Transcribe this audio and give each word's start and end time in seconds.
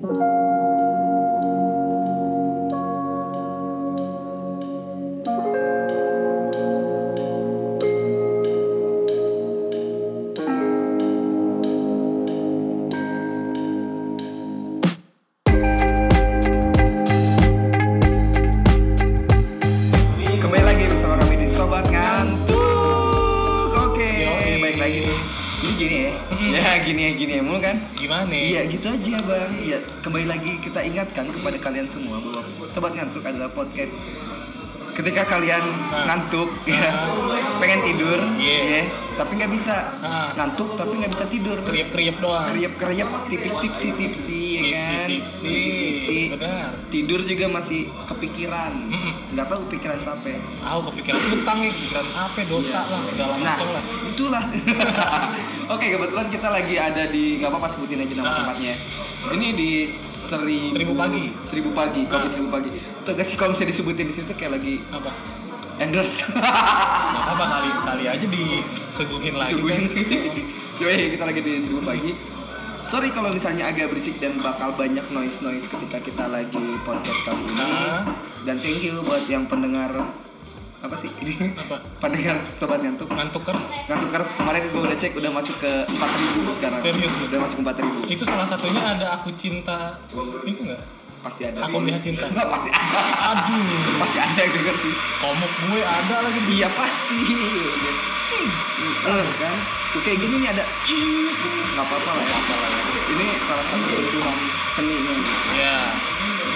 Kembali 0.00 0.39
kepada 31.40 31.56
kalian 31.58 31.88
semua 31.88 32.20
bahwa 32.20 32.40
Sobat 32.66 32.92
Ngantuk 32.92 33.24
adalah 33.24 33.48
podcast. 33.48 33.96
Ketika 34.90 35.22
kalian 35.24 35.64
Ah. 35.88 36.04
ngantuk, 36.04 36.50
ya, 36.66 36.76
Ah. 36.82 37.08
pengen 37.56 37.80
tidur, 37.80 38.20
Iya. 38.36 38.58
ya, 38.60 38.82
tapi 39.16 39.38
nggak 39.38 39.48
bisa 39.48 39.96
Ah. 39.96 40.34
ngantuk, 40.34 40.76
tapi 40.76 40.98
nggak 40.98 41.08
bisa 41.08 41.24
tidur. 41.24 41.56
Kriep-kriep 41.62 42.20
doang. 42.20 42.50
Kriep 42.50 42.74
kriep 42.76 43.08
tipis 43.30 43.54
tipsi 43.54 43.88
tipsi 43.94 44.40
ya 44.58 44.62
kan? 44.76 45.06
Tipsi. 45.08 46.18
Benar. 46.30 46.74
Tidur 46.90 47.22
juga 47.22 47.48
masih 47.48 47.88
kepikiran. 48.04 48.72
Nggak 49.30 49.46
tahu 49.48 49.62
pikiran 49.70 49.98
sampai. 50.02 50.36
Aku 50.60 50.92
kepikiran 50.92 51.20
utang 51.32 51.58
nih, 51.60 51.72
pikiran 51.72 52.06
apa, 52.12 52.40
dosa 52.44 52.80
lah, 52.82 53.00
segala 53.00 53.32
Nah, 53.32 53.56
macam 53.56 53.68
lah. 53.70 53.84
itulah. 54.04 54.44
Oke, 55.70 55.86
kebetulan 55.88 56.26
kita 56.28 56.48
lagi 56.50 56.74
ada 56.76 57.06
di 57.06 57.38
nggak 57.38 57.48
apa-apa 57.48 57.68
sebutin 57.70 58.02
aja 58.02 58.14
nama 58.16 58.28
Ah. 58.28 58.36
tempatnya. 58.36 58.74
Ini 59.30 59.48
di 59.54 59.70
seribu, 60.30 60.66
Seribu 60.70 60.92
Pagi. 60.94 61.24
Seribu 61.42 61.70
pagi, 61.72 62.00
kopi 62.06 62.26
Ah. 62.26 62.30
seribu 62.30 62.48
pagi. 62.48 62.70
Tuh 63.02 63.12
gak 63.12 63.26
sih 63.26 63.34
kalau 63.34 63.50
misalnya 63.50 63.70
disebutin 63.72 64.06
di 64.06 64.14
situ 64.14 64.32
kayak 64.32 64.52
lagi 64.60 64.78
Apa? 64.88 65.10
endorse. 65.76 66.22
Gak 66.30 67.26
apa 67.30 67.44
kali 67.48 67.70
kali 67.82 68.04
aja 68.06 68.26
disuguhin 68.26 69.34
lagi. 69.34 69.50
Suguhin. 69.50 69.84
kan. 69.90 69.96
Kita 71.16 71.24
lagi 71.26 71.40
di 71.40 71.52
seribu 71.58 71.82
pagi. 71.82 72.12
Sorry 72.80 73.12
kalau 73.12 73.28
misalnya 73.28 73.68
agak 73.68 73.92
berisik 73.92 74.16
dan 74.16 74.40
bakal 74.40 74.72
banyak 74.72 75.04
noise 75.12 75.44
noise 75.44 75.68
ketika 75.68 76.00
kita 76.00 76.24
lagi 76.24 76.80
podcast 76.80 77.20
kali 77.28 77.44
ini. 77.44 77.60
Ah. 77.60 78.08
Dan 78.48 78.56
thank 78.56 78.80
you 78.80 79.04
buat 79.04 79.28
yang 79.28 79.44
pendengar 79.44 79.92
apa 80.80 80.96
sih 80.96 81.12
ini? 81.20 81.52
Apa? 81.60 81.76
Pendengar 82.00 82.40
sobat 82.40 82.80
ngantuk. 82.80 83.12
Ngantukers. 83.12 83.64
Ngantukers 83.84 84.30
kemarin 84.32 84.64
gue 84.72 84.80
udah 84.80 84.96
cek 84.96 85.12
udah 85.12 85.30
masuk 85.32 85.56
ke 85.60 85.72
4000 85.92 86.56
sekarang. 86.56 86.80
Serius 86.80 87.12
lu? 87.20 87.24
Udah 87.28 87.40
masuk 87.44 87.56
ke 87.60 87.64
4000. 88.08 88.16
Itu 88.16 88.24
salah 88.24 88.46
satunya 88.48 88.80
ada 88.80 89.06
aku 89.20 89.28
cinta. 89.36 90.00
Itu 90.48 90.60
enggak? 90.64 90.80
Pasti 91.20 91.44
ada. 91.44 91.68
Aku 91.68 91.84
melihat 91.84 92.00
cinta. 92.00 92.24
Enggak 92.32 92.48
pasti 92.48 92.70
ada. 92.72 93.00
Aduh. 93.36 93.60
Pasti 94.00 94.18
ada 94.24 94.40
yang 94.40 94.52
denger 94.56 94.76
sih. 94.80 94.92
Komuk 95.20 95.52
gue 95.68 95.80
ada 95.84 96.16
lagi 96.24 96.40
Iya 96.48 96.68
pasti. 96.72 97.18
Eh, 99.04 99.26
kan? 99.36 99.56
Tuh 99.92 100.00
kayak 100.00 100.16
gini 100.16 100.34
nih 100.40 100.48
ada 100.48 100.64
cik. 100.88 101.36
Enggak 101.76 101.84
apa-apa 101.92 102.10
lah 102.16 102.24
ya. 102.24 102.32
nggak 102.32 102.40
apa-apa 102.40 102.54
lah 102.56 102.68
ya. 102.72 103.00
Ini 103.10 103.26
salah 103.44 103.64
satu 103.68 103.86
sentuhan 103.92 104.36
seninya. 104.72 105.14
Ya, 105.60 105.76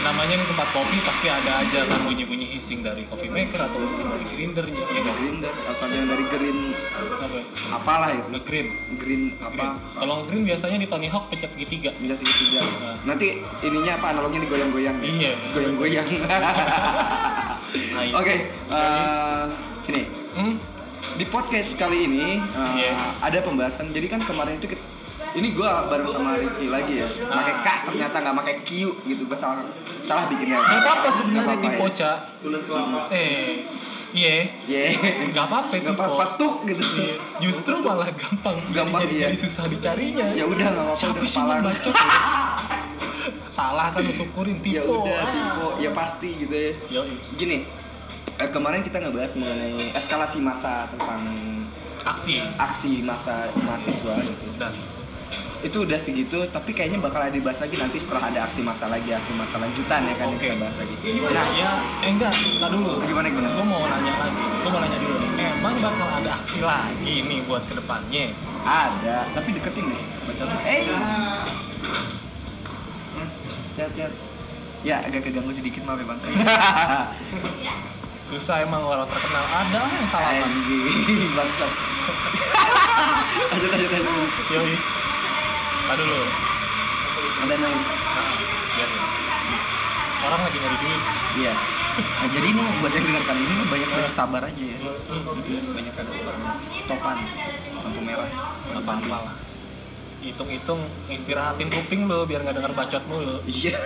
namanya 0.05 0.37
ini 0.37 0.45
tempat 0.45 0.69
kopi 0.71 0.99
pasti 1.01 1.27
ada 1.27 1.65
aja 1.65 1.81
kan 1.89 2.01
bunyi-bunyi 2.05 2.45
hissing 2.47 2.85
dari 2.85 3.09
coffee 3.09 3.27
maker 3.27 3.57
atau 3.59 3.79
mungkin 3.79 4.07
dari 4.07 4.25
grindernya, 4.29 4.85
ya 4.85 5.01
kan? 5.01 5.15
Grinder 5.17 5.55
asalnya 5.67 6.01
dari 6.07 6.25
green 6.29 6.59
Apa? 7.17 7.39
apalah 7.73 8.11
itu. 8.13 8.29
Nge-green. 8.31 8.69
Green 8.95 9.23
apa? 9.41 9.75
Green. 9.75 9.97
Kalau 9.97 10.13
nge-green 10.21 10.43
biasanya 10.45 10.77
di 10.77 10.87
Tony 10.87 11.09
Hawk 11.09 11.25
pencet 11.29 11.51
segitiga. 11.51 11.91
bisa 11.97 12.15
segitiga. 12.15 12.61
Nah. 12.79 12.97
Nanti 13.07 13.41
ininya 13.63 13.97
apa 13.97 14.07
analognya 14.13 14.45
digoyang-goyang 14.45 14.97
ya? 14.99 15.09
Iya. 15.09 15.33
Goyang-goyang. 15.51 16.07
Nah, 17.75 18.07
itu. 18.07 18.15
Oke, 18.15 18.35
eh, 18.71 19.45
ini 19.89 20.03
Hmm? 20.31 20.55
di 21.13 21.27
podcast 21.27 21.75
kali 21.75 22.07
ini 22.07 22.39
uh, 22.55 22.71
Iya. 22.73 22.95
ada 23.19 23.39
pembahasan. 23.41 23.91
Jadi 23.91 24.07
kan 24.07 24.23
kemarin 24.23 24.59
itu 24.59 24.71
kita- 24.71 24.94
ini 25.35 25.49
gua 25.51 25.87
bareng 25.87 26.07
sama 26.07 26.37
Ricky 26.37 26.67
lagi 26.69 26.95
ya. 26.97 27.09
Ah. 27.25 27.37
Pakai 27.37 27.55
K 27.57 27.69
ternyata 27.85 28.17
nggak 28.17 28.37
pakai 28.39 28.55
Q 28.63 28.71
gitu. 29.03 29.23
Gua 29.25 29.35
salah 29.35 29.67
salah 30.01 30.27
bikinnya. 30.27 30.59
Gak 30.59 30.81
apa-apa 30.81 31.01
Nggak 31.03 31.15
sebenarnya 31.15 31.57
tipe 31.59 31.75
ya. 31.77 31.91
Ca. 31.93 32.13
Eh, 33.11 33.51
iya. 34.13 34.35
Iya. 34.65 34.85
Gak 35.29 35.45
apa-apa 35.45 35.73
Nggak 35.75 35.95
apa-apa 35.95 36.25
tuk 36.37 36.55
gitu. 36.65 36.83
Iya, 36.95 37.15
Justru 37.41 37.75
malah 37.79 38.11
gampang. 38.11 38.57
Gampang, 38.71 39.03
jadi, 39.05 39.15
iya. 39.17 39.27
jadi 39.29 39.39
susah 39.41 39.65
dicarinya. 39.67 40.27
Ya 40.33 40.45
udah 40.45 40.67
nggak 40.67 40.85
apa-apa 40.87 41.01
Siapa 41.01 41.17
udah 41.17 41.27
sih 41.27 41.41
yang 41.41 41.63
bacot? 41.63 41.95
Salah 43.51 43.87
kan 43.91 44.03
syukurin 44.09 44.59
Ya 44.61 44.83
tipe. 44.83 44.91
udah 44.93 45.15
Ah. 45.17 45.31
tipe 45.31 45.67
ya 45.81 45.91
pasti 45.91 46.29
gitu 46.37 46.55
ya. 46.55 47.03
Gini. 47.35 47.59
eh, 48.35 48.51
kemarin 48.51 48.83
kita 48.83 48.99
ngebahas 48.99 49.31
mengenai 49.35 49.95
eskalasi 49.95 50.43
masa 50.43 50.91
tentang 50.91 51.23
Aksi. 52.03 52.43
aksi 52.59 52.99
masa 53.01 53.47
mahasiswa 53.57 54.11
gitu. 54.21 54.47
Dan 54.59 54.75
itu 55.65 55.81
udah 55.81 55.97
segitu 55.97 56.45
tapi 56.53 56.77
kayaknya 56.77 57.01
bakal 57.01 57.25
ada 57.25 57.33
dibahas 57.33 57.65
lagi 57.65 57.81
nanti 57.81 57.97
setelah 57.97 58.29
ada 58.29 58.45
aksi 58.45 58.61
masa 58.61 58.85
lagi 58.93 59.17
aksi 59.17 59.33
masa 59.33 59.57
lanjutan 59.57 60.05
ya 60.05 60.15
kan 60.21 60.29
Oke. 60.29 60.45
kita 60.45 60.57
bahas 60.61 60.77
lagi 60.77 60.95
Nah, 61.25 61.33
nah 61.33 61.47
ya, 61.57 61.71
eh 62.05 62.11
enggak, 62.13 62.33
enggak 62.37 62.71
dulu. 62.71 63.01
Gimana, 63.09 63.27
gimana? 63.33 63.49
Gue 63.57 63.65
mau 63.65 63.83
nanya 63.89 64.13
lagi. 64.21 64.45
Gue 64.45 64.71
mau 64.71 64.81
nanya 64.85 64.99
dulu 65.01 65.17
nih. 65.25 65.31
Emang 65.57 65.75
bakal 65.81 66.09
ada 66.21 66.31
aksi 66.37 66.59
lagi 66.61 67.15
nih 67.25 67.39
buat 67.49 67.65
ke 67.65 67.75
depannya? 67.81 68.37
ada 68.65 69.29
tapi 69.37 69.53
deketin 69.53 69.93
deh 69.93 70.01
baca 70.25 70.43
dulu 70.49 70.61
eh 70.65 70.89
Hmm, 73.15 73.29
siap 73.77 73.93
siap 73.93 74.09
ya 74.81 75.05
agak 75.05 75.29
keganggu 75.29 75.53
sedikit 75.53 75.85
maaf 75.85 76.01
ya 76.01 76.09
bang 76.09 76.19
Susah 78.29 78.65
emang 78.65 78.89
kalau 78.89 79.05
terkenal. 79.05 79.45
Ada 79.53 79.85
yang 79.85 80.09
salah 80.09 80.33
anjing 80.33 81.29
bangsat 81.37 81.69
lanjut 83.53 83.69
lanjut 83.69 83.91
lanjut. 83.93 85.04
Tadi 85.85 86.03
dulu. 86.03 86.27
ada 87.37 87.55
noise 87.57 87.89
Nah, 87.93 88.25
biar 88.73 88.89
orang 90.25 90.41
lagi 90.41 90.57
nyari 90.57 90.77
duit. 90.79 91.03
iya 91.37 91.53
nah, 91.95 92.29
jadi 92.29 92.47
ini 92.49 92.63
buat 92.81 92.91
yang 92.91 93.05
dengar 93.05 93.23
kali 93.25 93.41
ini 93.43 93.65
banyak 93.65 93.89
banyak 93.89 94.11
sabar 94.11 94.43
aja 94.43 94.65
ya 94.65 94.79
banyak 95.69 95.95
ada 95.95 96.11
stop 96.11 96.37
stopan 96.73 97.17
lampu 97.77 98.01
merah 98.01 98.27
Gak 98.67 98.81
apa-apa 98.81 99.17
lah. 99.21 99.35
Hitung-hitung 100.19 100.81
istirahatin 101.07 101.69
kuping 101.69 102.09
lu 102.09 102.25
biar 102.25 102.41
nggak 102.41 102.57
denger 102.57 102.73
bacot 102.73 103.05
mulu. 103.05 103.45
iya 103.45 103.77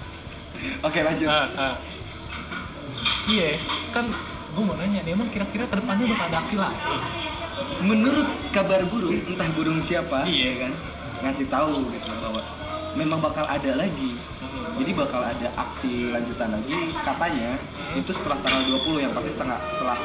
oke 0.86 0.96
lanjut 0.98 1.28
Ah, 1.28 1.46
ah. 1.54 1.74
Iya, 3.24 3.54
kan 3.90 4.08
gue 4.48 4.62
mau 4.62 4.74
nanya 4.74 5.00
nih, 5.00 5.12
emang 5.12 5.28
kira-kira 5.28 5.64
ke 5.64 5.76
depannya 5.76 6.04
bakal 6.08 6.26
ada 6.26 6.38
aksi 6.38 6.56
lagi? 6.56 6.96
menurut 7.78 8.24
kabar 8.50 8.80
burung 8.84 9.20
entah 9.22 9.48
burung 9.52 9.78
siapa 9.78 10.24
Iya. 10.24 10.48
ya 10.48 10.54
kan 10.58 10.72
ngasih 11.22 11.46
tahu 11.46 11.88
gitu 11.88 12.10
bahwa 12.18 12.40
memang 12.94 13.18
bakal 13.18 13.44
ada 13.44 13.72
lagi 13.74 14.18
Hmm. 14.42 14.74
jadi 14.74 14.92
bakal 14.92 15.22
ada 15.22 15.48
aksi 15.54 16.10
lanjutan 16.10 16.50
lagi 16.50 16.74
katanya 16.98 17.56
itu 17.94 18.10
setelah 18.10 18.36
tanggal 18.38 18.62
20 18.74 19.00
yang 19.00 19.12
pasti 19.12 19.30
setengah 19.30 19.58
setelah 19.62 19.96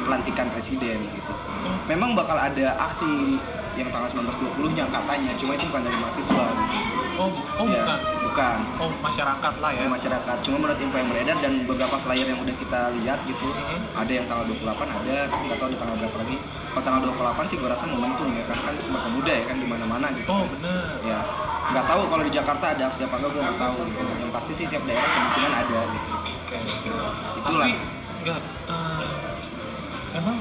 pelantikan 0.00 0.46
presiden 0.48 1.00
gitu 1.10 1.32
Hmm. 1.32 1.76
memang 1.86 2.12
bakal 2.12 2.36
ada 2.36 2.76
aksi 2.78 3.40
yang 3.74 3.88
tanggal 3.88 4.08
19 4.08 4.36
20 4.38 4.70
nya 4.70 4.84
katanya 4.86 5.32
cuma 5.34 5.52
itu 5.52 5.64
bukan 5.66 5.82
dari 5.82 5.98
mahasiswa 5.98 6.44
gitu. 6.48 6.76
Oh, 7.16 7.28
oh 7.56 7.66
Ya, 7.66 7.80
bukan. 7.80 7.98
bukan 8.22 8.58
Oh 8.78 8.90
masyarakat 9.00 9.54
lah 9.56 9.70
ya. 9.70 9.78
dari 9.78 9.90
masyarakat 9.90 10.36
cuma 10.38 10.56
menurut 10.58 10.78
info 10.78 10.96
yang 10.96 11.08
beredar 11.08 11.36
dan 11.38 11.52
beberapa 11.62 11.96
flyer 11.98 12.26
yang 12.26 12.38
udah 12.38 12.52
kita 12.54 12.80
lihat 12.94 13.18
gitu 13.24 13.48
Mhm. 13.48 13.78
ada 13.96 14.12
yang 14.12 14.24
tanggal 14.24 14.44
28 14.46 14.84
ada 14.86 15.16
terus 15.26 15.42
nggak 15.42 15.58
tahu 15.58 15.70
di 15.70 15.78
tanggal 15.78 15.96
berapa 15.98 16.16
lagi 16.18 16.36
kalau 16.76 16.84
tanggal 16.84 17.08
28 17.08 17.48
sih 17.48 17.56
gue 17.56 17.70
rasa 17.72 17.88
momentum 17.88 18.28
ya 18.30 18.44
kan 18.44 18.58
kan 18.60 18.74
cuma 18.78 19.00
pemuda 19.00 19.32
ya 19.32 19.44
kan 19.48 19.56
di 19.56 19.64
mana 19.64 19.84
mana 19.88 20.06
gitu 20.12 20.28
Oh 20.28 20.44
bener. 20.46 21.00
ya 21.00 21.18
nggak 21.66 21.84
tahu 21.88 22.02
kalau 22.04 22.22
di 22.22 22.30
Jakarta 22.30 22.64
ada 22.70 22.82
aksi 22.84 23.00
apa 23.02 23.16
enggak 23.16 23.32
gue 23.32 23.42
nggak 23.42 23.58
tahu 23.58 23.76
gitu 23.82 24.02
yang 24.14 24.30
pasti 24.30 24.52
sih 24.52 24.66
tiap 24.68 24.84
daerah 24.84 25.08
kemungkinan 25.08 25.52
ada 25.56 25.80
gitu 25.88 26.10
Oke. 26.46 26.58
Itulah. 26.62 27.12
Tapi 27.42 27.70
enggak. 28.20 28.40
eh, 28.68 29.02
emang 30.14 30.36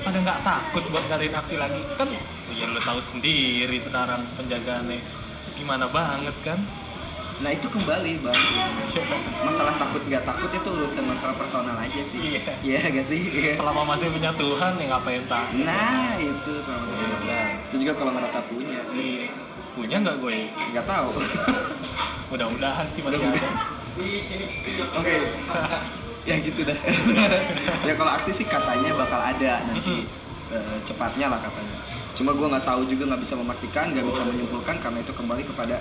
pada 0.00 0.18
nggak 0.22 0.38
takut 0.40 0.84
buat 0.88 1.04
ngadain 1.04 1.34
aksi 1.34 1.54
lagi? 1.58 1.80
Kan 1.98 2.08
ya 2.54 2.64
lu 2.64 2.78
tahu 2.78 3.00
sendiri 3.02 3.82
sekarang 3.82 4.22
penjagaannya 4.36 5.02
gimana 5.52 5.90
banget 5.90 6.36
kan? 6.40 6.62
Nah 7.36 7.52
itu 7.52 7.68
kembali 7.68 8.12
bang 8.18 8.40
masalah 9.42 9.76
takut 9.76 10.00
nggak 10.02 10.24
takut 10.24 10.48
itu 10.48 10.68
urusan 10.70 11.04
masalah 11.04 11.36
personal 11.36 11.76
aja 11.76 12.00
sih 12.00 12.16
Iya. 12.32 12.40
iya 12.64 12.80
gak 12.88 13.04
sih 13.04 13.20
Iya. 13.20 13.52
Selama 13.52 13.84
masih 13.84 14.08
punya 14.08 14.32
Tuhan 14.32 14.72
ya 14.74 14.84
ngapain 14.88 15.20
takut? 15.26 15.60
nah 15.60 16.16
itu 16.16 16.52
sama 16.64 16.80
Iya. 16.82 16.88
sekali 16.88 17.52
itu 17.60 17.74
juga 17.84 17.92
kalau 17.94 18.12
ngerasa 18.12 18.38
punya 18.46 18.80
sih 18.86 19.28
Iya. 19.28 19.28
Punya 19.76 19.96
nggak 20.00 20.16
gue? 20.18 20.48
nggak 20.72 20.86
tahu 20.86 21.10
Mudah-mudahan 22.32 22.88
sih 22.88 23.04
masih 23.04 23.22
ada. 23.22 23.48
Oke. 24.92 25.14
ya 26.24 26.34
gitu 26.40 26.60
dah. 26.60 26.74
ya 27.86 27.94
kalau 27.94 28.10
aksi 28.10 28.32
sih 28.32 28.42
katanya 28.42 28.90
bakal 28.92 29.20
ada 29.20 29.62
nanti 29.62 30.08
secepatnya 30.36 31.28
lah 31.28 31.38
katanya. 31.38 31.76
cuma 32.12 32.32
gue 32.32 32.48
nggak 32.48 32.64
tahu 32.64 32.88
juga 32.88 33.12
nggak 33.12 33.20
bisa 33.20 33.36
memastikan 33.36 33.92
nggak 33.92 34.02
bisa 34.02 34.24
menyimpulkan 34.24 34.80
karena 34.80 34.98
itu 34.98 35.12
kembali 35.12 35.44
kepada 35.44 35.76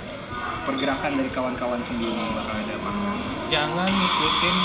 pergerakan 0.63 1.12
dari 1.13 1.30
kawan-kawan 1.30 1.81
sendiri 1.81 2.16
bakal 2.31 2.56
ada 2.56 2.74
apa 2.74 2.90
Jangan 3.46 3.86
ngikutin 3.86 4.56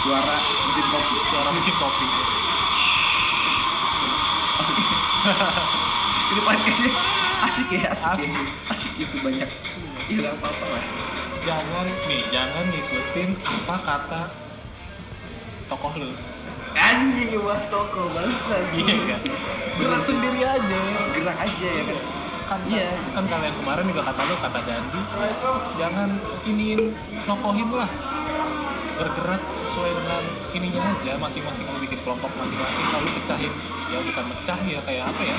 suara 0.00 0.36
mesin 0.66 0.86
kopi 0.88 1.16
suara 1.28 1.48
mesin 1.52 1.74
kopi. 1.76 2.06
ini 6.30 6.40
podcastnya 6.40 6.90
asik 7.42 7.68
ya 7.70 7.92
asik, 7.92 8.08
ya 8.16 8.16
Asik. 8.16 8.30
asik 8.70 8.92
itu 8.98 9.16
banyak 9.20 9.48
ya 10.08 10.16
nggak 10.16 10.34
apa-apa 10.36 10.66
lah 10.68 10.84
Jangan 11.40 11.88
nih, 12.04 12.20
jangan 12.28 12.68
ngikutin 12.68 13.30
apa 13.32 13.76
kata 13.80 14.22
tokoh 15.66 15.92
lu. 15.96 16.12
anjing 16.70 17.32
mas 17.40 17.64
toko 17.66 18.12
bangsa 18.12 18.60
Iya 18.70 18.94
kan? 19.08 19.20
Gerak 19.74 20.02
sendiri 20.04 20.40
aja. 20.44 20.80
gerak 21.10 21.38
aja 21.38 21.68
ya 21.70 21.82
kan 21.86 21.98
Kan, 22.50 22.58
Iya. 22.66 22.90
kan 23.14 23.30
kalian 23.30 23.54
kemarin 23.54 23.84
juga 23.86 24.02
kata 24.02 24.26
lu 24.26 24.34
kata 24.34 24.58
Dandi, 24.66 25.00
jangan 25.78 26.08
iniin 26.42 26.82
nokohin 27.22 27.70
lah. 27.70 27.86
Bergerak 28.98 29.38
sesuai 29.56 29.94
dengan 29.94 30.22
ininya 30.50 30.82
aja, 30.90 31.14
masing-masing 31.16 31.62
lu 31.64 31.78
bikin 31.78 32.02
kelompok 32.02 32.26
masing-masing, 32.34 32.84
lalu 32.90 33.08
pecahin. 33.14 33.52
Ya 33.86 34.02
bukan 34.02 34.24
mecah 34.26 34.58
ya 34.60 34.80
kayak 34.82 35.04
apa 35.08 35.22
ya? 35.22 35.36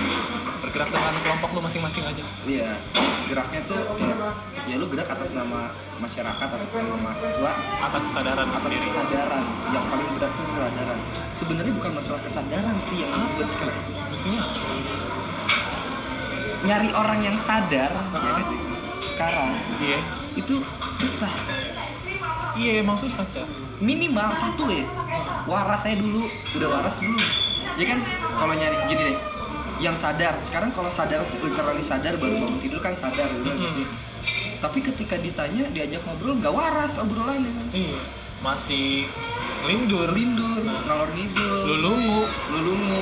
Bergerak 0.63 0.87
dengan 0.87 1.13
kelompok 1.19 1.49
lu 1.51 1.59
masing-masing 1.61 2.03
aja. 2.07 2.23
iya 2.47 2.79
geraknya 3.27 3.59
tuh 3.63 3.79
kayak 3.95 4.17
ya 4.65 4.75
lu 4.75 4.87
gerak 4.87 5.07
atas 5.07 5.31
nama 5.31 5.71
masyarakat 5.99 6.47
atas 6.47 6.69
nama 6.73 6.95
mahasiswa 6.99 7.51
Atas 7.79 8.01
kesadaran 8.07 8.43
atas 8.45 8.59
sendiri. 8.61 8.83
kesadaran 8.83 9.43
yang 9.69 9.85
paling 9.87 10.09
berat 10.15 10.31
tuh 10.35 10.43
kesadaran 10.43 10.99
sebenarnya 11.31 11.71
bukan 11.71 11.91
masalah 11.95 12.19
kesadaran 12.19 12.75
sih 12.83 12.97
yang 12.99 13.11
ribet 13.29 13.47
sekarang 13.47 13.77
Mestinya 14.11 14.41
nyari 16.61 16.89
orang 16.93 17.19
yang 17.25 17.37
sadar 17.37 17.89
ya 17.93 18.31
kan 18.37 18.43
sih? 18.45 18.59
Sekarang 19.01 19.49
iya. 19.81 19.99
itu 20.37 20.61
susah. 20.93 21.33
Iya 22.51 22.83
emang 22.83 22.99
susah, 22.99 23.23
Cak. 23.31 23.47
minimal 23.81 24.35
satu 24.37 24.69
ya. 24.69 24.85
Waras 25.49 25.87
saya 25.87 25.97
dulu. 25.97 26.21
Udah 26.53 26.67
waras 26.69 27.01
dulu 27.01 27.17
ya 27.79 27.85
kan? 27.89 27.99
Kalau 28.37 28.53
nyari 28.53 28.77
gini 28.87 29.03
deh. 29.13 29.17
Yang 29.81 30.05
sadar. 30.05 30.37
Sekarang 30.37 30.69
kalau 30.69 30.93
sadar 30.93 31.25
literally 31.25 31.81
sadar 31.81 32.13
baru 32.21 32.37
bangun 32.37 32.61
tidur 32.61 32.77
kan 32.85 32.93
sadar 32.93 33.25
udah 33.41 33.49
Mm-mm. 33.49 33.73
sih? 33.73 33.85
Tapi 34.61 34.85
ketika 34.85 35.17
ditanya 35.17 35.65
diajak 35.73 36.05
ngobrol 36.05 36.37
nggak 36.37 36.53
waras 36.53 37.01
obrolannya. 37.01 37.49
Kan 37.49 37.67
Iya. 37.73 37.99
Masih 38.41 39.09
lindur, 39.65 40.09
lindur 40.13 40.61
ngalor 40.61 41.09
ngidul. 41.17 41.65
Lulungu. 41.65 42.21
lulungu 42.53 42.99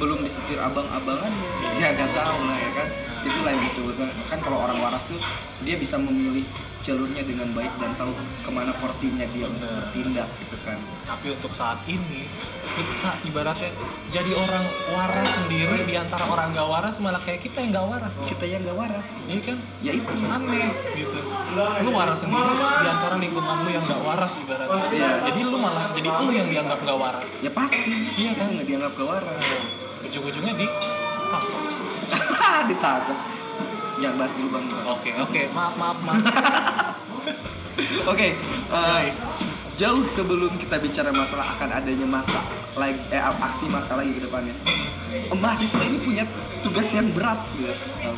belum 0.00 0.24
disetir 0.24 0.56
abang-abangannya 0.56 1.76
ya 1.76 1.92
nggak 1.92 2.10
tahu 2.16 2.38
lah 2.48 2.56
ya 2.56 2.70
kan 2.72 2.88
itulah 3.20 3.50
yang 3.52 3.62
disebutkan 3.68 4.08
kan 4.32 4.40
kalau 4.40 4.64
orang 4.64 4.80
waras 4.80 5.04
tuh 5.04 5.20
dia 5.60 5.76
bisa 5.76 6.00
memilih 6.00 6.48
jalurnya 6.80 7.20
dengan 7.20 7.52
baik 7.52 7.68
dan 7.76 7.92
tahu 8.00 8.16
ke 8.16 8.50
mana 8.50 8.72
porsinya 8.80 9.28
dia 9.36 9.44
untuk 9.52 9.68
bertindak 9.68 10.28
gitu 10.40 10.56
kan 10.64 10.80
Tapi 11.04 11.36
untuk 11.36 11.52
saat 11.52 11.76
ini 11.84 12.24
kita 12.70 13.10
ibaratnya 13.28 13.68
jadi 14.08 14.32
orang 14.32 14.64
waras 14.96 15.28
sendiri 15.36 15.84
di 15.84 15.94
antara 16.00 16.24
orang 16.24 16.56
gak 16.56 16.68
waras 16.70 16.96
malah 17.02 17.20
kayak 17.20 17.44
kita 17.44 17.60
yang 17.60 17.76
gak 17.76 17.88
waras. 17.92 18.14
kita 18.24 18.44
yang 18.48 18.60
nggak 18.64 18.78
waras 18.78 19.06
Ini 19.28 19.40
kan 19.44 19.56
ya 19.84 19.92
itu 19.92 20.12
aneh 20.24 20.70
gitu. 20.96 21.18
Lu 21.84 21.90
waras 21.92 22.24
sendiri 22.24 22.52
di 22.56 22.88
antara 22.88 23.14
lingkungan 23.20 23.56
lu 23.66 23.70
yang 23.74 23.84
gak 23.84 24.00
waras 24.00 24.32
ibaratnya. 24.40 24.82
Iya. 24.88 25.10
Jadi 25.28 25.40
lu 25.44 25.56
malah 25.60 25.92
jadi 25.92 26.08
lu 26.08 26.32
yang 26.32 26.48
dianggap 26.48 26.78
gak 26.80 26.96
waras. 26.96 27.28
ya 27.44 27.50
pasti 27.52 27.92
Iya 28.16 28.32
kan? 28.38 28.48
Nggak 28.56 28.66
dianggap 28.70 28.92
gak 28.96 29.08
waras 29.10 29.44
Ujung-ujungnya 30.10 30.54
di 30.58 30.66
tangkap. 31.30 31.60
ditangkap 32.68 33.18
jangan 34.00 34.16
bahas 34.18 34.32
dulu 34.34 34.48
bang 34.50 34.66
Oke, 34.88 35.10
oke, 35.14 35.42
maaf, 35.52 35.74
maaf, 35.76 35.98
maaf. 36.02 36.18
oke 38.10 38.26
eh, 38.26 38.34
Baik. 38.66 39.14
jauh 39.76 40.02
sebelum 40.04 40.50
kita 40.58 40.76
bicara 40.76 41.14
masalah 41.14 41.54
akan 41.54 41.70
adanya 41.72 42.04
masa 42.04 42.42
lagi 42.74 42.98
eh, 43.08 43.22
aksi 43.22 43.70
masa 43.70 43.94
lagi 43.94 44.10
ke 44.10 44.26
depannya 44.26 44.50
eh, 45.12 45.30
mahasiswa 45.30 45.78
ini 45.80 46.02
punya 46.02 46.24
tugas 46.60 46.90
yang 46.90 47.06
berat 47.14 47.38
gitu 47.54 47.70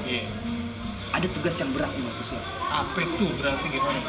Iya. 0.09 0.25
ada 1.13 1.29
tugas 1.29 1.55
yang 1.61 1.71
berat 1.71 1.93
nih 1.93 2.03
mahasiswa 2.03 2.41
Apa 2.73 2.99
itu 3.05 3.27
berarti 3.37 3.67
gimana? 3.69 4.01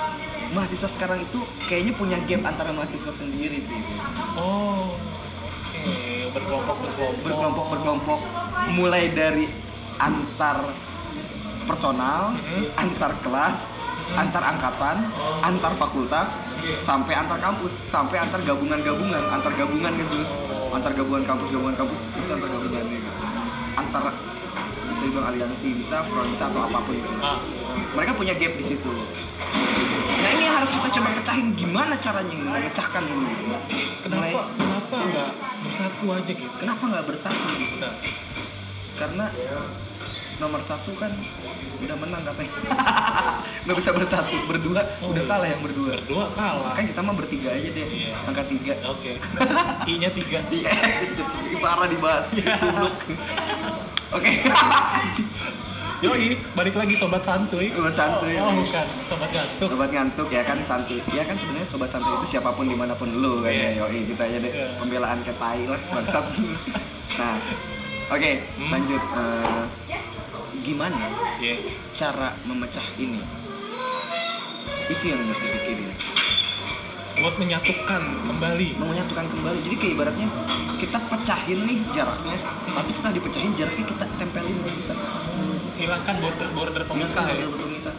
mahasiswa 0.53 0.88
sekarang 0.88 1.19
itu 1.19 1.39
kayaknya 1.65 1.94
punya 1.94 2.18
gap 2.24 2.47
antara 2.47 2.71
mahasiswa 2.71 3.12
sendiri 3.12 3.59
sih 3.59 3.75
Oh, 4.33 4.94
oke, 4.95 5.12
berkelompok 6.33 6.77
berkelompok. 6.80 7.21
berkelompok 7.24 7.65
berkelompok 7.69 8.19
mulai 8.71 9.09
dari 9.09 9.45
antar 9.95 10.57
personal 11.63 12.33
Mhm. 12.33 12.63
antar 12.75 13.12
kelas 13.21 13.57
Mhm. 13.77 14.19
antar 14.19 14.44
angkatan 14.44 14.97
antar 15.41 15.71
fakultas 15.77 16.35
sampai 16.75 17.15
antar 17.15 17.39
kampus 17.39 17.71
sampai 17.71 18.19
antar 18.19 18.41
gabungan-gabungan 18.41 19.24
antar 19.30 19.53
gabungan 19.53 19.94
gitu 19.95 20.19
Oh. 20.19 20.75
antar 20.75 20.91
gabungan 20.91 21.24
kampus 21.24 21.50
gabungan 21.50 21.77
kampus 21.77 22.09
itu 22.09 22.30
antar 22.30 22.50
gabungannya 22.50 23.00
antar 23.75 24.03
bisa 24.86 25.01
dibilang 25.03 25.27
aliansi 25.27 25.68
bisa 25.74 26.03
front 26.03 26.29
bisa 26.29 26.45
atau 26.45 26.62
apa 26.62 26.77
pun 26.79 26.94
itu 26.94 27.09
Ah, 27.18 27.39
mereka 27.94 28.12
punya 28.13 28.33
gap 28.33 28.53
di 28.53 28.65
situ 28.65 28.91
nah 30.23 30.29
ini 30.31 30.43
yang 30.43 30.55
harus 30.55 30.71
kita 30.71 30.87
coba 30.89 31.09
pecahin 31.13 31.47
gimana 31.53 31.93
caranya 31.97 32.31
ini 32.33 32.47
memecahkan 32.47 33.03
ini 33.03 33.27
gitu. 33.35 33.55
Mulai- 34.07 34.31
kenapa 34.31 34.41
kenapa 34.55 34.95
nggak 35.03 35.29
bersatu 35.61 36.05
aja 36.09 36.31
gitu? 36.33 36.55
kenapa 36.55 36.83
nggak 36.85 37.05
bersatu 37.05 37.43
gitu 37.53 37.75
Nah, 37.77 37.93
karena 38.95 39.25
nomor 40.35 40.61
satu 40.61 40.91
kan 40.93 41.11
udah 41.77 41.97
menang 41.97 42.23
katanya 42.23 42.53
nggak 43.65 43.75
bisa 43.75 43.89
bersatu 43.91 44.35
berdua 44.45 44.81
Oh, 44.99 45.11
udah 45.11 45.19
iya. 45.19 45.29
kalah 45.29 45.47
yang 45.47 45.61
berdua 45.61 45.91
berdua 45.97 46.25
kalah. 46.31 46.71
kan 46.73 46.83
kita 46.85 46.99
mah 46.99 47.13
bertiga 47.13 47.49
aja 47.49 47.69
deh 47.69 47.85
Iya. 47.85 48.11
angka 48.23 48.43
tiga 48.45 48.73
Oke. 48.87 49.11
I-nya 49.89 50.09
tiga. 50.09 50.39
iya 50.49 50.71
parah 51.63 51.87
dibahas. 51.87 52.27
Goblok. 52.29 52.95
oke 54.11 54.31
Yoi, 56.03 56.35
balik 56.51 56.75
lagi 56.75 56.94
sobat 56.94 57.23
santuy. 57.23 57.71
sobat 57.71 57.95
santuy 57.95 58.35
Oh 58.35 58.51
bukan, 58.51 58.85
sobat 59.07 59.29
ngantuk. 59.31 59.67
sobat 59.69 59.89
ngantuk 59.89 60.27
ya 60.27 60.44
kan 60.44 60.59
santuy 60.59 61.00
ya 61.09 61.23
kan 61.23 61.31
sebenarnya 61.33 61.63
sobat 61.63 61.88
santuy 61.88 62.11
itu 62.13 62.27
siapa 62.29 62.51
pun 62.51 62.67
di 62.67 62.75
mana 62.75 62.91
pun 62.91 63.07
lu 63.09 63.39
kan 63.39 63.47
Iya. 63.47 63.71
ya 63.71 63.88
yoi 63.88 64.03
kita 64.05 64.19
aja 64.21 64.38
deh 64.38 64.51
Iya. 64.51 64.67
pembelaan 64.75 65.19
ke 65.21 65.31
tai 65.33 65.63
lah 65.63 65.79
bangsat 65.89 66.25
nah 67.19 67.39
oke 68.09 68.31
Hmm. 68.59 68.69
lanjut 68.69 69.00
Eh, 69.00 69.63
gimana 70.61 71.07
Iya. 71.39 71.55
cara 71.95 72.35
memecah 72.44 72.88
ini 72.97 73.23
itu 74.86 75.03
yang 75.05 75.24
harus 75.24 75.39
dipikirin 75.41 75.88
Buat 77.13 77.38
menyatukan 77.38 78.01
kembali. 78.25 78.67
mau 78.75 78.89
menyatukan 78.89 79.29
kembali 79.29 79.60
jadi 79.62 79.75
kayak 79.77 79.93
ibaratnya 79.93 80.27
kita 80.75 81.00
pecahin 81.00 81.63
nih 81.63 81.79
jaraknya 81.89 82.36
tapi 82.67 82.89
setelah 82.89 83.13
dipecahin 83.15 83.53
jaraknya 83.53 83.86
kita 83.86 84.03
tempelin 84.17 84.57
lagi 84.60 84.81
satu 84.83 85.05
sama 85.05 85.31
Hilangkan 85.83 86.15
border 86.17 86.47
border 86.49 86.83
pemisah 86.87 87.27
ya. 87.27 87.43
pemisah 87.43 87.91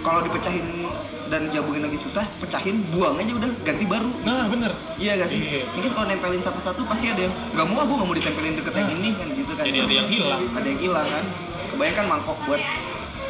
kalau 0.00 0.22
dipecahin 0.22 0.86
dan 1.26 1.48
jabungin 1.48 1.82
lagi 1.82 1.96
susah 1.96 2.22
pecahin 2.38 2.82
buang 2.88 3.16
aja 3.16 3.32
udah 3.32 3.50
ganti 3.62 3.82
baru 3.84 4.10
Nah, 4.22 4.46
bener. 4.46 4.70
iya 4.94 5.16
gak 5.16 5.26
sih 5.26 5.40
Iya. 5.40 5.64
mungkin 5.72 5.90
kalau 5.90 6.06
nempelin 6.06 6.38
satu-satu 6.38 6.84
pasti 6.84 7.08
ada 7.08 7.24
yang 7.24 7.34
nggak 7.50 7.66
mau 7.66 7.78
aku 7.80 7.92
nggak 7.96 8.06
mau 8.06 8.14
ditempelin 8.14 8.54
deket 8.54 8.74
yang 8.76 8.86
Nah. 8.86 8.96
ini 8.96 9.08
kan 9.12 9.28
gitu 9.32 9.52
kan 9.52 9.64
Jadi 9.64 9.78
ada 9.80 9.94
yang 9.96 10.08
hilang. 10.08 10.42
ada 10.52 10.66
yang 10.68 10.80
hilang 10.80 11.06
kan 11.08 11.24
kebanyakan 11.72 12.04
mangkok 12.06 12.38
buat 12.44 12.62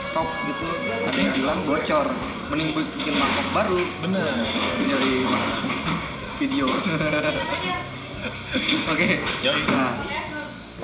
sop 0.04 0.28
gitu 0.44 0.66
ada 1.02 1.16
yang 1.16 1.32
hilang 1.32 1.58
bocor 1.62 2.06
mending 2.48 2.70
bikin 2.74 3.14
mangkok 3.14 3.46
baru 3.54 3.80
Bener. 4.02 4.28
dari 4.82 5.14
video 6.36 6.66
oke 8.92 9.08
Yoi. 9.40 9.62
nah 9.68 9.92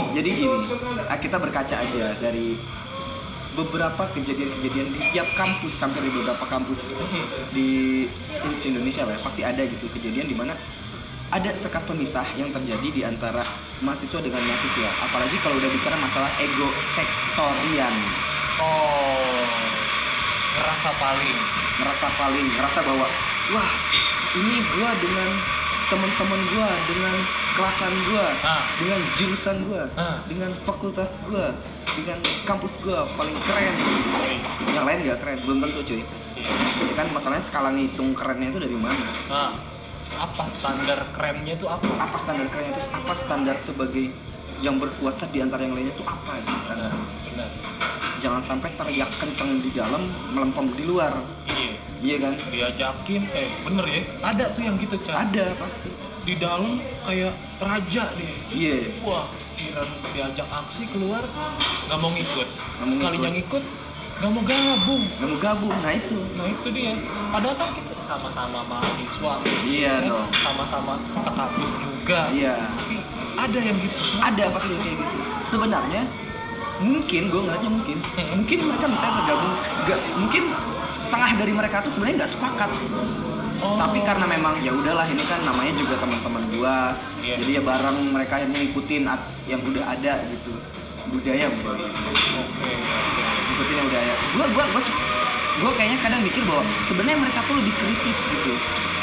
jadi 0.08 0.28
gini 0.30 0.56
ah, 1.04 1.18
kita 1.18 1.36
berkaca 1.36 1.76
aja 1.76 2.06
dari 2.16 2.56
beberapa 3.58 4.06
kejadian-kejadian 4.14 4.86
di 4.88 5.00
tiap 5.10 5.26
kampus 5.34 5.74
sampai 5.74 5.98
di 6.00 6.10
beberapa 6.12 6.46
kampus 6.46 6.94
Mhm. 6.94 7.24
di 7.50 7.68
Indonesia 8.64 9.02
lah 9.02 9.12
ya, 9.12 9.20
pasti 9.20 9.42
ada 9.42 9.58
gitu 9.60 9.90
kejadian 9.90 10.26
di 10.26 10.36
mana 10.36 10.54
ada 11.28 11.50
sekat 11.52 11.82
pemisah 11.84 12.24
yang 12.34 12.48
terjadi 12.48 12.88
di 12.88 13.02
antara 13.02 13.42
mahasiswa 13.80 14.22
dengan 14.22 14.40
mahasiswa 14.40 14.90
apalagi 15.02 15.36
kalau 15.38 15.58
udah 15.58 15.68
bicara 15.68 15.98
masalah 15.98 16.30
ego 16.38 16.70
sektorian 16.78 17.94
Oh, 18.58 19.46
ngerasa 20.52 20.90
paling. 20.96 21.38
ngerasa 21.78 22.06
paling 22.12 22.46
ngerasa 22.48 22.80
bahwa 22.82 23.06
wah 23.52 23.70
ini 24.34 24.56
gua 24.68 24.90
dengan 24.98 25.30
teman-teman 25.86 26.40
gua 26.50 26.70
dengan 26.84 27.14
kelasan 27.54 27.94
gua 28.04 28.26
Ah. 28.42 28.62
dengan 28.76 28.98
jurusan 29.14 29.56
gua 29.64 29.86
Ah. 29.94 30.18
dengan 30.26 30.50
fakultas 30.62 31.22
gua 31.24 31.54
dengan 31.98 32.18
kampus 32.46 32.78
gua 32.78 33.02
paling 33.18 33.34
keren. 33.42 33.74
Yang 34.70 34.84
lain 34.86 34.98
gak 35.10 35.18
keren 35.18 35.38
belum 35.42 35.58
tentu 35.66 35.80
cuy. 35.82 36.02
Iya. 36.38 36.54
ya 36.86 36.94
kan 36.94 37.06
masalahnya 37.10 37.42
skala 37.42 37.74
ngitung 37.74 38.14
kerennya 38.14 38.54
itu 38.54 38.60
dari 38.62 38.78
mana? 38.78 39.08
Nah, 39.26 39.50
apa 40.14 40.44
standar 40.46 41.02
kerennya 41.10 41.58
itu 41.58 41.66
apa? 41.66 41.82
apa 41.98 42.14
standar 42.14 42.46
kerennya 42.46 42.78
itu 42.78 42.82
apa 42.94 43.12
standar 43.18 43.56
sebagai 43.58 44.14
yang 44.62 44.78
berkuasa 44.78 45.26
di 45.34 45.42
antara 45.42 45.66
yang 45.66 45.74
lainnya 45.74 45.90
itu 45.94 46.06
apa 46.06 46.38
gitu 46.38 46.46
benar 46.46 46.62
sekarang. 46.62 46.94
benar. 47.26 47.50
Jangan 48.18 48.42
sampai 48.42 48.70
teriak 48.74 49.10
kenceng 49.18 49.62
di 49.62 49.70
dalam 49.74 50.02
melempem 50.30 50.70
di 50.78 50.84
luar. 50.86 51.14
Iya. 51.50 51.72
Iya 51.98 52.16
kan? 52.22 52.32
Diajakin 52.54 53.22
eh 53.34 53.50
bener 53.66 53.84
ya? 53.90 54.02
Ada 54.22 54.44
tuh 54.54 54.62
yang 54.62 54.78
gitu 54.78 54.94
Cak. 55.02 55.14
Ada 55.30 55.58
pasti 55.58 55.90
di 56.28 56.34
dalam 56.36 56.76
kayak 57.08 57.32
raja 57.56 58.12
deh. 58.12 58.32
Iya. 58.52 58.92
Wah 59.00 59.24
kira 59.56 59.82
diajak 60.12 60.44
aksi 60.44 60.84
keluar 60.92 61.24
nggak 61.88 61.98
mau 61.98 62.12
ngikut. 62.12 62.48
Mau 62.84 62.88
sekalinya 62.92 63.30
ngikut. 63.32 63.64
nggak 64.20 64.30
mau 64.34 64.42
gabung. 64.44 65.02
Nggak 65.08 65.28
mau 65.32 65.38
gabung 65.40 65.76
nah 65.80 65.92
itu. 65.96 66.18
Nah 66.36 66.46
itu 66.52 66.68
dia. 66.76 66.92
Padahal 67.32 67.56
kan 67.56 67.68
kita 67.72 67.92
sama-sama 68.04 68.60
mahasiswa. 68.68 69.32
Iya 69.64 69.94
ya, 70.04 70.08
dong. 70.12 70.28
sama-sama 70.36 70.92
sekampus 71.24 71.70
juga. 71.80 72.28
Iya. 72.28 72.60
Tapi 72.76 72.96
ada 73.40 73.58
yang 73.64 73.76
gitu. 73.80 74.02
Ada 74.20 74.44
pasti 74.52 74.74
kayak 74.76 74.96
gitu. 75.00 75.16
Sebenarnya 75.40 76.02
mungkin 76.78 77.22
gue 77.32 77.40
ngeliatnya 77.42 77.70
mungkin 77.72 77.96
Hmm. 78.14 78.28
mungkin 78.38 78.58
mereka 78.70 78.86
bisa 78.86 79.06
tergabung 79.10 79.54
nggak 79.82 80.00
mungkin 80.14 80.42
setengah 81.02 81.30
dari 81.34 81.50
mereka 81.50 81.82
tuh 81.82 81.90
sebenarnya 81.90 82.22
nggak 82.22 82.32
sepakat 82.38 82.70
Oh. 83.58 83.74
tapi 83.74 83.98
karena 84.00 84.22
memang 84.22 84.54
ya 84.62 84.70
udahlah 84.70 85.02
ini 85.04 85.18
kan 85.26 85.42
namanya 85.42 85.74
juga 85.74 85.98
teman-teman 85.98 86.46
gua 86.54 86.94
Iya. 87.18 87.42
jadi 87.42 87.50
ya 87.58 87.62
bareng 87.62 88.14
mereka 88.14 88.38
yang 88.38 88.54
ngikutin 88.54 89.02
at- 89.04 89.26
yang 89.44 89.58
udah 89.60 89.82
ada 89.84 90.12
gitu 90.30 90.54
budaya 91.08 91.50
mungkin 91.50 91.90
oke 91.90 92.38
oke. 92.38 92.70
ngikutin 93.50 93.74
yang 93.74 93.86
udah 93.86 94.00
ada 94.00 94.14
gua 94.30 94.46
gua 94.54 94.64
gua 94.70 94.82
gua 95.58 95.70
kayaknya 95.74 95.98
kadang 95.98 96.22
mikir 96.22 96.46
bahwa 96.46 96.62
sebenarnya 96.86 97.18
mereka 97.18 97.42
tuh 97.44 97.58
lebih 97.58 97.74
kritis 97.74 98.18
gitu 98.22 98.52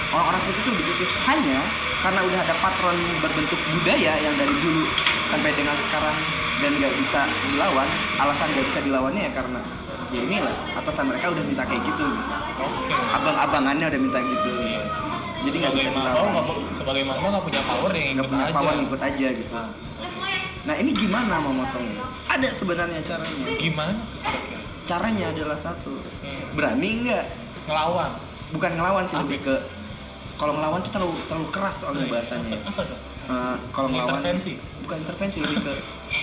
orang-orang 0.10 0.40
seperti 0.40 0.60
itu 0.62 0.70
lebih 0.72 0.86
kritis 0.88 1.12
hanya 1.28 1.60
karena 2.00 2.20
udah 2.24 2.40
ada 2.40 2.56
patron 2.56 2.96
berbentuk 3.20 3.60
budaya 3.74 4.14
yang 4.16 4.36
dari 4.40 4.56
dulu 4.56 4.88
sampai 5.28 5.52
dengan 5.52 5.76
sekarang 5.76 6.16
dan 6.56 6.72
nggak 6.72 6.94
bisa 6.96 7.28
dilawan 7.52 7.90
alasan 8.16 8.48
nggak 8.56 8.66
bisa 8.66 8.80
dilawannya 8.80 9.28
ya 9.28 9.32
karena 9.36 9.60
ya 10.08 10.22
inilah 10.22 10.56
atasan 10.76 11.06
mereka 11.08 11.26
udah 11.30 11.44
minta 11.44 11.64
kayak 11.64 11.82
gitu. 11.84 12.06
Oke. 12.56 12.94
Abang-abangannya 13.12 13.86
udah 13.88 14.00
minta 14.00 14.20
gitu. 14.20 14.52
Iya. 14.58 14.84
jadi 15.44 15.56
nggak 15.60 15.74
bisa 15.76 15.90
mama, 15.92 16.10
nggak- 16.26 16.74
sebagai 16.74 17.04
mama 17.04 17.26
nggak 17.30 17.46
punya 17.46 17.62
power 17.64 17.92
yang 17.92 18.06
nggak 18.08 18.18
ikut 18.18 18.30
punya 18.32 18.44
aja. 18.44 18.56
power 18.56 18.74
ngikut 18.76 19.02
aja 19.04 19.28
gitu. 19.32 19.52
Ah, 19.54 19.70
nah 20.64 20.76
ini 20.76 20.92
gimana 20.92 21.38
mau 21.38 21.54
motongnya 21.54 22.02
ada 22.26 22.50
sebenarnya 22.50 22.98
caranya. 23.00 23.46
Gimana? 23.54 24.02
Caranya 24.84 25.26
adalah 25.30 25.54
satu. 25.56 25.94
Hmm. 26.20 26.50
berani 26.52 26.90
nggak? 27.04 27.26
Ngelawan. 27.64 28.10
Bukan 28.52 28.72
ngelawan 28.74 29.04
sih 29.04 29.14
Apa? 29.14 29.24
lebih 29.24 29.40
ke 29.44 29.56
kalau 30.36 30.54
ngelawan 30.54 30.82
tuh 30.82 30.92
terlalu 30.92 31.14
terlalu 31.26 31.48
keras 31.50 31.76
soalnya 31.78 32.06
bahasanya. 32.08 32.50
Apa 32.64 32.82
dong 32.84 33.02
Eh, 33.26 33.56
kalau 33.70 33.88
ngelawan 33.88 34.18
intervensi. 34.20 34.54
Bukan 34.82 34.98
intervensi 35.00 35.38
lebih 35.40 35.58
ke 35.60 35.74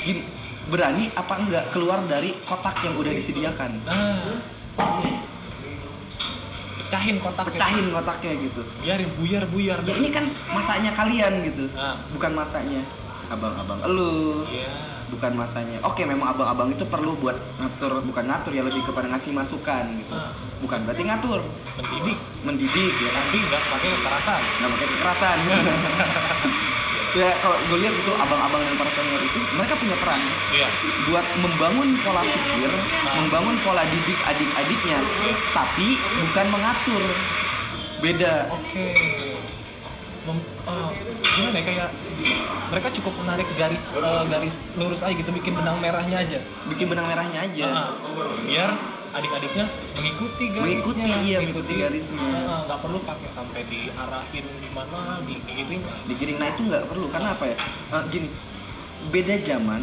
gini 0.00 0.22
berani 0.70 1.10
apa 1.18 1.34
enggak 1.42 1.64
keluar 1.74 1.98
dari 2.06 2.30
kotak 2.46 2.78
yang 2.86 2.94
udah 2.94 3.12
disediakan? 3.14 3.82
Nah 3.82 4.22
pecahin 6.92 7.16
kotak 7.24 7.48
pecahin 7.48 7.86
kotaknya 7.88 8.32
gitu. 8.36 8.62
Biarin 8.84 9.10
buyar 9.16 9.44
buyar 9.48 9.78
ya 9.88 9.94
ini 9.96 10.12
kan 10.12 10.28
masanya 10.52 10.92
kalian 10.92 11.40
gitu. 11.48 11.72
Nah 11.72 11.96
bukan 12.12 12.36
masanya 12.36 12.84
abang-abang 13.32 13.80
elu. 13.88 14.44
Iya. 14.52 15.00
Bukan 15.08 15.32
masanya. 15.36 15.80
Oke 15.84 16.04
memang 16.04 16.36
abang-abang 16.36 16.72
itu 16.72 16.84
perlu 16.84 17.16
buat 17.16 17.36
ngatur 17.60 18.04
bukan 18.04 18.24
ngatur 18.28 18.52
ya 18.52 18.64
lebih 18.64 18.84
kepada 18.84 19.08
ngasih 19.08 19.32
masukan 19.32 20.04
gitu. 20.04 20.12
Nah, 20.12 20.32
bukan 20.60 20.84
berarti 20.84 21.02
ngatur. 21.04 21.40
Mendidik. 21.80 22.18
Mendidik 22.44 22.94
ya 22.96 23.10
kan? 23.12 23.24
Tapi 23.28 23.38
nggak 23.40 23.62
pakai 23.72 23.88
kekerasan. 23.88 24.40
Nggak 24.60 24.70
pakai 24.72 24.86
kekerasan 24.88 25.36
ya 27.12 27.28
kalau 27.44 27.56
gue 27.60 27.78
lihat 27.84 27.92
itu 27.92 28.12
abang-abang 28.16 28.64
dan 28.64 28.74
para 28.80 28.88
senior 28.88 29.20
itu 29.20 29.38
mereka 29.52 29.74
punya 29.76 29.96
peran. 30.00 30.20
Iya. 30.48 30.68
Buat 31.08 31.26
membangun 31.44 31.88
pola 32.00 32.22
pikir 32.24 32.72
membangun 33.20 33.56
pola 33.60 33.82
didik 33.84 34.18
adik-adiknya 34.24 34.98
tapi 35.52 36.00
bukan 36.24 36.46
mengatur. 36.48 37.02
Beda. 38.00 38.48
Oke. 38.50 38.86
Mem- 40.22 40.38
eh, 40.70 40.90
gimana 41.26 41.56
ya 41.58 41.64
kayak 41.66 41.88
mereka 42.70 42.88
cukup 42.94 43.10
menarik 43.26 43.48
garis 43.58 43.82
eh, 43.90 44.22
garis 44.30 44.56
lurus 44.78 45.02
aja 45.02 45.14
gitu 45.18 45.34
bikin 45.34 45.52
benang 45.58 45.82
merahnya 45.82 46.22
aja. 46.22 46.38
Bikin 46.70 46.86
benang 46.88 47.10
merahnya 47.10 47.42
aja. 47.42 47.66
Ah, 47.74 47.90
biar 48.46 48.70
adik-adiknya 49.12 49.66
mengikuti 49.92 50.44
garisnya. 50.48 50.64
Mengikuti, 50.64 51.10
iya, 51.22 51.38
mengikuti. 51.38 51.72
garisnya. 51.76 52.28
Ah, 52.48 52.60
nggak 52.64 52.80
perlu 52.80 52.98
pakai 53.02 53.28
sampai 53.30 53.60
diarahin 53.68 54.46
gimana 54.58 55.00
digiring 55.22 55.82
digiring. 56.08 56.36
Nah 56.40 56.48
itu 56.48 56.62
nggak 56.64 56.84
perlu 56.88 57.06
karena 57.08 57.28
apa 57.32 57.44
ya? 57.46 57.56
Eh, 57.92 58.02
gini 58.08 58.28
beda 59.02 59.34
zaman 59.42 59.82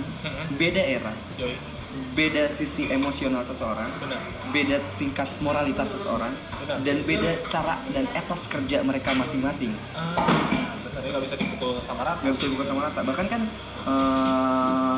beda 0.55 0.79
era 0.79 1.11
Yoi, 1.35 1.51
beda 2.15 2.47
sisi 2.47 2.87
emosional 2.87 3.43
seseorang 3.43 3.91
benar. 3.99 4.15
beda 4.49 4.79
tingkat 4.95 5.27
moralitas 5.39 5.91
seseorang 5.91 6.31
Benar. 6.57 6.79
dan 6.87 6.97
beda 7.03 7.31
cara 7.51 7.75
dan 7.91 8.07
etos 8.15 8.47
kerja 8.47 8.79
mereka 8.79 9.11
masing-masing. 9.11 9.75
Ah, 9.91 10.15
ya 10.95 11.11
nggak 11.11 11.23
bisa 11.27 11.35
dipukul 11.35 11.83
sama 11.83 12.07
rata. 12.07 12.23
Nggak 12.23 12.33
bisa 12.33 12.45
dibuka 12.47 12.63
sama 12.63 12.81
rata. 12.87 12.99
Bahkan 13.03 13.25
kan 13.27 13.41
eh, 13.85 14.97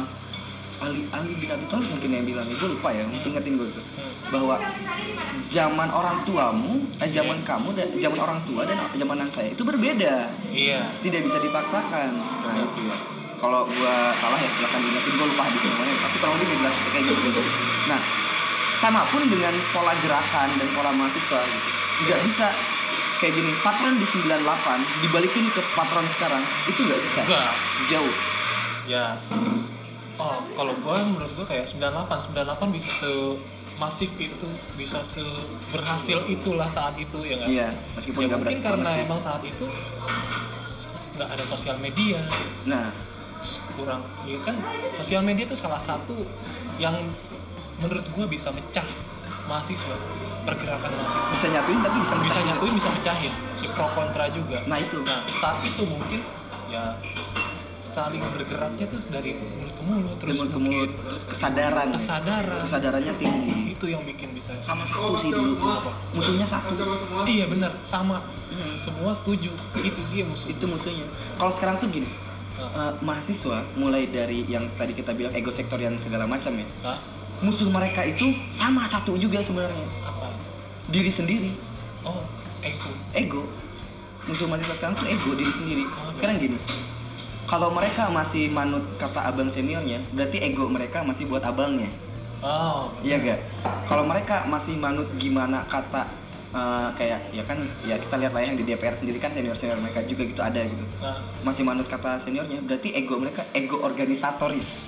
Ali 0.82 1.06
Ali 1.14 1.32
bin 1.38 1.50
Abi 1.54 1.66
Thalib 1.70 1.86
mungkin 1.94 2.10
yang 2.10 2.26
bilang 2.26 2.48
itu 2.50 2.66
lupa 2.66 2.90
ya 2.90 3.06
ingetin 3.06 3.54
gue 3.62 3.70
itu. 3.70 3.82
Hmm. 3.82 4.34
bahwa 4.34 4.56
zaman 5.52 5.90
orang 5.92 6.18
tuamu 6.26 6.82
eh, 6.98 7.10
zaman 7.12 7.38
kamu 7.46 7.76
dan 7.78 7.88
zaman 8.02 8.18
orang 8.18 8.40
tua 8.50 8.66
dan 8.66 8.82
zamanan 8.98 9.30
saya 9.30 9.54
itu 9.54 9.62
berbeda. 9.62 10.32
Iya. 10.50 10.90
Tidak 11.06 11.22
bisa 11.22 11.38
dipaksakan. 11.38 12.12
Nah 12.18 12.56
itu 12.58 12.82
ya. 12.88 12.98
Kalau 13.42 13.66
gua 13.66 14.14
salah 14.14 14.38
ya 14.38 14.50
silahkan 14.54 14.80
diingetin 14.86 15.14
gue 15.18 15.28
lupa 15.34 15.44
habis 15.50 15.62
semuanya. 15.62 15.96
Pasti 16.02 16.18
kurang 16.18 16.34
lebih 16.38 16.48
dijelasin 16.50 16.82
kayak 16.94 17.06
gitu. 17.10 17.42
Nah 17.92 18.02
sama 18.82 19.02
pun 19.14 19.22
dengan 19.30 19.54
pola 19.70 19.94
gerakan 20.02 20.50
dan 20.58 20.68
pola 20.74 20.90
mahasiswa 20.98 21.40
gitu. 21.46 21.70
nggak 22.02 22.20
bisa 22.26 22.50
kayak 23.22 23.38
gini 23.38 23.54
patron 23.62 23.94
di 24.02 24.08
98 24.10 24.42
dibalikin 25.06 25.46
ke 25.54 25.62
patron 25.78 26.06
sekarang 26.10 26.42
itu 26.66 26.80
nggak 26.90 27.02
bisa. 27.06 27.22
Enggak 27.30 27.54
jauh. 27.92 28.16
Ya 28.90 29.22
oh. 30.22 30.38
Kalau 30.54 30.74
gue 30.78 30.98
menurut 31.10 31.32
gue 31.34 31.46
kayak 31.50 31.66
98 31.74 32.30
98 32.30 32.78
bisa 32.78 32.92
se 33.02 33.14
masif 33.82 34.14
itu 34.22 34.46
bisa 34.78 35.02
se 35.02 35.26
berhasil 35.74 36.22
itulah 36.30 36.70
saat 36.70 36.94
itu 37.02 37.26
ya 37.26 37.42
nggak? 37.42 37.50
Iya 37.50 37.70
meskipun 37.98 38.22
ya 38.30 38.38
mungkin 38.38 38.62
karena 38.62 38.90
sih. 38.94 39.02
emang 39.10 39.18
saat 39.18 39.42
itu 39.42 39.66
nggak 41.18 41.30
ada 41.34 41.44
sosial 41.50 41.78
media. 41.82 42.22
Nah. 42.70 42.94
Kurang 43.74 44.06
ya 44.30 44.38
kan 44.46 44.54
sosial 44.94 45.26
media 45.26 45.50
itu 45.50 45.58
salah 45.58 45.82
satu 45.82 46.14
yang 46.78 46.94
menurut 47.82 48.06
gua 48.14 48.30
bisa 48.30 48.54
mecah 48.54 48.86
mahasiswa 49.50 49.98
pergerakan 50.46 50.92
mahasiswa. 50.94 51.30
Bisa 51.34 51.48
nyatuin 51.50 51.82
tapi 51.82 51.98
bisa 52.06 52.16
bisa 52.22 52.38
mecahin. 52.38 52.46
nyatuin 52.54 52.74
bisa 52.78 52.90
mecahin. 52.94 53.34
Di 53.58 53.68
pro 53.74 53.90
kontra 53.98 54.30
juga. 54.30 54.62
Nah 54.70 54.78
itu. 54.78 55.02
Nah 55.02 55.26
saat 55.42 55.58
itu 55.66 55.82
mungkin 55.90 56.22
ya 56.70 56.94
saling 57.92 58.24
bergeraknya 58.24 58.88
tuh 58.88 59.00
dari 59.12 59.36
mulut 59.36 59.74
ke 59.76 59.84
mulut 59.84 60.16
terus 60.18 60.36
mulut 60.40 60.52
ke 60.56 60.60
mulut 60.64 60.92
terus 61.12 61.24
kesadaran. 61.28 61.92
Kesadaran. 61.92 62.62
Kesadarannya 62.64 63.14
tinggi. 63.20 63.76
Itu 63.76 63.86
yang 63.92 64.08
bikin 64.08 64.32
bisa 64.32 64.56
sama 64.64 64.88
satu 64.88 65.20
sih 65.20 65.30
dulu. 65.30 65.60
Musuhnya 66.16 66.48
satu. 66.48 66.72
Iya 67.28 67.52
benar. 67.52 67.76
Sama. 67.84 68.24
Hmm. 68.52 68.76
semua 68.80 69.16
setuju. 69.16 69.52
Itu 69.84 70.00
dia 70.16 70.24
musuh. 70.24 70.48
Itu 70.48 70.66
musuhnya. 70.68 71.04
Kalau 71.36 71.52
sekarang 71.52 71.84
tuh 71.84 71.92
gini 71.92 72.08
eh, 72.60 72.94
mahasiswa 73.04 73.68
mulai 73.76 74.08
dari 74.08 74.48
yang 74.48 74.64
tadi 74.80 74.96
kita 74.96 75.12
bilang 75.12 75.36
ego 75.36 75.52
sektorian 75.52 76.00
segala 76.00 76.24
macam 76.24 76.56
ya 76.56 76.68
musuh 77.42 77.66
mereka 77.74 78.06
itu 78.06 78.38
sama 78.54 78.86
satu 78.86 79.18
juga 79.18 79.42
sebenarnya. 79.42 79.82
Apa? 80.06 80.30
Diri 80.94 81.10
sendiri. 81.10 81.52
Oh 82.06 82.22
ego. 82.62 82.92
Ego. 83.18 83.44
Musuh 84.30 84.46
mahasiswa 84.46 84.78
sekarang 84.78 84.96
tuh 85.02 85.10
ego 85.10 85.34
diri 85.34 85.50
sendiri. 85.50 85.84
Oh, 85.90 86.14
sekarang 86.14 86.38
gini 86.38 86.58
kalau 87.52 87.68
mereka 87.68 88.08
masih 88.08 88.48
manut 88.48 88.80
kata 88.96 89.28
abang 89.28 89.52
seniornya 89.52 90.00
berarti 90.16 90.40
ego 90.40 90.72
mereka 90.72 91.04
masih 91.04 91.28
buat 91.28 91.44
abangnya. 91.44 91.92
Oh 92.40 92.88
iya 93.04 93.20
gak 93.20 93.44
kalau 93.92 94.08
mereka 94.08 94.48
masih 94.48 94.80
manut 94.80 95.12
gimana 95.20 95.68
kata 95.68 96.08
eh, 96.56 96.90
kayak 96.96 97.20
ya 97.36 97.44
kan 97.44 97.60
ya 97.84 98.00
kita 98.00 98.16
lihat 98.24 98.32
lah 98.32 98.40
ya 98.40 98.56
yang 98.56 98.58
di 98.58 98.64
DPR 98.64 98.96
sendiri 98.96 99.20
kan 99.20 99.36
senior 99.36 99.60
senior 99.60 99.76
mereka 99.84 100.00
juga 100.08 100.24
gitu 100.24 100.40
ada 100.40 100.64
gitu. 100.64 100.88
Nah. 101.04 101.20
Masih 101.44 101.68
manut 101.68 101.92
kata 101.92 102.24
seniornya 102.24 102.64
berarti 102.64 102.96
ego 102.96 103.20
mereka 103.20 103.44
ego 103.52 103.84
organisatoris. 103.84 104.88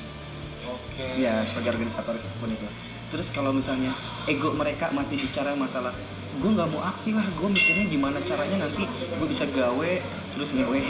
Oke. 0.64 1.20
Ya 1.20 1.44
sebagai 1.44 1.76
organisatoris 1.76 2.24
apa 2.24 2.36
pun 2.40 2.48
itu 2.48 2.68
terus 3.14 3.30
kalau 3.30 3.54
misalnya 3.54 3.94
ego 4.26 4.58
mereka 4.58 4.90
masih 4.90 5.22
bicara 5.22 5.54
masalah 5.54 5.94
gue 6.34 6.50
nggak 6.50 6.70
mau 6.70 6.82
aksi 6.84 7.14
lah 7.14 7.24
gue 7.24 7.48
mikirnya 7.48 7.86
gimana 7.88 8.18
caranya 8.22 8.58
nanti 8.64 8.84
gue 8.90 9.28
bisa 9.28 9.46
gawe 9.46 9.92
terus 10.34 10.50
ngewe. 10.52 10.82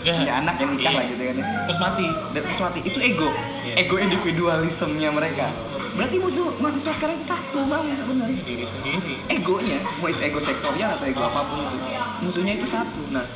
Punya 0.00 0.34
anak 0.38 0.56
yang 0.56 0.70
nikah 0.72 0.88
Iya. 0.88 0.98
lah 0.98 1.04
gitu 1.06 1.22
kan 1.22 1.34
ya. 1.34 1.44
terus 1.66 1.80
mati. 1.80 2.06
Dan 2.30 2.40
terus 2.42 2.60
mati. 2.60 2.78
Itu 2.80 2.98
ego. 2.98 3.30
Iya. 3.66 3.74
ego 3.82 3.96
individualismenya 3.98 5.10
mereka. 5.10 5.50
Berarti 5.92 6.16
musuh 6.16 6.54
mahasiswa 6.56 6.92
sekarang 6.92 7.16
itu 7.16 7.26
satu 7.26 7.66
bang 7.66 7.82
sebenarnya 7.90 8.38
diri 8.38 8.62
sendiri. 8.62 9.18
Egonya 9.26 9.80
mau 9.98 10.06
itu 10.06 10.22
ego 10.22 10.38
sektorial 10.38 10.92
atau 10.92 11.04
ego 11.04 11.18
apa 11.20 11.40
pun 11.44 11.66
itu 11.66 11.86
musuhnya 12.20 12.54
itu 12.54 12.64
satu. 12.64 13.00
Nah 13.10 13.26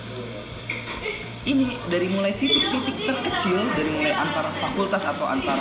ini 1.42 1.73
dari 1.88 2.07
mulai 2.07 2.37
titik-titik 2.37 2.97
terkecil 3.02 3.64
dari 3.73 3.90
mulai 3.90 4.12
antar 4.12 4.52
fakultas 4.54 5.02
atau 5.02 5.25
antar 5.25 5.57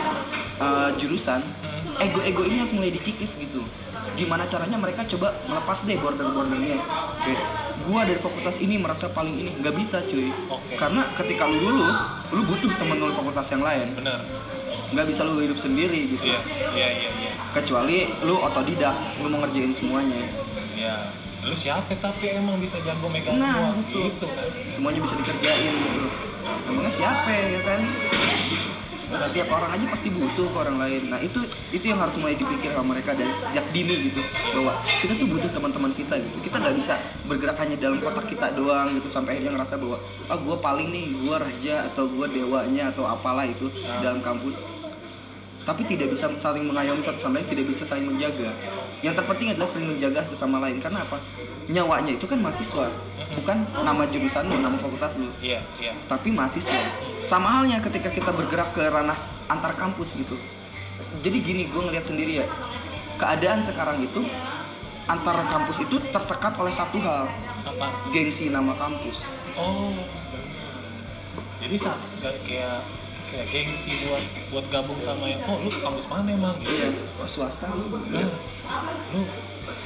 uh, 0.60 0.92
jurusan 0.96 1.42
Hmm. 1.90 2.08
ego-ego 2.08 2.44
ini 2.44 2.56
harus 2.58 2.72
mulai 2.72 2.92
dikikis 2.92 3.36
gitu 3.36 3.60
gimana 4.16 4.46
caranya 4.46 4.78
mereka 4.78 5.06
coba 5.06 5.36
melepas 5.46 5.84
deh 5.84 5.98
border-bordernya. 5.98 6.80
Kayak 7.20 7.42
gua 7.84 8.02
dari 8.04 8.18
fakultas 8.18 8.58
ini 8.58 8.78
merasa 8.78 9.08
paling 9.08 9.36
ini 9.36 9.52
nggak 9.58 9.76
bisa 9.76 10.02
cuy. 10.04 10.30
Oke. 10.48 10.76
karena 10.76 11.10
ketika 11.14 11.44
lu 11.44 11.60
lulus 11.60 12.00
lu 12.30 12.42
butuh 12.44 12.72
temen 12.76 12.98
lu 12.98 13.12
fakultas 13.12 13.50
yang 13.50 13.62
lain. 13.62 13.94
Bener. 13.94 14.20
Nggak 14.90 15.06
bisa 15.06 15.22
lu 15.22 15.38
hidup 15.38 15.58
sendiri 15.58 16.10
gitu. 16.10 16.24
Iya 16.26 16.40
iya 16.74 16.88
iya 16.96 17.10
iya. 17.20 17.32
Kecuali 17.52 18.10
lu 18.24 18.38
otodidak 18.38 18.96
lu 19.20 19.28
mau 19.28 19.44
ngerjain 19.44 19.70
semuanya. 19.70 20.18
Iya. 20.74 20.96
Lu 21.40 21.56
siapa 21.56 21.94
tapi 21.96 22.36
emang 22.36 22.60
bisa 22.60 22.76
jago 22.84 23.08
megang 23.08 23.40
Nah, 23.40 23.54
semua? 23.54 23.72
betul. 23.80 24.12
gitu 24.12 24.26
kan. 24.28 24.48
Semuanya 24.70 25.00
bisa 25.02 25.16
dikerjain 25.16 25.74
gitu. 25.74 26.02
Emangnya 26.68 26.92
siapa 26.92 27.30
ya 27.30 27.62
kan 27.64 27.82
setiap 29.18 29.50
orang 29.50 29.72
aja 29.74 29.86
pasti 29.90 30.14
butuh 30.14 30.46
ke 30.54 30.58
orang 30.62 30.78
lain 30.78 31.02
nah 31.10 31.18
itu 31.18 31.42
itu 31.74 31.86
yang 31.90 31.98
harus 31.98 32.14
mulai 32.22 32.38
dipikir 32.38 32.70
sama 32.70 32.94
mereka 32.94 33.18
dari 33.18 33.34
sejak 33.34 33.66
dini 33.74 34.14
gitu 34.14 34.22
bahwa 34.54 34.78
kita 34.86 35.14
tuh 35.18 35.28
butuh 35.28 35.50
teman-teman 35.50 35.92
kita 35.98 36.22
gitu 36.22 36.38
kita 36.46 36.56
nggak 36.62 36.76
bisa 36.78 36.94
bergerak 37.26 37.58
hanya 37.58 37.76
dalam 37.82 37.98
kotak 37.98 38.30
kita 38.30 38.54
doang 38.54 38.94
gitu 38.94 39.10
sampai 39.10 39.38
akhirnya 39.38 39.58
ngerasa 39.58 39.82
bahwa 39.82 39.98
ah 40.30 40.38
gue 40.38 40.58
paling 40.62 40.88
nih 40.94 41.06
gue 41.26 41.36
raja 41.42 41.76
atau 41.90 42.06
gue 42.06 42.28
dewanya 42.30 42.94
atau 42.94 43.10
apalah 43.10 43.50
itu 43.50 43.66
Ah. 43.90 44.02
dalam 44.04 44.20
kampus 44.22 44.62
tapi 45.70 45.86
tidak 45.86 46.10
bisa 46.10 46.26
saling 46.34 46.66
mengayomi 46.66 46.98
satu 46.98 47.22
sama 47.22 47.38
lain, 47.38 47.46
tidak 47.46 47.70
bisa 47.70 47.86
saling 47.86 48.10
menjaga. 48.10 48.50
Yang 49.06 49.22
terpenting 49.22 49.54
adalah 49.54 49.70
saling 49.70 49.86
menjaga 49.86 50.26
satu 50.26 50.34
sama 50.34 50.58
lain. 50.66 50.82
Karena 50.82 51.06
apa? 51.06 51.22
Nyawanya 51.70 52.18
itu 52.18 52.26
kan 52.26 52.42
mahasiswa, 52.42 52.90
bukan 53.38 53.62
nama 53.86 54.04
jurusan 54.10 54.50
lu, 54.50 54.58
nama 54.58 54.78
fakultas 54.82 55.14
lu, 55.20 55.30
iya 55.44 55.62
iya 55.78 55.94
tapi 56.10 56.34
mahasiswa. 56.34 56.82
Sama 57.22 57.62
halnya 57.62 57.78
ketika 57.84 58.10
kita 58.10 58.34
bergerak 58.34 58.74
ke 58.74 58.82
ranah 58.82 59.18
antar 59.52 59.76
kampus 59.78 60.18
gitu. 60.18 60.34
Jadi 61.20 61.38
gini, 61.42 61.64
gue 61.70 61.82
ngeliat 61.82 62.06
sendiri 62.06 62.42
ya, 62.42 62.48
keadaan 63.22 63.62
sekarang 63.62 64.02
itu 64.02 64.26
antar 65.10 65.42
kampus 65.50 65.82
itu 65.84 65.98
tersekat 66.14 66.54
oleh 66.58 66.74
satu 66.74 66.98
hal, 67.02 67.30
apa 67.66 67.88
gengsi 68.14 68.50
nama 68.54 68.78
kampus. 68.78 69.34
oh 69.58 69.94
jadi 71.60 71.76
sa 71.76 71.94
nggak 72.24 72.36
kayak 72.48 72.80
kayak 73.30 73.48
gengsi 73.48 73.92
buat 74.04 74.24
buat 74.50 74.66
gabung 74.70 74.98
sama 75.00 75.30
yang 75.30 75.42
oh 75.46 75.62
lu 75.62 75.70
kampus 75.72 76.06
mana 76.06 76.30
emang 76.30 76.58
gitu 76.58 76.72
Iya, 76.72 76.88
oh, 77.16 77.30
swasta. 77.30 77.70
Nah, 77.70 78.26
lu 79.14 79.22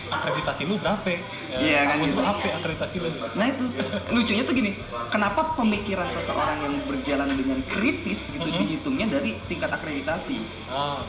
akreditasi 0.09 0.61
lu 0.63 0.75
berapa? 0.77 1.03
Ya, 1.09 1.19
Iya, 1.57 1.79
kan 1.85 1.95
gitu. 1.99 2.15
berapa 2.15 2.39
akreditasi 2.39 2.95
lu? 2.97 3.09
Nah 3.35 3.45
itu 3.49 3.63
lucunya 4.09 4.43
tuh 4.43 4.53
gini, 4.53 4.71
kenapa 5.09 5.53
pemikiran 5.53 6.07
seseorang 6.07 6.61
yang 6.61 6.75
berjalan 6.85 7.27
dengan 7.29 7.59
kritis 7.65 8.29
gitu 8.29 8.45
Mhm. 8.45 8.59
dihitungnya 8.63 9.07
dari 9.11 9.35
tingkat 9.45 9.69
akreditasi? 9.69 10.39
Ah, 10.69 11.03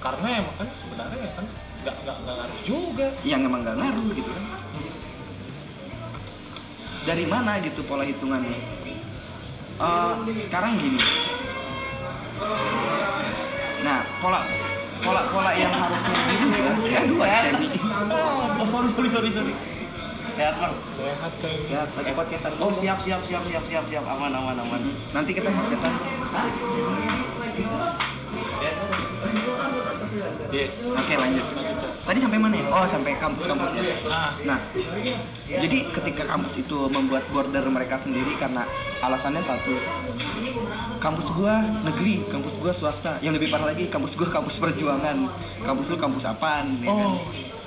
karena 0.00 0.42
emang 0.42 0.54
kan 0.56 0.68
sebenarnya 0.74 1.18
ya 1.20 1.30
kan 1.34 1.46
nggak 1.84 1.96
nggak 2.02 2.16
nggak 2.18 2.34
ngaruh 2.34 2.60
juga. 2.64 3.06
Yang 3.22 3.40
emang 3.46 3.60
gak 3.62 3.76
ngaruh 3.78 4.06
gitu 4.10 4.30
kan? 4.32 4.44
Dari 7.06 7.22
mana 7.22 7.62
gitu 7.62 7.80
pola 7.86 8.02
hitungannya? 8.02 8.58
Eh, 9.76 10.14
sekarang 10.34 10.80
gini. 10.80 10.98
Nah 13.86 14.02
pola 14.20 14.40
pola 15.00 15.22
pola 15.30 15.50
yang 15.54 15.72
harusnya 15.72 16.12
gini 16.12 16.88
ya 16.90 17.00
dua 17.08 17.24
Cemi. 17.44 17.68
Oh 18.60 18.66
sorry 18.66 18.88
sorry 18.92 19.08
sorry 19.08 19.30
sorry. 19.30 19.54
Sehat 20.36 20.54
bang. 20.60 20.74
Sehat 21.00 21.32
kan? 21.40 21.54
Ya 21.72 21.82
lagi 21.96 22.12
podcastan. 22.12 22.52
Oh 22.60 22.68
siap 22.68 23.00
siap 23.00 23.24
siap 23.24 23.40
siap 23.48 23.64
siap 23.64 23.84
siap 23.88 24.04
aman 24.04 24.32
aman 24.36 24.56
aman. 24.60 24.80
Nanti 25.16 25.32
kita 25.32 25.48
podcastan. 25.48 25.92
Iya. 30.52 30.66
Oke 30.72 31.14
lanjut. 31.16 31.46
Tadi 32.06 32.18
sampai 32.22 32.38
mana 32.38 32.54
ya? 32.54 32.64
Oh 32.70 32.86
sampai 32.86 33.18
kampus-kampus 33.18 33.74
ya. 33.74 33.82
Ah, 34.06 34.30
Nah, 34.46 34.62
jadi 35.50 35.78
ketika 35.90 36.22
kampus 36.22 36.62
itu 36.62 36.86
membuat 36.86 37.26
border 37.34 37.66
mereka 37.66 37.98
sendiri 37.98 38.38
karena 38.38 38.62
alasannya 39.02 39.42
satu, 39.42 39.74
kampus 41.02 41.34
gua 41.34 41.66
negeri, 41.82 42.22
kampus 42.30 42.62
gua 42.62 42.70
swasta. 42.70 43.18
Yang 43.18 43.42
lebih 43.42 43.48
parah 43.50 43.74
lagi, 43.74 43.90
kampus 43.90 44.14
gua 44.14 44.30
kampus 44.30 44.62
perjuangan. 44.62 45.26
Kampus 45.66 45.90
lu 45.90 45.98
kampus 45.98 46.30
apaan? 46.30 46.78
Ya 46.78 46.94
kan? 46.94 47.10
oh, 47.10 47.18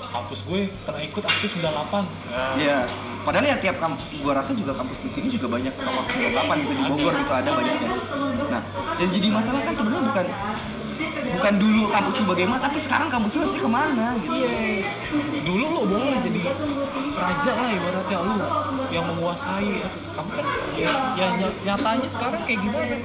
kampus 0.10 0.40
gue 0.48 0.72
pernah 0.88 1.02
ikut 1.04 1.22
aktif 1.22 1.60
98. 1.60 2.08
Nah, 2.32 2.56
Iya. 2.56 2.88
Padahal 3.20 3.46
ya 3.46 3.60
tiap 3.60 3.76
kampus, 3.78 4.02
gua 4.24 4.40
rasa 4.40 4.56
juga 4.56 4.72
kampus 4.72 5.04
di 5.04 5.12
sini 5.12 5.28
juga 5.28 5.52
banyak 5.52 5.76
kampus 5.76 6.08
98 6.16 6.64
gitu 6.64 6.74
di 6.80 6.84
Bogor 6.88 7.12
gitu 7.12 7.34
ada 7.36 7.50
banyak 7.52 7.76
ya. 7.76 7.92
Nah, 8.48 8.62
yang 9.04 9.12
jadi 9.12 9.28
masalah 9.30 9.62
kan 9.68 9.76
sebenarnya 9.76 10.04
bukan 10.08 10.26
bukan 11.30 11.54
dulu 11.56 11.82
kampus 11.88 12.16
lu 12.20 12.26
bagaimana, 12.28 12.60
tapi 12.60 12.78
sekarang 12.78 13.08
kampus 13.08 13.32
lu 13.36 13.46
mesti 13.46 13.58
ke 13.58 13.70
mana 13.70 14.18
gitu. 14.20 14.34
Iya. 14.36 14.86
Dulu 15.42 15.66
lo 15.70 15.82
boleh 15.86 16.20
jadi 16.20 16.42
raja 17.14 17.52
lah 17.54 17.70
ibaratnya 17.70 18.18
lu 18.20 18.36
yang 18.90 19.06
menguasai 19.06 19.84
atau 19.84 20.00
kamu 20.10 20.30
kan 20.34 20.46
ya, 20.74 20.90
ya 21.14 21.28
ny- 21.36 21.58
nyatanya 21.64 22.08
sekarang 22.08 22.42
kayak 22.44 22.60
gimana? 22.60 22.96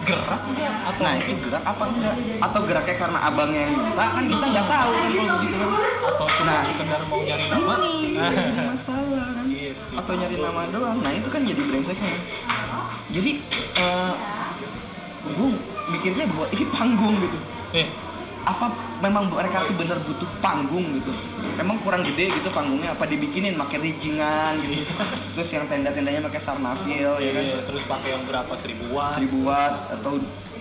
Gerak 0.00 0.42
nggak 0.48 0.74
atau 0.88 1.02
Nah 1.04 1.14
itu 1.14 1.32
gerak 1.44 1.60
apa 1.62 1.84
enggak? 1.86 2.14
Atau 2.40 2.60
geraknya 2.64 2.96
karena 2.96 3.18
abangnya 3.20 3.60
yang 3.68 3.74
minta 3.76 4.04
kan 4.08 4.24
kita 4.24 4.44
nggak 4.48 4.66
tahu 4.66 4.92
kan 4.94 5.10
kalau 5.10 5.28
begitu 5.36 5.56
kan? 5.60 5.70
atau 6.00 6.26
cuma 6.32 6.48
Nah. 6.50 6.62
sekedar 6.64 7.00
mau 7.04 7.20
nyari 7.20 7.44
nama? 7.46 7.74
Ini 7.76 8.16
jadi 8.16 8.62
masalah 8.72 9.26
kan? 9.30 9.46
Iya 9.46 9.70
sih. 9.76 9.94
Atau 9.94 10.12
nyari 10.16 10.36
nama 10.36 10.60
doang. 10.68 10.98
Nah 10.98 11.12
itu 11.12 11.28
kan 11.28 11.40
jadi 11.44 11.60
brengseknya. 11.60 12.14
Jadi 13.10 13.32
eh 13.76 14.12
gue 15.20 15.48
mikirnya 15.90 16.24
bahwa 16.24 16.46
ini 16.48 16.64
panggung 16.66 17.14
gitu. 17.18 17.38
Eh, 17.72 17.88
Apa 18.40 18.72
memang 18.98 19.28
mereka 19.28 19.62
tuh 19.62 19.76
bener 19.76 20.00
butuh 20.00 20.24
panggung 20.40 20.96
gitu? 20.96 21.12
Emang 21.54 21.76
kurang 21.78 22.00
gede 22.00 22.32
gitu 22.32 22.48
panggungnya? 22.48 22.94
Apa 22.94 23.04
dibikinin 23.04 23.52
pakai 23.54 23.76
rijingan 23.78 24.64
gitu? 24.64 24.80
Terus 25.34 25.48
yang 25.50 25.66
tenda-tendanya 25.66 26.24
pakai 26.24 26.40
sarnafil 26.40 27.20
ya 27.20 27.30
kan? 27.30 27.42
iya, 27.42 27.60
terus 27.62 27.84
pakai 27.84 28.08
yang 28.10 28.24
berapa 28.24 28.48
seribu 28.54 28.88
watt? 28.90 29.12
seribu 29.12 29.44
watt 29.44 29.92
atau 29.92 30.16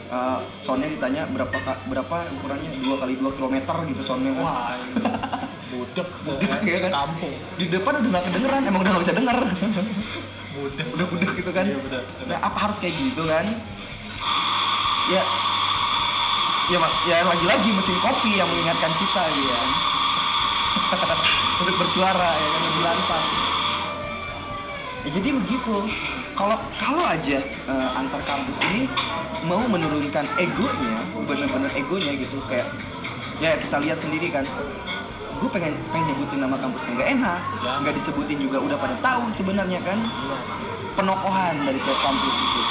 uh, 0.09 0.43
soundnya 0.53 0.91
ditanya 0.91 1.23
berapa 1.25 1.55
berapa 1.85 2.15
ukurannya 2.35 2.67
dua 2.77 2.95
kali 2.97 3.15
dua 3.15 3.31
kilometer 3.31 3.75
gitu 3.87 4.01
soundnya 4.03 4.33
kan 4.33 4.43
Wah, 4.43 4.75
ini 4.75 4.99
budek 5.71 6.09
se 6.19 6.29
Budek, 6.29 6.59
ya 6.61 6.75
kan? 6.75 6.91
sekampung. 6.91 7.33
di 7.55 7.65
depan 7.69 7.93
udah 7.95 8.09
nggak 8.11 8.25
kedengeran 8.27 8.61
emang 8.65 8.79
udah 8.81 8.91
nggak 8.91 9.03
bisa 9.05 9.15
denger 9.15 9.37
Budek. 10.51 10.85
udah 10.91 11.05
budek 11.07 11.31
gitu 11.33 11.51
kan 11.53 11.63
Iya, 11.63 11.79
bener. 11.79 12.03
nah 12.27 12.37
apa 12.43 12.57
harus 12.59 12.77
kayak 12.77 12.91
gitu 12.91 13.23
kan 13.23 13.45
ya. 15.09 15.23
Ya 16.69 16.77
ya 17.09 17.25
lagi-lagi 17.25 17.69
mesin 17.73 17.97
kopi 17.97 18.37
yang 18.37 18.45
mengingatkan 18.45 18.93
kita 19.01 19.23
gitu 19.33 19.53
kan 21.01 21.17
untuk 21.59 21.75
bersuara 21.81 22.29
ya 22.37 22.47
kan 22.53 22.61
lebih 22.61 22.81
lantang. 22.85 23.25
Ya 25.05 25.09
jadi 25.17 25.29
begitu. 25.33 25.75
Kalau 26.37 26.55
kalau 26.77 27.03
aja 27.03 27.41
eh, 27.41 27.89
antar 27.97 28.21
kampus 28.21 28.61
ini 28.69 28.85
mau 29.49 29.59
menurunkan 29.65 30.23
egonya 30.37 31.01
bener-bener 31.25 31.71
egonya 31.73 32.11
gitu 32.15 32.37
kayak 32.45 32.69
ya 33.41 33.57
kita 33.57 33.81
lihat 33.81 33.97
sendiri 33.97 34.29
kan. 34.29 34.45
Gue 35.41 35.49
pengen 35.49 35.73
pengen 35.89 36.13
nyebutin 36.13 36.39
nama 36.43 36.59
kampusnya 36.59 36.99
nggak 36.99 37.09
enak 37.15 37.39
Ya. 37.63 37.71
nggak 37.81 37.95
disebutin 37.95 38.37
juga 38.43 38.59
udah 38.61 38.77
pada 38.77 38.95
tahu 39.01 39.31
sebenarnya 39.33 39.81
kan. 39.81 39.97
Iya 40.05 40.69
penokohan 40.99 41.63
dari 41.63 41.79
tiap 41.79 41.95
kampus 42.03 42.35
itu 42.35 42.61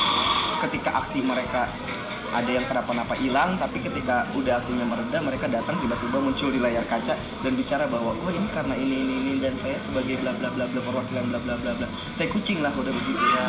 ketika 0.60 1.00
aksi 1.00 1.24
mereka 1.24 1.64
ada 2.28 2.50
yang 2.50 2.64
kenapa-napa 2.68 3.16
hilang 3.16 3.56
tapi 3.56 3.80
ketika 3.80 4.28
udah 4.36 4.60
aksinya 4.60 4.84
mereda 4.84 5.18
mereka 5.24 5.48
datang 5.48 5.80
tiba-tiba 5.80 6.20
muncul 6.20 6.52
di 6.52 6.60
layar 6.60 6.84
kaca 6.84 7.16
dan 7.16 7.52
bicara 7.56 7.88
bahwa 7.88 8.12
oh 8.12 8.30
ini 8.30 8.48
karena 8.52 8.74
ini 8.76 8.94
ini 9.00 9.14
ini 9.24 9.32
dan 9.40 9.56
saya 9.56 9.80
sebagai 9.80 10.20
bla 10.20 10.36
bla 10.36 10.52
bla 10.52 10.68
bla 10.68 10.80
perwakilan 10.82 11.24
bla 11.32 11.38
bla 11.40 11.54
bla 11.56 11.72
bla. 11.78 11.86
Tai 12.20 12.28
kucing 12.28 12.60
lah 12.60 12.72
udah 12.76 12.92
begitu. 12.92 13.24
Ya, 13.32 13.46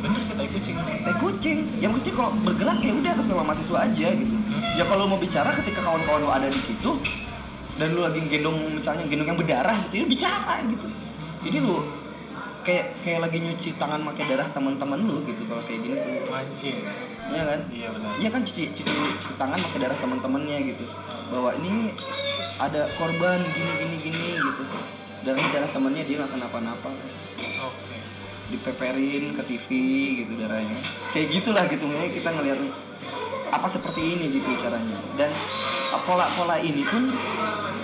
bener 0.00 0.20
sih 0.24 0.34
tai 0.34 0.48
kucing. 0.48 0.76
tai 0.80 1.14
kucing. 1.20 1.58
Yang 1.78 1.90
maksudnya 1.94 2.14
kalau 2.16 2.30
bergerak 2.42 2.78
ya 2.82 2.92
udah 2.96 3.10
atas 3.14 3.26
nama 3.28 3.42
mahasiswa 3.46 3.78
aja 3.78 4.08
gitu. 4.16 4.34
Ya 4.74 4.84
kalau 4.88 5.04
mau 5.06 5.20
bicara 5.20 5.50
ketika 5.60 5.80
kawan-kawan 5.84 6.20
lo 6.24 6.30
ada 6.32 6.48
di 6.50 6.60
situ 6.60 6.98
dan 7.78 7.96
lu 7.96 8.02
lagi 8.02 8.20
gendong 8.26 8.76
misalnya 8.76 9.06
gendong 9.06 9.28
yang 9.30 9.38
berdarah 9.38 9.76
gitu 9.88 10.02
ya 10.02 10.04
bicara 10.08 10.54
gitu. 10.66 10.88
Jadi 11.46 11.56
lu 11.62 11.84
kayak 12.60 13.00
kayak 13.00 13.20
lagi 13.24 13.38
nyuci 13.40 13.68
tangan 13.80 14.04
pakai 14.12 14.24
darah 14.28 14.48
teman-teman 14.52 15.00
lu 15.04 15.22
gitu 15.24 15.46
kalau 15.46 15.62
kayak 15.64 15.80
gini 15.84 15.96
tuh. 15.96 16.32
Anjing. 16.32 16.80
Iya 17.30 17.42
kan? 17.46 17.60
Iya 17.70 17.88
benar. 17.94 18.10
Iya 18.18 18.28
kan 18.34 18.40
cuci, 18.42 18.62
cuci, 18.74 18.82
cuci 18.90 19.34
tangan 19.38 19.58
pakai 19.62 19.78
darah 19.86 19.98
teman-temannya 20.02 20.56
gitu. 20.74 20.84
Bahwa 21.30 21.50
ini 21.62 21.94
ada 22.58 22.90
korban 22.98 23.40
gini 23.54 23.72
gini 23.78 23.96
gini 24.02 24.28
gitu. 24.36 24.62
Darahnya 25.22 25.50
darah 25.54 25.70
temannya 25.70 26.02
dia 26.04 26.16
nggak 26.20 26.32
kenapa-napa. 26.34 26.90
Oke. 27.64 27.96
dipeperin 28.50 29.30
ke 29.38 29.42
TV 29.46 29.66
gitu 30.26 30.34
darahnya. 30.34 30.82
Kayak 31.14 31.38
gitulah 31.38 31.64
gitu 31.70 31.86
Makanya 31.86 32.10
kita 32.10 32.28
ngelihatnya 32.34 32.70
apa 33.54 33.66
seperti 33.70 34.18
ini 34.18 34.26
gitu 34.34 34.50
caranya. 34.58 34.98
Dan 35.14 35.30
pola-pola 36.02 36.58
ini 36.58 36.82
pun 36.82 37.14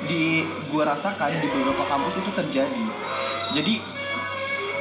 di 0.06 0.42
gua 0.70 0.94
rasakan 0.94 1.38
di 1.38 1.46
beberapa 1.50 1.86
kampus 1.86 2.18
itu 2.18 2.30
terjadi. 2.34 2.84
Jadi 3.54 3.78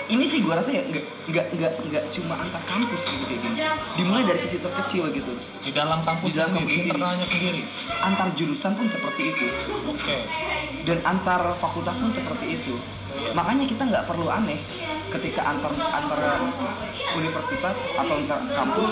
ini 0.05 0.25
sih 0.29 0.45
gua 0.45 0.61
rasa 0.61 0.69
ya 0.69 0.85
nggak 0.85 1.05
nggak 1.33 1.45
nggak 1.57 1.71
nggak 1.89 2.03
cuma 2.13 2.37
antar 2.37 2.61
kampus 2.69 3.09
gitu 3.09 3.23
kayak 3.25 3.41
gini. 3.41 3.57
Dimulai 3.97 4.23
dari 4.25 4.37
sisi 4.37 4.61
terkecil 4.61 5.09
gitu. 5.09 5.33
Di 5.65 5.73
dalam 5.73 6.05
kampus 6.05 6.29
Di 6.29 6.37
dalam 6.37 6.53
sendiri, 6.53 6.61
kampus 6.61 6.69
di 6.69 6.77
sendiri. 6.77 6.89
internalnya 6.93 7.25
sendiri. 7.25 7.61
Antar 8.05 8.27
jurusan 8.37 8.71
pun 8.77 8.85
seperti 8.85 9.21
itu. 9.33 9.45
Oke. 9.89 10.17
Dan 10.85 11.01
antar 11.01 11.41
fakultas 11.57 11.97
pun 11.97 12.13
seperti 12.13 12.45
itu. 12.61 12.77
Makanya 13.33 13.65
kita 13.65 13.83
nggak 13.87 14.05
perlu 14.05 14.29
aneh 14.29 14.59
ketika 15.09 15.41
antar 15.47 15.71
antara 15.73 16.43
universitas 17.15 17.87
atau 17.95 18.19
antar 18.19 18.43
kampus 18.51 18.89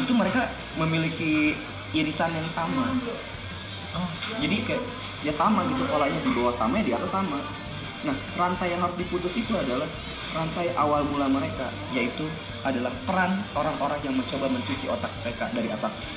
itu 0.00 0.12
mereka 0.16 0.48
memiliki 0.80 1.52
irisan 1.92 2.32
yang 2.34 2.48
sama. 2.50 2.96
Oh, 3.92 4.08
jadi 4.40 4.64
kayak 4.64 4.82
ya 5.20 5.30
sama 5.30 5.68
gitu 5.68 5.84
polanya 5.84 6.16
di 6.24 6.32
bawah 6.32 6.54
sama 6.56 6.80
ya 6.80 6.84
di 6.88 6.92
atas 6.96 7.12
sama. 7.12 7.38
Nah 8.02 8.16
rantai 8.34 8.72
yang 8.72 8.80
harus 8.80 8.96
diputus 8.96 9.36
itu 9.36 9.52
adalah 9.52 9.84
rantai 10.32 10.72
awal 10.76 11.04
mula 11.08 11.28
mereka 11.28 11.68
yaitu 11.92 12.24
adalah 12.64 12.92
peran 13.04 13.36
orang-orang 13.52 14.00
yang 14.04 14.14
mencoba 14.16 14.48
mencuci 14.48 14.88
otak 14.88 15.12
mereka 15.24 15.44
dari 15.52 15.68
atas. 15.68 16.08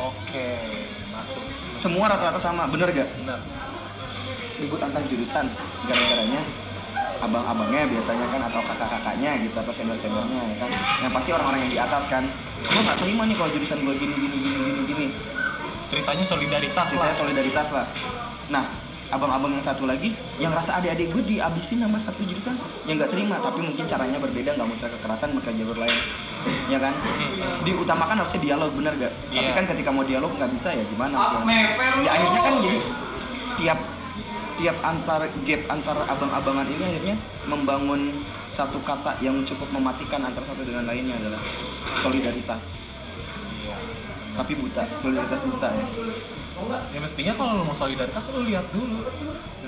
Oke 0.00 0.56
masuk. 1.12 1.44
Semua 1.76 2.08
rata-rata 2.08 2.40
sama 2.40 2.64
bener 2.68 2.88
gak 2.92 3.08
benar 3.20 3.40
ribut 4.60 4.80
antar 4.84 5.00
jurusan 5.08 5.48
gara-garanya 5.88 6.40
abang-abangnya 7.20 7.84
biasanya 7.88 8.26
kan 8.32 8.40
atau 8.48 8.60
kakak-kakaknya 8.64 9.44
gitu 9.44 9.56
atau 9.56 9.72
senior-seniornya 9.72 10.40
ya 10.40 10.56
kan? 10.64 10.70
Yang 11.04 11.12
pasti 11.20 11.30
orang-orang 11.36 11.60
yang 11.68 11.72
di 11.72 11.80
atas 11.80 12.04
kan. 12.08 12.24
Gue 12.60 12.80
nggak 12.80 12.98
terima 13.00 13.28
nih 13.28 13.36
kalau 13.36 13.50
jurusan 13.52 13.78
gue 13.84 13.94
gini 13.96 14.14
gini 14.16 14.36
gini 14.40 14.58
gini 14.60 14.82
gini. 14.88 15.06
Ceritanya 15.92 16.24
solidaritas 16.24 16.76
lah. 16.76 16.88
ceritanya 16.88 17.16
solidaritas 17.16 17.68
lah. 17.76 17.86
Nah 18.48 18.64
abang-abang 19.10 19.50
yang 19.50 19.64
satu 19.64 19.90
lagi 19.90 20.14
yang 20.38 20.54
rasa 20.54 20.78
adik-adik 20.78 21.10
gue 21.10 21.22
dihabisin 21.36 21.82
sama 21.82 21.98
satu 21.98 22.22
jurusan 22.22 22.54
yang 22.86 22.94
nggak 22.94 23.10
terima 23.10 23.42
tapi 23.42 23.58
mungkin 23.58 23.82
caranya 23.82 24.22
berbeda 24.22 24.54
nggak 24.54 24.78
cara 24.78 24.90
kekerasan 24.94 25.34
mereka 25.34 25.50
jalur 25.58 25.74
lain. 25.74 25.98
Ya 26.70 26.78
kan? 26.78 26.94
Diutamakan 27.66 28.22
harusnya 28.22 28.40
dialog 28.40 28.70
bener 28.72 28.94
gak 28.96 29.12
tapi 29.12 29.50
Iya. 29.50 29.58
kan 29.58 29.64
ketika 29.66 29.90
mau 29.90 30.06
dialog 30.06 30.30
nggak 30.38 30.50
bisa 30.54 30.70
ya 30.70 30.84
gimana? 30.86 31.42
Ya 32.06 32.10
akhirnya 32.14 32.40
kan 32.40 32.54
jadi 32.62 32.78
tiap 33.58 33.78
tiap 34.56 34.76
antar 34.84 35.20
gap 35.42 35.62
antar 35.72 35.96
abang-abangan 36.06 36.66
ini 36.70 36.84
akhirnya 36.84 37.16
membangun 37.50 38.12
satu 38.46 38.78
kata 38.86 39.18
yang 39.24 39.42
cukup 39.42 39.68
mematikan 39.74 40.22
antara 40.22 40.46
satu 40.46 40.62
dengan 40.62 40.86
lainnya 40.86 41.18
adalah 41.18 41.42
solidaritas. 41.98 42.94
Iya. 43.66 43.74
Tapi 44.38 44.52
buta 44.54 44.86
solidaritas 45.02 45.42
buta 45.50 45.68
ya 45.74 45.86
ya 46.68 46.98
mestinya 46.98 47.32
kalau 47.34 47.52
lu 47.60 47.64
mau 47.64 47.76
solidaritas 47.76 48.24
lu 48.32 48.44
lihat 48.44 48.66
dulu. 48.74 49.06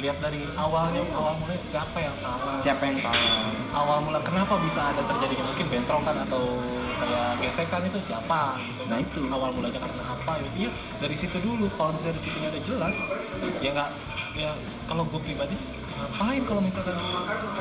Lihat 0.02 0.18
dari 0.18 0.42
awalnya 0.58 1.02
awal 1.14 1.38
mulai 1.38 1.54
siapa 1.62 1.94
yang 1.96 2.16
salah. 2.18 2.58
Siapa 2.58 2.82
yang 2.84 2.98
salah. 2.98 3.26
Awal 3.70 4.02
mula 4.02 4.18
kenapa 4.20 4.58
bisa 4.58 4.90
ada 4.90 4.98
terjadinya 4.98 5.44
mungkin 5.46 5.66
bentrokan 5.70 6.16
atau 6.26 6.42
kayak 6.98 7.28
gesekan 7.42 7.82
itu 7.82 7.98
siapa 8.02 8.54
gitu 8.62 8.82
Nah, 8.86 8.98
kan. 8.98 9.02
itu. 9.02 9.20
awal 9.30 9.50
mulanya 9.54 9.78
karena 9.78 10.02
apa? 10.06 10.30
Ya 10.38 10.42
mestinya 10.42 10.70
dari 10.98 11.16
situ 11.16 11.36
dulu. 11.38 11.66
Kalau 11.74 11.94
dari 11.98 12.18
situnya 12.18 12.48
udah 12.50 12.62
jelas 12.62 12.96
ya 13.62 13.70
nggak 13.72 13.90
ya 14.34 14.50
kalau 14.86 15.06
gue 15.06 15.20
pribadi 15.20 15.54
sih 15.54 15.68
ngapain 15.92 16.42
kalau 16.42 16.58
misalkan 16.58 16.96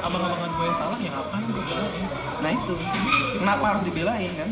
abang-abangan 0.02 0.50
gue 0.50 0.66
yang 0.66 0.78
salah 0.78 0.98
ya 0.98 1.10
ngapain 1.14 1.46
gue 1.46 1.64
belain? 1.64 2.06
Nah 2.42 2.52
itu. 2.52 2.76
Kenapa 3.38 3.64
harus 3.76 3.84
dibelain 3.86 4.32
kan. 4.34 4.50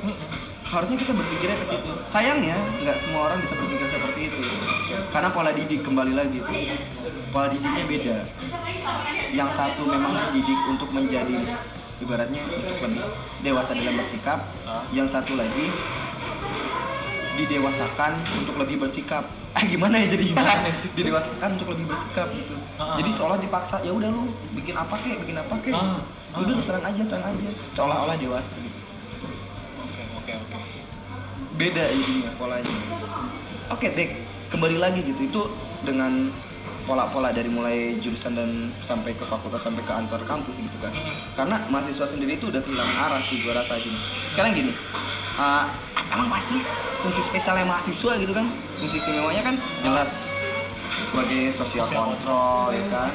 Harusnya 0.70 0.98
kita 1.02 1.14
berpikirnya 1.18 1.58
ke 1.58 1.66
situ. 1.66 1.92
Sayangnya 2.06 2.54
nggak 2.86 2.98
semua 3.02 3.26
orang 3.26 3.42
bisa 3.42 3.58
berpikir 3.58 3.90
seperti 3.90 4.30
itu. 4.30 4.40
Karena 5.10 5.34
pola 5.34 5.50
didik 5.50 5.82
kembali 5.82 6.14
lagi 6.14 6.40
pola 7.34 7.50
didiknya 7.50 7.84
beda. 7.90 8.18
Yang 9.34 9.50
satu 9.58 9.82
memang 9.90 10.14
dididik 10.30 10.60
untuk 10.70 10.90
menjadi 10.94 11.58
ibaratnya 12.00 12.42
untuk 12.46 12.62
dewasa 13.42 13.74
dalam 13.74 13.98
bersikap. 13.98 14.40
Ah. 14.64 14.86
yang 14.94 15.10
satu 15.10 15.34
lagi 15.36 15.68
didewasakan 17.36 18.20
untuk 18.38 18.56
lebih 18.62 18.78
bersikap. 18.86 19.26
Eh 19.58 19.66
gimana 19.66 19.98
ya 19.98 20.14
jadi? 20.14 20.38
Didewasakan 20.94 21.58
untuk 21.58 21.74
lebih 21.74 21.90
bersikap 21.90 22.30
gitu. 22.38 22.54
Ah. 22.78 22.94
jadi 23.02 23.10
seolah 23.10 23.42
dipaksa 23.42 23.82
ya 23.82 23.90
udah 23.90 24.14
lu 24.14 24.30
bikin 24.54 24.78
apa 24.78 24.96
kek 25.02 25.18
bikin 25.26 25.38
apa 25.42 25.56
kek. 25.66 25.74
Ah. 25.74 25.98
udah 26.38 26.54
Ah. 26.54 26.56
lu 26.56 26.62
serang 26.62 26.86
aja 26.86 27.02
serang 27.02 27.26
aja. 27.34 27.50
Seolah-olah 27.74 28.16
dewasa 28.22 28.54
gitu 28.62 28.79
beda 31.60 31.84
ininya 31.92 32.32
polanya. 32.40 32.76
Oke 33.68 33.92
Dek 33.92 34.16
kembali 34.48 34.80
lagi 34.80 35.04
gitu. 35.04 35.28
Itu 35.28 35.42
dengan 35.84 36.32
pola-pola 36.88 37.30
dari 37.30 37.52
mulai 37.52 38.00
jurusan 38.00 38.34
dan 38.34 38.50
sampai 38.82 39.14
ke 39.14 39.28
fakultas 39.28 39.68
sampai 39.68 39.84
ke 39.84 39.92
antar 39.92 40.24
kampus 40.24 40.58
gitu 40.58 40.78
kan. 40.80 40.96
Karena 41.36 41.60
mahasiswa 41.68 42.08
sendiri 42.08 42.40
itu 42.40 42.48
udah 42.48 42.64
kehilangan 42.64 42.98
arah 43.12 43.22
sih 43.22 43.44
gua 43.44 43.60
rasa 43.60 43.76
gini. 43.78 44.00
Sekarang 44.32 44.52
gini 44.56 44.72
uh, 45.36 45.68
emang 46.16 46.32
pasti 46.32 46.64
fungsi 47.04 47.22
spesialnya 47.22 47.68
mahasiswa 47.68 48.14
gitu 48.18 48.32
kan? 48.32 48.48
Fungsi 48.80 48.96
istimewanya 49.04 49.44
kan 49.44 49.56
jelas. 49.84 50.16
Sebagai 51.12 51.52
social 51.52 51.86
control 51.92 52.72
ya 52.72 52.86
kan? 52.88 53.12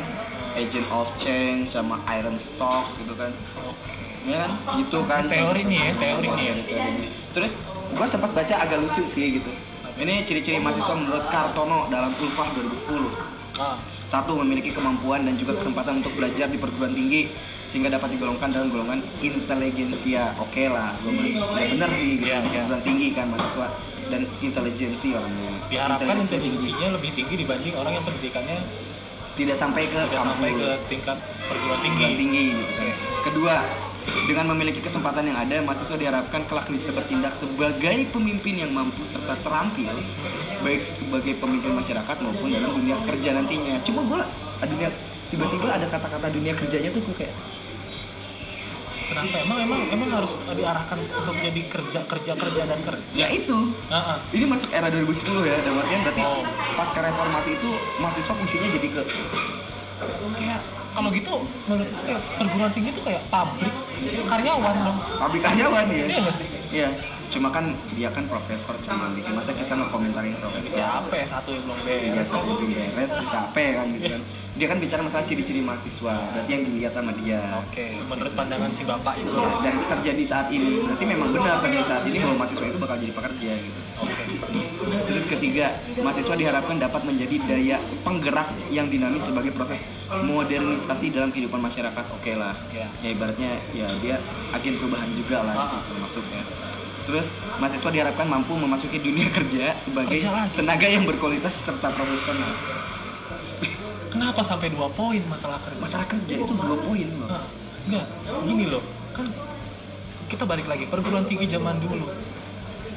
Agent 0.55 0.87
of 0.95 1.11
change 1.19 1.67
sama 1.67 1.99
iron 2.13 2.39
stock 2.39 2.93
gitu 3.01 3.17
kan. 3.17 3.33
Ya 4.29 4.47
kan? 4.47 4.51
Gitu 4.79 4.99
kan. 5.09 5.27
Teori 5.27 5.67
nih 5.67 5.79
ya, 5.81 5.93
teori 5.99 6.29
nih 6.29 6.45
ya. 6.47 6.55
Teori. 6.63 7.07
terus 7.35 7.59
gua 7.95 8.07
sempat 8.07 8.31
baca 8.35 8.55
agak 8.59 8.79
lucu 8.83 9.03
sih 9.07 9.41
gitu. 9.41 9.51
Ini 9.95 10.27
ciri-ciri 10.27 10.59
mahasiswa 10.59 10.95
menurut 10.99 11.31
Kartono 11.31 11.87
dalam 11.87 12.11
Ulfah 12.19 12.51
2010 12.59 13.63
ah. 13.63 13.79
Satu 14.11 14.35
memiliki 14.43 14.75
kemampuan 14.75 15.23
dan 15.23 15.39
juga 15.39 15.55
kesempatan 15.55 16.03
untuk 16.03 16.19
belajar 16.19 16.51
di 16.51 16.59
perguruan 16.59 16.91
tinggi 16.91 17.31
sehingga 17.71 17.95
dapat 17.95 18.19
digolongkan 18.19 18.51
dalam 18.51 18.69
golongan 18.75 19.03
inteligensia 19.23 20.35
oke 20.39 20.65
lah 20.71 20.95
bilang, 21.03 21.59
ya 21.59 21.67
benar 21.75 21.91
sih 21.95 22.19
gitu. 22.19 22.27
Iya, 22.27 22.43
iya. 22.43 22.67
perguruan 22.67 22.83
tinggi 22.83 23.09
kan 23.15 23.27
mahasiswa 23.31 23.69
dan 24.11 24.23
intelijensi 24.43 25.09
orangnya. 25.15 25.53
Diharapkan 25.71 26.17
intelijensinya 26.21 26.89
lebih 26.99 27.11
tinggi 27.15 27.35
dibanding 27.41 27.75
orang 27.79 27.99
yang 27.99 28.05
pendidikannya 28.05 28.59
tidak 29.35 29.57
sampai 29.59 29.91
ke 29.91 29.99
tidak 30.07 30.23
sampai 30.23 30.51
ke 30.55 30.69
tingkat 30.91 31.19
perguruan 31.51 31.81
tinggi. 31.83 32.03
Perguruan 32.03 32.19
tinggi 32.19 32.43
gitu 32.51 32.73
kan. 32.79 32.87
Kedua, 33.25 33.55
dengan 34.25 34.53
memiliki 34.53 34.81
kesempatan 34.81 35.29
yang 35.29 35.39
ada, 35.39 35.61
mahasiswa 35.65 35.97
diharapkan 35.97 36.45
kelak 36.49 36.69
bisa 36.69 36.93
bertindak 36.93 37.33
sebagai 37.33 38.09
pemimpin 38.13 38.61
yang 38.61 38.71
mampu 38.73 39.05
serta 39.05 39.37
terampil, 39.41 39.93
baik 40.61 40.85
sebagai 40.85 41.37
pemimpin 41.41 41.73
masyarakat 41.77 42.17
maupun 42.21 42.53
dalam 42.53 42.73
dunia 42.77 42.97
kerja 43.05 43.37
nantinya. 43.37 43.81
Cuma 43.85 44.05
gue 44.05 44.21
dunia 44.65 44.89
tiba-tiba 45.29 45.67
ada 45.67 45.87
kata-kata 45.91 46.31
dunia 46.31 46.55
kerjanya 46.55 46.95
tuh 46.95 47.03
gue 47.05 47.17
kayak 47.25 47.35
kenapa 49.05 49.37
emang 49.45 49.59
emang 49.61 49.81
emang 49.93 50.09
harus 50.17 50.33
diarahkan 50.57 50.99
untuk 51.05 51.37
jadi 51.37 51.63
kerja 51.69 52.01
kerja 52.09 52.33
kerja 52.33 52.63
dan 52.65 52.81
kerja 52.81 53.05
ya 53.13 53.29
itu 53.29 53.57
ah 53.93 54.17
ah. 54.17 54.19
ini 54.33 54.45
masuk 54.49 54.73
era 54.73 54.89
2010 54.89 55.45
ya 55.45 55.57
dalam 55.61 55.83
artian 55.85 56.01
berarti 56.03 56.23
Oh. 56.25 56.43
pasca 56.75 57.01
reformasi 57.05 57.51
itu 57.61 57.71
mahasiswa 58.01 58.35
fungsinya 58.35 58.69
jadi 58.81 58.89
ke 58.89 59.03
kayak 60.41 60.61
kalau 60.95 61.09
gitu 61.11 61.43
menurut 61.67 61.91
perguruan 62.39 62.71
tinggi 62.71 62.91
itu 62.95 63.03
kayak 63.03 63.23
pabrik 63.27 63.75
karyawan 64.31 64.75
dong. 64.87 64.99
Pabrik 65.19 65.43
karyawan 65.43 65.87
ya 65.91 66.07
iya 66.07 66.19
nggak 66.23 66.35
sih? 66.39 66.47
Iya. 66.71 66.91
Cuma 67.25 67.51
kan 67.51 67.75
dia 67.99 68.15
kan 68.15 68.31
profesor 68.31 68.79
cuma 68.87 69.11
bikin. 69.11 69.35
Masa 69.35 69.51
kita 69.59 69.75
ngekomentarin 69.75 70.39
profesor? 70.39 70.79
Siapa 70.79 71.15
ya? 71.19 71.27
Satu 71.27 71.51
yang 71.51 71.67
belum 71.67 71.79
Iya, 71.83 72.11
beres 72.15 72.29
satu 72.31 72.47
belum 72.47 72.71
beres. 72.71 73.11
Bisa 73.19 73.37
apa 73.51 73.59
ya 73.59 73.73
kan 73.83 73.87
gitu 73.91 74.07
kan. 74.07 74.23
Dia 74.55 74.67
kan 74.71 74.79
bicara 74.79 75.01
masalah 75.03 75.27
ciri-ciri 75.27 75.59
mahasiswa, 75.59 76.15
berarti 76.31 76.51
yang 76.55 76.63
dilihat 76.63 76.95
sama 76.95 77.11
dia. 77.19 77.43
oke 77.59 77.87
menurut 78.07 78.33
pandangan 78.39 78.71
si 78.71 78.87
bapak 78.87 79.19
itu. 79.19 79.35
Ya, 79.35 79.51
dan 79.67 79.75
terjadi 79.99 80.23
saat 80.23 80.47
ini, 80.55 80.79
berarti 80.87 81.05
memang 81.11 81.35
benar 81.35 81.59
terjadi 81.59 81.83
saat 81.83 82.05
ini 82.07 82.23
bahwa 82.23 82.47
mahasiswa 82.47 82.67
itu 82.71 82.79
bakal 82.79 82.97
jadi 83.03 83.13
pekerja 83.19 83.51
gitu. 83.59 83.81
oke 83.99 84.23
Terus 85.03 85.25
ketiga, 85.27 85.67
mahasiswa 85.97 86.35
diharapkan 86.35 86.79
dapat 86.79 87.03
menjadi 87.03 87.37
daya 87.41 87.77
penggerak 88.01 88.47
yang 88.69 88.87
dinamis 88.87 89.27
sebagai 89.27 89.51
proses 89.51 89.83
modernisasi 90.09 91.11
dalam 91.11 91.29
kehidupan 91.29 91.59
masyarakat. 91.59 92.05
Oke 92.13 92.33
lah. 92.33 92.55
ya 92.71 92.87
Ya 93.01 93.09
ibaratnya 93.11 93.51
ya 93.71 93.91
dia 93.99 94.17
agen 94.51 94.79
perubahan 94.79 95.11
juga 95.13 95.43
lah 95.43 95.55
di 95.55 95.67
Ah. 95.67 95.71
situ 95.75 95.93
masuknya. 95.97 96.43
Terus 97.05 97.27
mahasiswa 97.59 97.91
diharapkan 97.91 98.25
mampu 98.25 98.55
memasuki 98.55 98.97
dunia 98.97 99.29
kerja 99.37 99.75
sebagai 99.75 100.23
tenaga 100.55 100.87
yang 100.87 101.05
berkualitas 101.05 101.53
serta 101.61 101.91
profesional. 101.91 102.55
kenapa 104.07 104.41
sampai 104.41 104.71
dua 104.71 104.87
poin 104.89 105.19
masalah 105.27 105.59
kerja 105.59 105.75
masalah 105.77 106.07
kerja 106.07 106.39
itu 106.39 106.55
dua 106.55 106.79
poin 106.79 107.03
loh 107.13 107.27
Nah, 107.27 107.43
enggak, 107.85 108.07
gini 108.47 108.65
loh, 108.65 108.79
kan 109.11 109.27
kita 110.25 110.47
balik 110.47 110.65
lagi 110.65 110.87
perguruan 110.87 111.27
tinggi 111.27 111.45
zaman 111.45 111.77
dulu. 111.77 112.07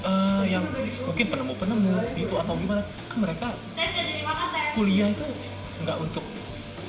Eh, 0.05 0.43
yang 0.45 0.61
mungkin 1.09 1.25
penemu-penemu 1.25 1.93
itu 2.13 2.33
atau 2.37 2.53
gimana, 2.53 2.85
kan 2.85 3.17
mereka 3.17 3.47
kuliah 4.77 5.09
itu 5.09 5.25
nggak 5.81 5.97
untuk 5.97 6.25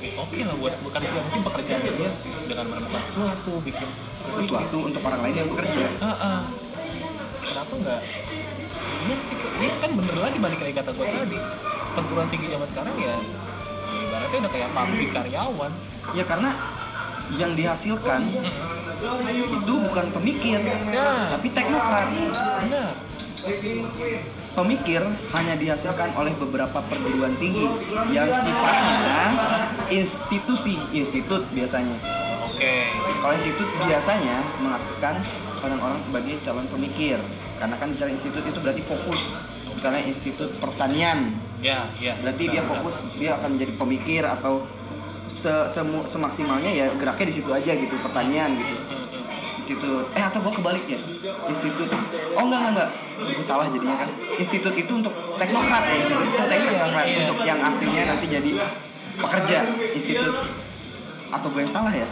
eh, 0.05 0.13
oke 0.13 0.39
lah 0.45 0.55
buat 0.61 0.75
bekerja. 0.85 1.19
Mungkin 1.25 1.43
pekerjaannya 1.49 1.93
dia 1.97 2.11
dengan 2.45 2.67
menemukan 2.69 3.03
sesuatu 3.09 3.53
bikin 3.65 3.89
sesuatu 4.29 4.77
untuk 4.85 5.01
orang 5.09 5.21
lain 5.25 5.37
yang 5.41 5.49
bekerja. 5.49 5.87
Ah, 6.05 6.13
ah. 6.13 6.41
kenapa 7.41 7.73
nggak? 7.81 8.01
Iya 9.09 9.17
sih 9.25 9.37
ini 9.41 9.69
kan 9.81 9.91
bener 9.97 10.17
lagi 10.21 10.37
balik 10.37 10.61
lagi 10.61 10.75
kata 10.77 10.91
gue 10.93 11.07
tadi. 11.09 11.39
Perguruan 11.97 12.29
tinggi 12.29 12.47
zaman 12.53 12.69
sekarang 12.69 12.95
ya, 13.01 13.17
ya 13.89 13.99
ibaratnya 14.05 14.39
udah 14.45 14.53
kayak 14.53 14.69
pabrik 14.77 15.11
karyawan. 15.17 15.73
Ya 16.13 16.25
karena 16.29 16.51
yang 17.41 17.53
dihasilkan 17.57 18.21
itu 18.99 19.73
bukan 19.79 20.07
pemikir 20.11 20.59
Ya. 20.91 21.31
tapi 21.31 21.49
teknokrat. 21.55 22.09
Pemikir 24.59 25.03
hanya 25.31 25.55
dihasilkan 25.55 26.11
oleh 26.19 26.35
beberapa 26.35 26.83
perguruan 26.91 27.31
tinggi 27.39 27.71
yang 28.11 28.27
sifatnya 28.27 29.23
institusi 29.87 30.75
institut 30.91 31.47
biasanya. 31.55 31.95
Oke. 32.43 32.91
Kalau 33.23 33.35
institut 33.39 33.69
biasanya 33.87 34.43
menghasilkan 34.59 35.23
orang-orang 35.63 35.99
sebagai 36.03 36.35
calon 36.43 36.67
pemikir. 36.67 37.23
Karena 37.63 37.79
kan 37.79 37.95
bicara 37.95 38.11
institut 38.11 38.43
itu 38.43 38.59
berarti 38.59 38.83
fokus. 38.83 39.39
Misalnya 39.79 40.03
institut 40.03 40.51
pertanian. 40.59 41.39
Ya 41.63 41.87
ya. 42.03 42.19
Berarti 42.19 42.51
dia 42.51 42.67
fokus 42.67 43.07
dia 43.15 43.39
akan 43.39 43.55
menjadi 43.55 43.73
pemikir 43.79 44.23
atau 44.27 44.67
se 45.29 45.53
semu- 45.69 46.07
semaksimalnya 46.09 46.71
ya 46.73 46.87
geraknya 46.97 47.27
di 47.29 47.35
situ 47.35 47.51
aja 47.53 47.73
gitu 47.73 47.95
pertanian 48.01 48.57
gitu. 48.57 48.75
Institut 49.59 50.05
eh 50.17 50.25
atau 50.25 50.41
gua 50.41 50.53
kebalik 50.53 50.85
ya? 50.89 50.99
Institut. 51.49 51.89
Oh 52.37 52.43
enggak 52.49 52.59
enggak 52.65 52.73
enggak. 52.73 52.91
Gue 53.19 53.45
salah 53.45 53.67
jadinya 53.69 53.97
kan. 54.01 54.09
Institut 54.39 54.73
itu 54.73 54.93
untuk 54.95 55.13
teknokrat 55.37 55.85
ya 55.85 55.97
institut 56.01 56.27
itu 56.31 56.39
teknokrat. 56.39 57.05
Iya. 57.05 57.19
untuk 57.27 57.39
yang 57.45 57.59
aslinya 57.61 58.03
nanti 58.15 58.27
jadi 58.31 58.51
pekerja 59.19 59.59
institut. 59.93 60.35
Atau 61.29 61.49
gue 61.53 61.61
yang 61.61 61.73
salah 61.73 61.93
ya? 61.93 62.09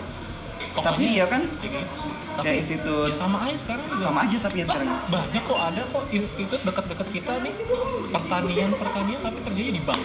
Pokoknya 0.76 0.92
tapi 0.92 1.04
ya 1.16 1.26
kan? 1.28 1.42
Ya 1.64 1.68
gitu 1.72 1.94
sih. 1.96 2.12
Tapi 2.36 2.44
kayak 2.44 2.58
institut. 2.68 3.08
ya 3.08 3.16
sama 3.16 3.38
aja 3.48 3.56
sekarang 3.56 3.84
juga. 3.88 4.02
sama 4.04 4.18
aja 4.28 4.36
tapi 4.44 4.56
ya 4.60 4.66
sekarang. 4.68 4.88
banyak 5.08 5.42
kok 5.48 5.60
ada 5.72 5.82
kok 5.88 6.04
institut 6.12 6.60
dekat-dekat 6.60 7.08
kita 7.08 7.32
nih. 7.40 7.54
Pertanian 8.12 8.70
pertanian 8.76 9.20
tapi 9.24 9.38
kerjanya 9.40 9.72
di 9.72 9.82
bank 9.84 10.04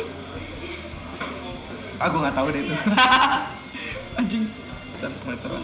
ah 2.01 2.07
gue 2.09 2.19
nggak 2.19 2.35
tahu 2.35 2.47
deh 2.49 2.61
itu. 2.65 2.75
Anjing. 4.19 4.45
Bentar, 5.01 5.11
motoran. 5.25 5.63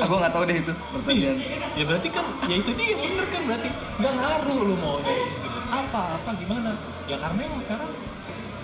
ah 0.00 0.06
nggak 0.10 0.32
tahu 0.34 0.44
deh 0.44 0.56
itu 0.58 0.72
pertanian 0.92 1.38
ya 1.78 1.84
berarti 1.86 2.08
kan 2.10 2.26
ya 2.44 2.56
itu 2.58 2.70
dia 2.76 2.96
bener 2.96 3.26
kan 3.28 3.42
berarti. 3.44 3.68
Nggak 4.00 4.12
ngaruh 4.16 4.58
lu 4.64 4.74
mau 4.80 4.96
dari 5.04 5.22
institut 5.28 5.64
apa 5.68 6.00
apa 6.20 6.30
gimana? 6.40 6.70
Ya 7.04 7.16
karena 7.20 7.40
emang 7.44 7.60
sekarang 7.64 7.90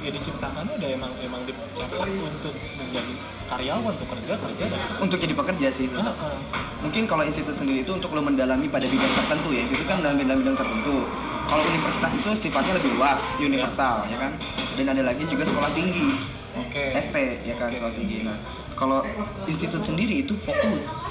ya 0.00 0.10
diciptakannya 0.16 0.72
udah 0.80 0.90
emang 0.96 1.12
emang 1.20 1.40
dicetak 1.44 2.08
untuk 2.08 2.54
menjadi 2.56 3.12
karyawan 3.52 3.92
untuk 3.92 4.08
kerja 4.16 4.32
kerja 4.40 4.64
dan 4.72 4.80
untuk 4.96 5.18
jadi 5.20 5.34
pekerja 5.36 5.68
sih 5.68 5.84
itu. 5.92 5.98
Ah, 6.00 6.08
ah. 6.08 6.36
mungkin 6.80 7.04
kalau 7.04 7.24
institut 7.24 7.52
sendiri 7.52 7.84
itu 7.84 7.92
untuk 7.92 8.16
lo 8.16 8.24
mendalami 8.24 8.64
pada 8.72 8.88
bidang 8.88 9.12
tertentu 9.12 9.48
ya. 9.52 9.60
Institut 9.68 9.86
kan 9.92 10.00
dalam 10.00 10.16
bidang-bidang 10.16 10.56
tertentu. 10.56 11.04
Kalau 11.50 11.62
universitas 11.66 12.12
itu 12.14 12.30
sifatnya 12.48 12.78
lebih 12.80 12.96
luas 12.96 13.36
universal 13.42 14.06
ya 14.08 14.16
kan? 14.16 14.32
Dan 14.78 14.86
ada 14.88 15.02
lagi 15.04 15.24
juga 15.28 15.44
sekolah 15.44 15.68
tinggi 15.76 16.39
oke. 16.56 16.82
ST 16.98 17.16
ya 17.46 17.54
kan 17.58 17.70
Oke. 17.70 17.78
sekolah 17.78 17.94
tinggi. 17.94 18.16
Nah 18.26 18.36
kalau 18.74 19.04
institut 19.44 19.82
sendiri 19.84 20.24
itu 20.24 20.34
fokus. 20.40 21.04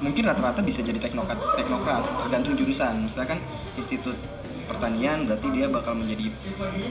Mungkin 0.00 0.24
rata-rata 0.24 0.64
bisa 0.64 0.80
jadi 0.80 0.96
teknokrat 0.96 1.36
teknokrat 1.56 2.04
tergantung 2.24 2.56
jurusan. 2.56 3.04
Misalkan 3.08 3.40
institut 3.76 4.16
pertanian 4.70 5.26
berarti 5.26 5.50
dia 5.50 5.66
bakal 5.66 5.98
menjadi 5.98 6.30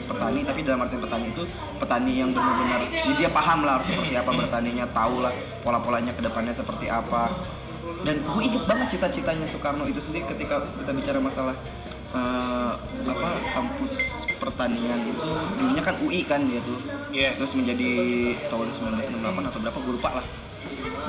petani 0.03 0.43
tapi 0.43 0.67
dalam 0.67 0.83
artian 0.83 0.99
petani 0.99 1.31
itu 1.31 1.47
petani 1.79 2.11
yang 2.19 2.35
benar-benar 2.35 2.91
ya 2.91 3.13
dia 3.15 3.29
paham 3.31 3.63
lah 3.63 3.79
harus 3.79 3.87
seperti 3.87 4.19
apa 4.19 4.35
bertaninya 4.35 4.85
tahu 4.91 5.23
lah 5.23 5.31
pola-polanya 5.63 6.11
ke 6.11 6.21
depannya 6.21 6.51
seperti 6.51 6.91
apa. 6.91 7.31
Dan 8.03 8.23
gue 8.23 8.41
inget 8.43 8.63
banget 8.67 8.95
cita-citanya 8.95 9.47
Soekarno 9.47 9.87
itu 9.87 9.99
sendiri 9.99 10.27
ketika 10.27 10.63
kita 10.79 10.91
bicara 10.91 11.19
masalah 11.19 11.55
eh, 12.15 12.73
apa 13.09 13.29
kampus 13.55 14.27
pertanian 14.39 14.99
itu 15.03 15.29
dulunya 15.59 15.83
kan 15.83 15.95
UI 15.99 16.23
kan 16.23 16.41
dia 16.47 16.63
tuh. 16.63 16.79
Iya. 17.11 17.35
terus 17.35 17.51
menjadi 17.57 17.91
tahun 18.47 18.71
1968 18.71 19.49
atau 19.51 19.59
berapa 19.59 19.77
gue 19.83 19.93
lupa 19.99 20.09
lah. 20.21 20.25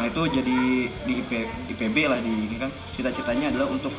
Nah 0.01 0.05
itu 0.09 0.23
jadi 0.33 0.59
di 0.89 1.13
IP, 1.23 1.31
IPB 1.77 1.97
lah 2.11 2.19
di 2.19 2.33
ini 2.51 2.57
kan. 2.59 2.71
Cita-citanya 2.97 3.55
adalah 3.55 3.69
untuk 3.71 3.93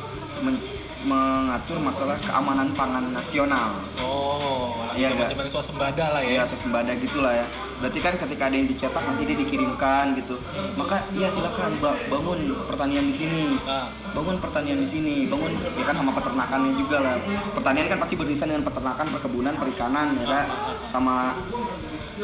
men- 0.44 0.81
mengatur 1.02 1.78
masalah 1.78 2.14
keamanan 2.16 2.70
pangan 2.72 3.10
nasional. 3.10 3.74
Oh 3.98 4.70
Iya, 4.92 5.08
nggak? 5.16 5.32
zaman 5.32 5.48
swasembada 5.48 6.04
lah 6.12 6.20
ya. 6.20 6.32
Ya 6.38 6.44
swasembada 6.44 6.92
gitulah 6.94 7.32
ya. 7.32 7.46
Berarti 7.80 7.98
kan 7.98 8.14
ketika 8.14 8.46
ada 8.46 8.54
yang 8.54 8.68
dicetak 8.68 9.00
nanti 9.02 9.24
dia 9.24 9.34
dikirimkan 9.34 10.12
gitu. 10.14 10.36
Maka 10.76 11.00
ya 11.16 11.32
silakan 11.32 11.80
ba- 11.80 11.96
bangun 12.06 12.52
pertanian 12.68 13.08
di 13.08 13.14
sini. 13.14 13.56
Nah 13.64 13.88
bangun 14.12 14.36
pertanian 14.36 14.76
di 14.76 14.84
sini. 14.84 15.16
Bangun 15.26 15.56
ya 15.56 15.84
kan 15.84 15.96
sama 15.96 16.12
peternakannya 16.12 16.72
juga 16.76 17.00
lah. 17.00 17.16
Pertanian 17.56 17.88
kan 17.88 17.98
pasti 17.98 18.14
beririsan 18.14 18.52
dengan 18.52 18.68
peternakan 18.68 19.06
perkebunan 19.10 19.54
perikanan 19.56 20.12
ya 20.14 20.26
kan? 20.28 20.46
Sama 20.84 21.32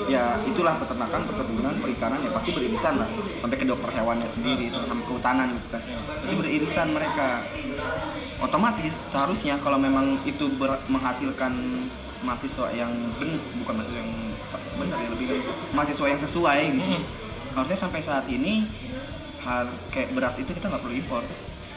ya 0.06 0.36
itulah 0.44 0.76
peternakan 0.76 1.24
perkebunan 1.24 1.74
perikanan 1.80 2.20
ya 2.20 2.30
pasti 2.30 2.52
beririsan 2.52 3.00
lah. 3.00 3.08
Sampai 3.40 3.56
ke 3.56 3.64
dokter 3.64 3.88
hewannya 3.90 4.28
sendiri 4.28 4.68
itu 4.68 4.76
sama 4.78 5.02
kehutanan 5.02 5.56
gitu 5.56 5.68
kan. 5.72 5.82
Berarti 6.20 6.34
beririsan 6.36 6.92
mereka 6.92 7.42
otomatis 8.38 8.94
seharusnya 9.06 9.58
kalau 9.58 9.76
memang 9.76 10.18
itu 10.22 10.46
ber- 10.52 10.78
menghasilkan 10.86 11.52
mahasiswa 12.20 12.70
yang 12.72 12.90
ben 13.16 13.30
bukan 13.56 13.74
mahasiswa 13.76 13.98
yang 13.98 14.12
benar 14.74 14.96
ya 14.96 15.08
lebih 15.08 15.26
mahasiswa 15.70 16.06
yang 16.06 16.18
sesuai 16.18 16.60
gitu. 16.72 16.82
Mm. 16.94 17.02
harusnya 17.54 17.78
sampai 17.78 18.00
saat 18.00 18.26
ini 18.26 18.66
har 19.40 19.64
kayak 19.88 20.12
beras 20.12 20.36
itu 20.36 20.50
kita 20.50 20.66
nggak 20.66 20.78
perlu 20.78 20.94
impor. 20.94 21.22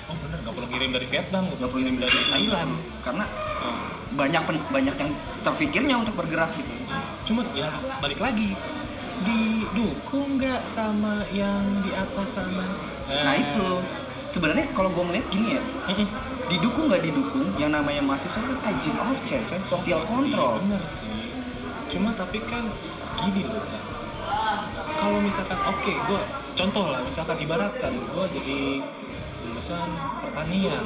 Oh 0.06 0.16
bener 0.18 0.38
nggak 0.40 0.54
perlu 0.54 0.68
kirim 0.68 0.90
dari 0.92 1.08
Vietnam 1.08 1.44
nggak 1.48 1.62
perlu 1.64 1.82
ngirim 1.82 1.98
dari 2.00 2.20
Thailand. 2.28 2.72
Karena 3.02 3.26
Oh. 3.62 3.78
banyak 4.12 4.42
pen- 4.42 4.68
banyak 4.68 4.96
yang 4.96 5.12
terpikirnya 5.42 5.96
untuk 5.96 6.14
bergerak 6.16 6.50
gitu. 6.52 6.74
Cuma 7.24 7.46
ya 7.52 7.70
balik 7.98 8.18
lagi 8.18 8.58
didukung 9.22 10.36
nggak 10.36 10.66
sama 10.66 11.22
yang 11.30 11.62
di 11.80 11.94
atas 11.94 12.34
sana? 12.34 12.66
Nah 13.08 13.34
itu 13.36 13.68
sebenarnya 14.32 14.72
kalau 14.72 14.88
gue 14.96 15.04
ngeliat 15.04 15.28
gini 15.28 15.60
ya 15.60 15.62
didukung 16.48 16.88
nggak 16.88 17.04
didukung 17.04 17.48
yang 17.60 17.76
namanya 17.76 18.00
mahasiswa 18.00 18.40
kan 18.40 18.56
agent 18.72 18.98
of 19.00 19.20
change 19.28 19.48
kan 19.52 19.62
social 19.64 20.00
control. 20.04 20.60
Iya, 20.60 20.64
bener 20.64 20.84
sih. 20.88 21.20
Cuma 21.92 22.16
tapi 22.16 22.40
kan 22.48 22.64
gini 23.20 23.44
loh 23.48 23.64
Cak. 23.68 23.84
kalau 25.02 25.18
misalkan 25.18 25.60
oke 25.60 25.94
gue 25.94 26.22
contoh 26.56 26.86
lah 26.94 27.02
misalkan 27.04 27.38
ibaratkan 27.44 27.92
gue 27.92 28.26
jadi 28.40 28.60
lulusan 29.48 29.90
pertanian. 30.24 30.84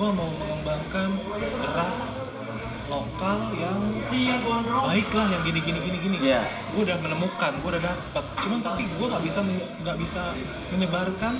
Gue 0.00 0.08
mau 0.16 0.32
mengembangkan 0.32 1.12
beras 1.60 2.24
lokal 2.90 3.54
yang 3.54 3.78
baik 4.90 5.08
lah 5.14 5.26
yang 5.30 5.42
gini 5.46 5.60
gini 5.62 5.78
gini 5.78 5.98
gini. 6.02 6.16
Iya. 6.26 6.42
gue 6.74 6.82
udah 6.82 6.98
menemukan 6.98 7.52
gue 7.62 7.70
udah 7.70 7.82
dapat 7.86 8.24
cuman 8.42 8.60
tapi 8.66 8.82
gue 8.88 9.06
nggak 9.06 9.22
bisa 9.22 9.40
nggak 9.86 9.96
bisa 10.02 10.22
menyebarkan 10.74 11.34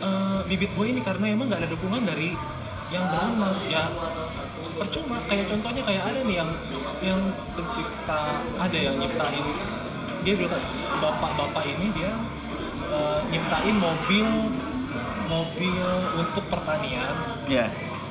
eh, 0.00 0.40
bibit 0.48 0.70
gue 0.72 0.86
ini 0.88 1.00
karena 1.00 1.30
emang 1.30 1.46
nggak 1.48 1.60
ada 1.64 1.70
dukungan 1.70 2.02
dari 2.04 2.34
yang 2.90 3.06
berlunas 3.06 3.58
ya. 3.70 3.86
Percuma 4.74 5.22
kayak 5.30 5.46
contohnya 5.46 5.82
kayak 5.86 6.04
ada 6.10 6.20
nih 6.26 6.36
yang 6.42 6.50
yang 7.00 7.20
pencipta 7.54 8.22
ada 8.58 8.78
yang 8.78 8.98
nyiptain 8.98 9.44
dia 10.20 10.34
bilang 10.36 10.64
bapak-bapak 10.98 11.64
ini 11.64 11.86
dia 11.94 12.12
eh, 12.90 13.20
nyiptain 13.30 13.76
mobil 13.78 14.26
mobil 15.30 15.86
untuk 16.18 16.44
pertanian. 16.50 17.14
Ya 17.46 17.70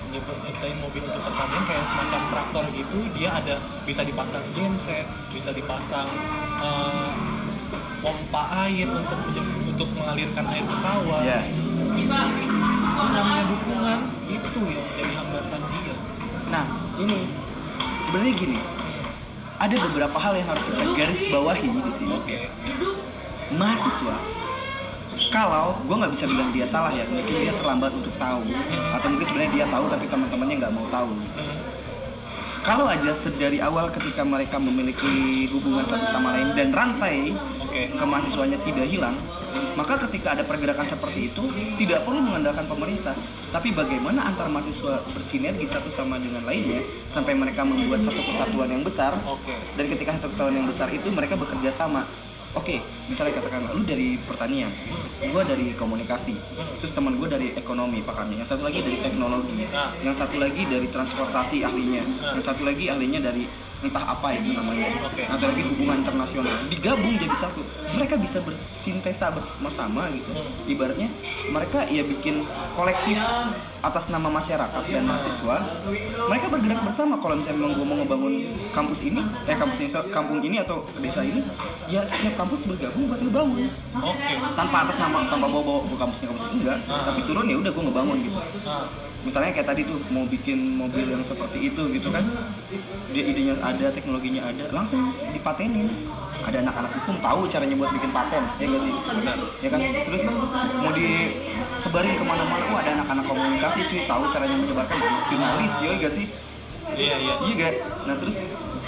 Nyip- 0.10 0.42
nyiptain 0.42 0.78
mobil 0.82 1.06
untuk 1.06 1.22
pertanian 1.22 1.64
kayak 1.70 1.86
semacam 1.86 2.22
traktor 2.34 2.66
gitu 2.74 2.98
dia 3.14 3.30
ada 3.30 3.62
bisa 3.86 4.02
dipasang 4.02 4.42
genset 4.56 5.06
bisa 5.30 5.54
dipasang 5.54 6.08
eh, 6.64 7.12
pompa 8.00 8.44
air 8.66 8.88
untuk 8.88 9.20
untuk 9.68 9.90
mengalirkan 10.00 10.48
air 10.50 10.64
ke 10.64 10.78
sawah. 10.80 11.20
Ya 11.22 11.44
yang 11.98 13.12
namanya 13.16 13.44
dukungan 13.50 14.00
itu 14.30 14.62
yang 14.70 14.88
jadi 14.94 15.14
hambatan 15.18 15.62
dia. 15.74 15.96
Nah 16.52 16.66
ini 17.02 17.26
sebenarnya 18.04 18.34
gini. 18.36 18.60
Ada 19.60 19.76
beberapa 19.92 20.16
hal 20.16 20.40
yang 20.40 20.48
harus 20.48 20.64
kita 20.64 20.84
garis 20.96 21.28
bawahi 21.28 21.68
di 21.68 21.92
sini. 21.92 22.16
Oke. 22.16 22.48
Mahasiswa 23.60 24.16
kalau 25.28 25.76
gue 25.84 25.96
nggak 26.00 26.16
bisa 26.16 26.26
bilang 26.32 26.50
dia 26.56 26.64
salah 26.64 26.96
ya 26.96 27.04
mungkin 27.12 27.44
dia 27.44 27.52
terlambat 27.52 27.92
untuk 27.92 28.14
tahu. 28.16 28.44
Atau 28.96 29.08
mungkin 29.12 29.28
sebenarnya 29.28 29.52
dia 29.52 29.66
tahu 29.68 29.86
tapi 29.92 30.06
teman-temannya 30.08 30.56
nggak 30.64 30.74
mau 30.74 30.88
tahu. 30.88 31.12
Kalau 32.64 32.86
aja 32.88 33.12
sedari 33.16 33.60
awal 33.64 33.88
ketika 33.92 34.22
mereka 34.24 34.60
memiliki 34.60 35.48
hubungan 35.52 35.88
satu 35.88 36.06
sama 36.08 36.36
lain 36.36 36.54
dan 36.54 36.76
rantai 36.76 37.32
oke. 37.60 37.82
kemahasiswanya 37.96 38.60
tidak 38.68 38.86
hilang 38.88 39.16
maka 39.78 40.00
ketika 40.10 40.38
ada 40.38 40.44
pergerakan 40.46 40.86
seperti 40.86 41.34
itu 41.34 41.44
tidak 41.78 42.06
perlu 42.08 42.22
mengandalkan 42.24 42.66
pemerintah. 42.66 43.14
Tapi 43.50 43.74
bagaimana 43.74 44.30
antar 44.30 44.46
mahasiswa 44.50 45.02
bersinergi 45.12 45.66
satu 45.66 45.90
sama 45.90 46.22
dengan 46.22 46.46
lainnya 46.46 46.86
sampai 47.10 47.34
mereka 47.34 47.66
membuat 47.66 48.06
satu 48.06 48.22
kesatuan 48.22 48.70
yang 48.70 48.86
besar 48.86 49.18
oke. 49.26 49.54
dan 49.74 49.86
ketika 49.90 50.14
satu 50.18 50.30
kesatuan 50.30 50.56
yang 50.58 50.70
besar 50.70 50.88
itu 50.94 51.10
mereka 51.10 51.34
bekerja 51.34 51.74
sama. 51.74 52.06
Oke 52.58 52.82
misalnya 53.06 53.38
katakan 53.38 53.66
lu 53.74 53.86
dari 53.86 54.18
pertanian 54.26 54.74
gua 55.30 55.46
dari 55.46 55.74
komunikasi 55.78 56.34
terus 56.82 56.94
teman 56.98 57.18
gue 57.18 57.30
dari 57.30 57.54
ekonomi 57.54 58.02
pakarnya 58.02 58.42
yang 58.42 58.50
satu 58.50 58.66
lagi 58.66 58.82
dari 58.82 58.98
teknologi 59.02 59.70
Nah. 59.70 59.94
yang 60.02 60.18
satu 60.18 60.42
lagi 60.42 60.66
dari 60.66 60.90
transportasi 60.90 61.62
ahlinya 61.62 62.02
yang 62.34 62.42
satu 62.42 62.66
lagi 62.66 62.90
ahlinya 62.90 63.22
dari 63.22 63.46
entah 63.80 64.04
apa 64.04 64.28
itu 64.36 64.52
namanya. 64.52 64.92
Oke. 65.08 65.24
atau 65.24 65.46
lagi 65.48 65.64
hubungan 65.72 66.04
internasional. 66.04 66.56
Digabung 66.68 67.16
jadi 67.16 67.36
satu. 67.36 67.62
Mereka 67.96 68.20
bisa 68.20 68.44
bersintesa 68.44 69.32
bersama-sama 69.32 70.12
gitu. 70.12 70.30
Hmm. 70.36 70.72
ibaratnya 70.72 71.10
mereka 71.50 71.88
ya 71.88 72.04
bikin 72.04 72.46
kolektif 72.76 73.18
atas 73.80 74.12
nama 74.12 74.28
masyarakat 74.28 74.84
dan 74.92 75.04
mahasiswa. 75.08 75.58
Mereka 76.28 76.46
bergerak 76.52 76.84
bersama. 76.84 77.16
Kalau 77.20 77.40
misalnya 77.40 77.58
memang 77.64 77.74
gue 77.80 77.86
mau 77.88 77.98
ngebangun 78.04 78.34
kampus 78.76 79.00
ini 79.08 79.22
eh 79.48 79.56
kampus 79.56 79.78
ini 79.80 79.90
kampung 80.12 80.40
ini 80.44 80.60
atau 80.60 80.84
desa 81.00 81.24
ini 81.24 81.42
ya 81.88 82.04
setiap 82.04 82.36
kampus 82.36 82.68
bergabung 82.68 83.08
buat 83.08 83.22
ngebangun. 83.24 83.72
Oke. 84.00 84.34
tanpa 84.56 84.88
atas 84.88 85.00
nama 85.00 85.24
tanpa 85.32 85.48
bawa 85.48 85.64
bawa 85.64 85.98
kampusnya 85.98 86.32
kampus 86.36 86.46
ini 86.52 86.56
enggak. 86.68 86.80
Ah. 86.92 87.08
tapi 87.08 87.24
turun 87.24 87.48
ya 87.48 87.56
udah 87.58 87.72
gue 87.72 87.84
ngebangun 87.88 88.18
gitu. 88.20 88.40
Ah, 88.68 88.86
misalnya 89.24 89.52
kayak 89.52 89.68
tadi 89.68 89.82
tuh 89.84 90.00
mau 90.10 90.24
bikin 90.24 90.80
mobil 90.80 91.04
yang 91.12 91.24
seperti 91.24 91.72
itu 91.72 91.82
gitu 91.92 92.08
kan 92.08 92.24
dia 93.12 93.24
idenya 93.26 93.58
ada 93.60 93.92
teknologinya 93.92 94.48
ada 94.48 94.72
langsung 94.72 95.12
dipatenin. 95.36 95.90
Ada 96.40 96.64
anak-anak 96.64 97.04
hukum 97.04 97.20
tahu 97.20 97.52
caranya 97.52 97.76
buat 97.76 97.92
bikin 97.92 98.16
paten 98.16 98.40
ya 98.64 98.66
gak 98.72 98.82
sih? 98.82 98.94
Benar. 98.96 99.38
ya 99.60 99.70
kan? 99.70 99.82
Terus 100.08 100.24
mau 100.80 100.92
disebarin 100.96 102.16
ke 102.16 102.24
mana-mana 102.24 102.64
oh 102.72 102.80
ada 102.80 102.96
anak-anak 102.96 103.26
komunikasi 103.28 103.84
cuy 103.92 104.08
tahu 104.08 104.24
caranya 104.32 104.56
menyebarkan 104.56 104.98
jurnalis 105.28 105.74
ya 105.84 106.00
gak 106.00 106.14
sih? 106.16 106.26
Iya 106.96 107.16
iya. 107.22 107.34
iya 107.44 107.54
gak 107.60 107.74
nah 108.08 108.16
terus 108.18 108.42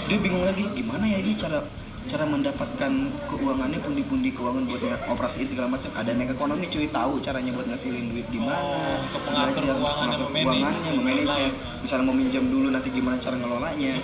dia 0.08 0.18
bingung 0.18 0.42
lagi 0.42 0.66
gimana 0.74 1.04
ya 1.06 1.22
ini 1.22 1.36
cara 1.38 1.62
cara 2.10 2.24
mendapatkan 2.26 2.92
keuangannya 3.30 3.78
pundi-pundi 3.78 4.34
keuangan 4.34 4.66
buat 4.66 4.82
operasi 5.06 5.46
itu 5.46 5.54
segala 5.54 5.78
macam. 5.78 5.90
Ada 5.94 6.10
nek 6.14 6.34
ekonomi 6.34 6.66
cuy 6.66 6.86
tahu 6.90 7.22
caranya 7.22 7.50
buat 7.54 7.66
ngasilin 7.70 8.10
duit 8.10 8.26
gimana. 8.28 8.58
Oh, 8.58 9.06
untuk 9.06 9.22
mengatur 9.26 9.62
belajar 9.62 9.76
mengatur 9.78 10.28
keuangannya 10.30 10.90
memanage. 10.98 11.36
misalnya 11.82 12.04
mau 12.06 12.16
minjam 12.16 12.44
dulu 12.46 12.68
nanti 12.70 12.88
gimana 12.90 13.16
cara 13.18 13.36
ngelolanya. 13.38 13.94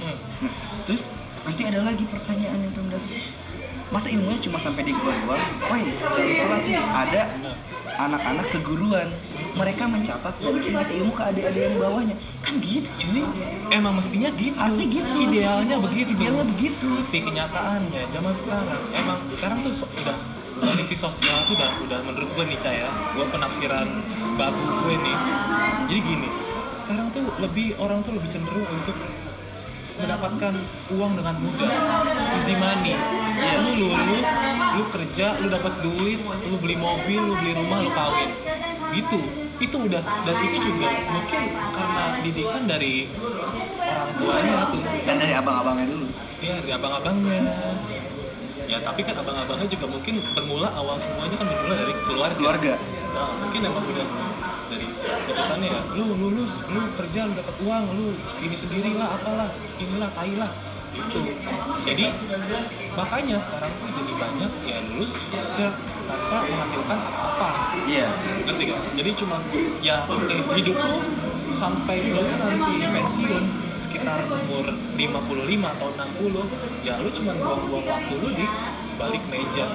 Nah 0.42 0.52
terus 0.86 1.02
nanti 1.42 1.62
ada 1.66 1.80
lagi 1.82 2.04
pertanyaan 2.06 2.58
yang 2.60 2.88
dasar 2.92 3.18
masa 3.88 4.12
ilmunya 4.12 4.36
cuma 4.36 4.60
sampai 4.60 4.84
di 4.84 4.92
gua 4.92 5.16
doang? 5.24 5.44
Woi 5.72 5.84
jangan 6.12 6.34
salah 6.36 6.58
cuy. 6.60 6.76
Ada. 6.76 7.22
Anak-anak 7.98 8.46
keguruan 8.48 9.08
mereka 9.52 9.84
mencatat 9.84 10.34
dan 10.38 10.54
ngasih 10.54 11.02
ilmu 11.02 11.12
ke 11.12 11.22
adik-adik 11.24 11.62
yang 11.66 11.76
bawahnya 11.76 12.14
kan 12.40 12.54
gitu 12.58 12.90
cuy 12.96 13.22
Emang 13.68 14.00
mestinya 14.00 14.32
gitu. 14.32 14.56
Harusnya 14.56 14.86
gitu. 14.88 15.16
Idealnya 15.20 15.76
begitu. 15.76 16.08
idealnya 16.16 16.46
begitu 16.46 16.88
Tapi 17.04 17.20
kenyataannya 17.20 18.02
zaman 18.08 18.32
sekarang 18.34 18.80
emang 18.94 19.18
sekarang 19.28 19.58
tuh 19.60 19.72
so- 19.74 19.92
udah 19.92 20.16
kondisi 20.58 20.94
sosial 20.96 21.36
tuh 21.44 21.54
udah 21.54 21.70
udah 21.84 21.98
menurut 22.02 22.30
gue 22.32 22.44
nih 22.46 22.58
Cah, 22.58 22.72
ya 22.72 22.88
gue 23.12 23.26
penafsiran 23.28 23.86
babu 24.34 24.58
gue 24.82 24.94
nih 24.96 25.16
jadi 25.86 26.00
gini 26.00 26.28
sekarang 26.80 27.06
tuh 27.12 27.28
lebih 27.36 27.76
orang 27.76 28.00
tuh 28.00 28.10
lebih 28.10 28.26
cenderung 28.26 28.64
untuk 28.64 28.96
mendapatkan 29.98 30.52
uang 30.94 31.12
dengan 31.18 31.34
mudah 31.42 31.72
easy 32.38 32.54
money 32.54 32.94
Iya. 33.38 33.62
lu 33.62 33.70
lulus 33.86 34.26
lu 34.74 34.82
kerja 34.90 35.26
lu 35.38 35.46
dapat 35.46 35.72
duit 35.78 36.18
lu 36.22 36.56
beli 36.58 36.74
mobil 36.74 37.20
lu 37.22 37.34
beli 37.38 37.54
rumah 37.54 37.78
lu 37.86 37.90
kawin 37.94 38.30
gitu 38.94 39.20
itu 39.58 39.76
udah 39.78 40.02
dan 40.02 40.36
itu 40.42 40.58
juga 40.58 40.88
mungkin 41.10 41.40
karena 41.74 42.04
didikan 42.22 42.62
dari 42.66 43.10
orang 43.82 44.10
tuanya 44.18 44.54
tuntutan 44.70 45.02
dan 45.06 45.16
dari 45.18 45.34
abang-abangnya 45.34 45.86
dulu 45.90 46.06
Iya, 46.38 46.54
dari 46.62 46.70
abang-abangnya. 46.70 47.50
Ya, 48.70 48.78
tapi 48.78 49.02
kan 49.02 49.18
abang-abangnya 49.18 49.66
juga 49.66 49.90
mungkin 49.90 50.22
bermula 50.38 50.70
awal 50.70 50.94
semuanya 51.02 51.34
kan 51.34 51.50
bermula 51.50 51.74
dari 51.74 51.92
keluarga. 52.06 52.36
keluarga 52.38 52.72
Nah, 53.10 53.30
mungkin 53.42 53.60
emang 53.66 53.82
udah 53.82 54.06
tuntutannya 55.26 55.68
ya, 55.72 55.80
lu 55.96 56.06
lulus, 56.16 56.60
lu 56.68 56.80
kerja, 56.94 57.20
lu 57.28 57.32
dapat 57.36 57.56
uang, 57.64 57.84
lu 57.96 58.06
ini 58.44 58.56
sendirilah, 58.56 59.08
apalah, 59.20 59.48
inilah, 59.80 60.10
tai 60.12 60.34
lah. 60.36 60.52
Itu. 60.88 61.20
Jadi 61.84 62.04
makanya 62.96 63.36
sekarang 63.38 63.70
tuh 63.76 63.88
jadi 63.92 64.12
banyak 64.18 64.52
ya 64.66 64.78
lulus 64.88 65.12
kerja 65.30 65.76
tanpa 66.08 66.38
menghasilkan 66.48 66.98
apa-apa 66.98 67.50
iya 67.84 68.08
ngerti 68.48 68.62
gak? 68.72 68.80
Jadi 68.96 69.10
cuma 69.20 69.36
ya 69.84 70.08
eh, 70.08 70.42
hidup 70.58 70.74
lu 70.74 70.98
sampai 71.54 72.08
lu 72.08 72.24
nanti 72.24 72.82
pensiun 72.82 73.44
sekitar 73.78 74.26
umur 74.26 74.74
55 74.96 75.74
atau 75.76 75.88
60 75.94 76.88
ya 76.88 76.94
lu 76.98 77.08
cuma 77.14 77.32
buang-buang 77.36 77.86
waktu 77.86 78.14
lu 78.18 78.28
di 78.34 78.46
balik 78.98 79.22
meja 79.30 79.66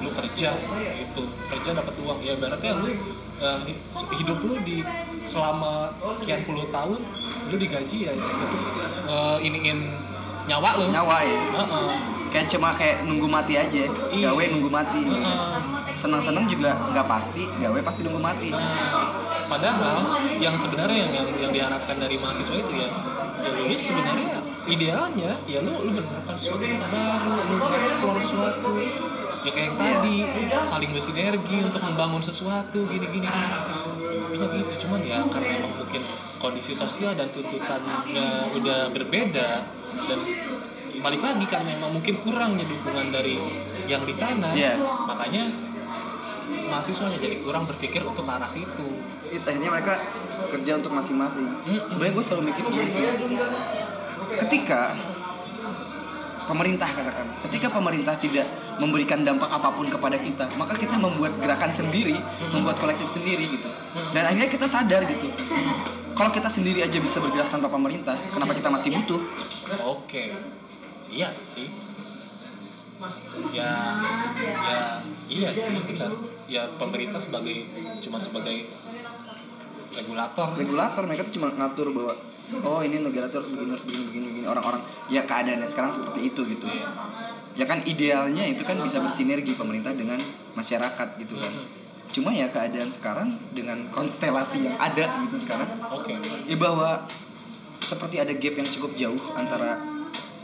lu 0.00 0.10
kerja 0.16 0.56
itu 0.96 1.22
kerja 1.48 1.70
dapat 1.76 1.94
uang. 2.00 2.18
Ya 2.24 2.34
berarti 2.36 2.66
lu 2.72 2.88
eh, 3.40 3.58
hidup 4.16 4.38
lu 4.44 4.56
di 4.64 4.80
selama 5.28 5.92
sekian 6.20 6.44
puluh 6.44 6.64
tahun 6.72 7.00
lu 7.52 7.56
digaji 7.56 8.08
ya 8.08 8.12
untuk 8.16 8.50
eh, 9.08 9.36
iniin 9.46 9.78
nyawa 10.48 10.80
lu. 10.80 10.84
Nyawa 10.88 11.16
ya. 11.24 11.38
Heeh. 11.64 11.92
kayak 12.30 12.46
cuma 12.46 12.70
kayak 12.78 13.02
nunggu 13.04 13.26
mati 13.26 13.58
aja. 13.58 13.90
Iya. 14.14 14.30
gawe 14.30 14.44
nunggu 14.54 14.70
mati. 14.70 15.00
Heeh. 15.04 15.58
senang-senang 15.90 16.46
juga 16.46 16.78
nggak 16.94 17.06
pasti 17.10 17.44
gawe 17.58 17.78
pasti 17.82 18.06
nunggu 18.06 18.22
mati. 18.22 18.54
Nah, 18.54 19.10
padahal 19.50 20.06
yang 20.38 20.54
sebenarnya 20.54 20.96
yang, 20.96 21.12
yang 21.12 21.28
yang 21.36 21.52
diharapkan 21.52 21.98
dari 21.98 22.16
mahasiswa 22.16 22.54
itu 22.54 22.72
ya 22.78 22.88
ya 23.40 23.50
lulus 23.56 23.82
sebenarnya 23.82 24.38
idealnya 24.70 25.32
ya 25.48 25.58
lu 25.64 25.72
lu 25.82 25.90
menemukan 25.98 26.36
sesuatu 26.38 26.62
yang 26.62 26.84
baru 26.86 27.32
lu 27.50 27.54
mengeksplor 27.58 28.16
sesuatu 28.22 28.70
ya 29.40 29.50
kayak 29.50 29.66
yang 29.66 29.76
tadi 29.76 30.16
saling 30.62 30.90
bersinergi 30.90 31.56
untuk 31.60 31.82
membangun 31.82 32.20
sesuatu 32.20 32.84
gini 32.84 33.06
gini 33.08 33.28
mestinya 34.20 34.46
gitu 34.54 34.74
cuman 34.84 35.00
ya 35.00 35.18
karena 35.26 35.50
emang 35.56 35.72
mungkin 35.78 36.02
kondisi 36.36 36.72
sosial 36.72 37.12
dan 37.12 37.28
tuntutannya 37.30 37.96
udah 38.52 38.88
berbeda 38.90 39.48
dan 39.98 40.18
balik 41.00 41.20
lagi 41.20 41.44
karena 41.46 41.70
emang 41.74 41.90
mungkin 41.92 42.20
kurangnya 42.20 42.64
dukungan 42.64 43.08
dari 43.08 43.40
yang 43.86 44.04
di 44.04 44.12
sana 44.12 44.52
Iya. 44.52 44.76
makanya 45.06 45.48
mahasiswanya 46.66 47.16
jadi 47.16 47.40
kurang 47.40 47.64
berpikir 47.64 48.02
untuk 48.02 48.22
ke 48.22 48.32
arah 48.32 48.50
situ 48.50 48.88
It- 49.26 49.40
akhirnya 49.40 49.70
mereka 49.70 49.94
kerja 50.50 50.76
untuk 50.76 50.92
masing-masing 50.92 51.46
Mm. 51.64 51.80
sebenarnya 51.88 52.12
gue 52.12 52.24
selalu 52.26 52.42
mikir 52.46 52.64
gini 52.68 52.90
sih 52.90 53.06
ketika 54.38 54.92
pemerintah 56.44 56.88
katakan 56.88 57.26
ketika 57.46 57.66
pemerintah 57.70 58.14
tidak 58.16 58.46
memberikan 58.80 59.20
dampak 59.22 59.52
apa 59.52 59.68
pun 59.76 59.92
kepada 59.92 60.16
kita 60.16 60.48
maka 60.56 60.74
kita 60.74 60.96
membuat 60.96 61.36
gerakan 61.36 61.70
sendiri 61.70 62.16
membuat 62.50 62.80
kolektif 62.80 63.12
sendiri 63.12 63.46
gitu. 63.52 63.68
Dan 64.16 64.24
akhirnya 64.24 64.48
kita 64.48 64.66
sadar 64.66 65.04
gitu. 65.04 65.28
Kalau 66.16 66.30
kita 66.32 66.48
sendiri 66.48 66.80
aja 66.82 66.98
bisa 66.98 67.20
bergerak 67.20 67.52
tanpa 67.52 67.68
pemerintah 67.68 68.16
kenapa 68.32 68.56
kita 68.56 68.72
masih 68.72 68.96
butuh? 68.96 69.20
Oke. 69.84 70.32
Iya 71.12 71.30
sih. 71.36 71.68
Ya 73.52 73.96
ya 74.36 75.00
iya 75.30 75.48
sih 75.56 75.72
benar 75.72 76.10
ya 76.50 76.66
pemerintah 76.76 77.22
sebagai 77.22 77.64
cuma 78.02 78.18
sebagai 78.18 78.68
regulator. 79.94 80.46
Regulator 80.56 81.02
mereka 81.06 81.22
tuh 81.26 81.34
cuma 81.40 81.52
ngatur 81.54 81.90
bahwa 81.94 82.14
oh 82.66 82.80
ini 82.82 82.98
negara 82.98 83.30
tuh 83.30 83.42
harus 83.42 83.50
begini 83.50 83.70
harus 83.74 83.84
begini 83.86 84.04
begini 84.10 84.26
begini 84.34 84.46
orang-orang. 84.46 84.82
Ya 85.10 85.22
keadaannya 85.26 85.68
sekarang 85.70 85.92
seperti 85.94 86.32
itu 86.32 86.40
gitu. 86.46 86.66
Iya. 86.66 86.88
ya 87.58 87.66
kan 87.66 87.82
idealnya 87.82 88.46
itu 88.46 88.62
kan 88.62 88.78
bisa 88.78 89.02
bersinergi 89.02 89.58
pemerintah 89.58 89.90
dengan 89.90 90.22
masyarakat 90.54 91.08
gitu 91.18 91.34
kan. 91.38 91.52
Cuma 92.10 92.30
ya 92.34 92.50
keadaan 92.50 92.90
sekarang 92.90 93.38
dengan 93.54 93.90
konstelasi 93.90 94.66
yang 94.66 94.76
ada 94.78 95.10
gitu 95.26 95.38
sekarang 95.42 95.66
oke. 95.90 96.10
ya 96.46 96.56
bahwa 96.58 97.06
seperti 97.82 98.22
ada 98.22 98.34
gap 98.34 98.54
yang 98.54 98.68
cukup 98.70 98.92
jauh 98.94 99.22
antara 99.34 99.78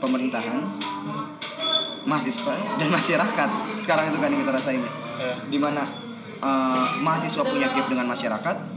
pemerintahan 0.02 0.62
mahasiswa 2.06 2.54
dan 2.78 2.88
masyarakat. 2.90 3.50
Sekarang 3.82 4.14
itu 4.14 4.18
kan 4.22 4.30
yang 4.30 4.40
kita 4.46 4.54
rasain 4.54 4.82
ya. 4.82 4.92
Eh, 5.16 5.36
di 5.50 5.58
mana 5.58 5.86
eh, 6.38 6.86
mahasiswa 7.02 7.42
punya 7.42 7.70
gap 7.74 7.86
dengan 7.90 8.06
masyarakat 8.10 8.75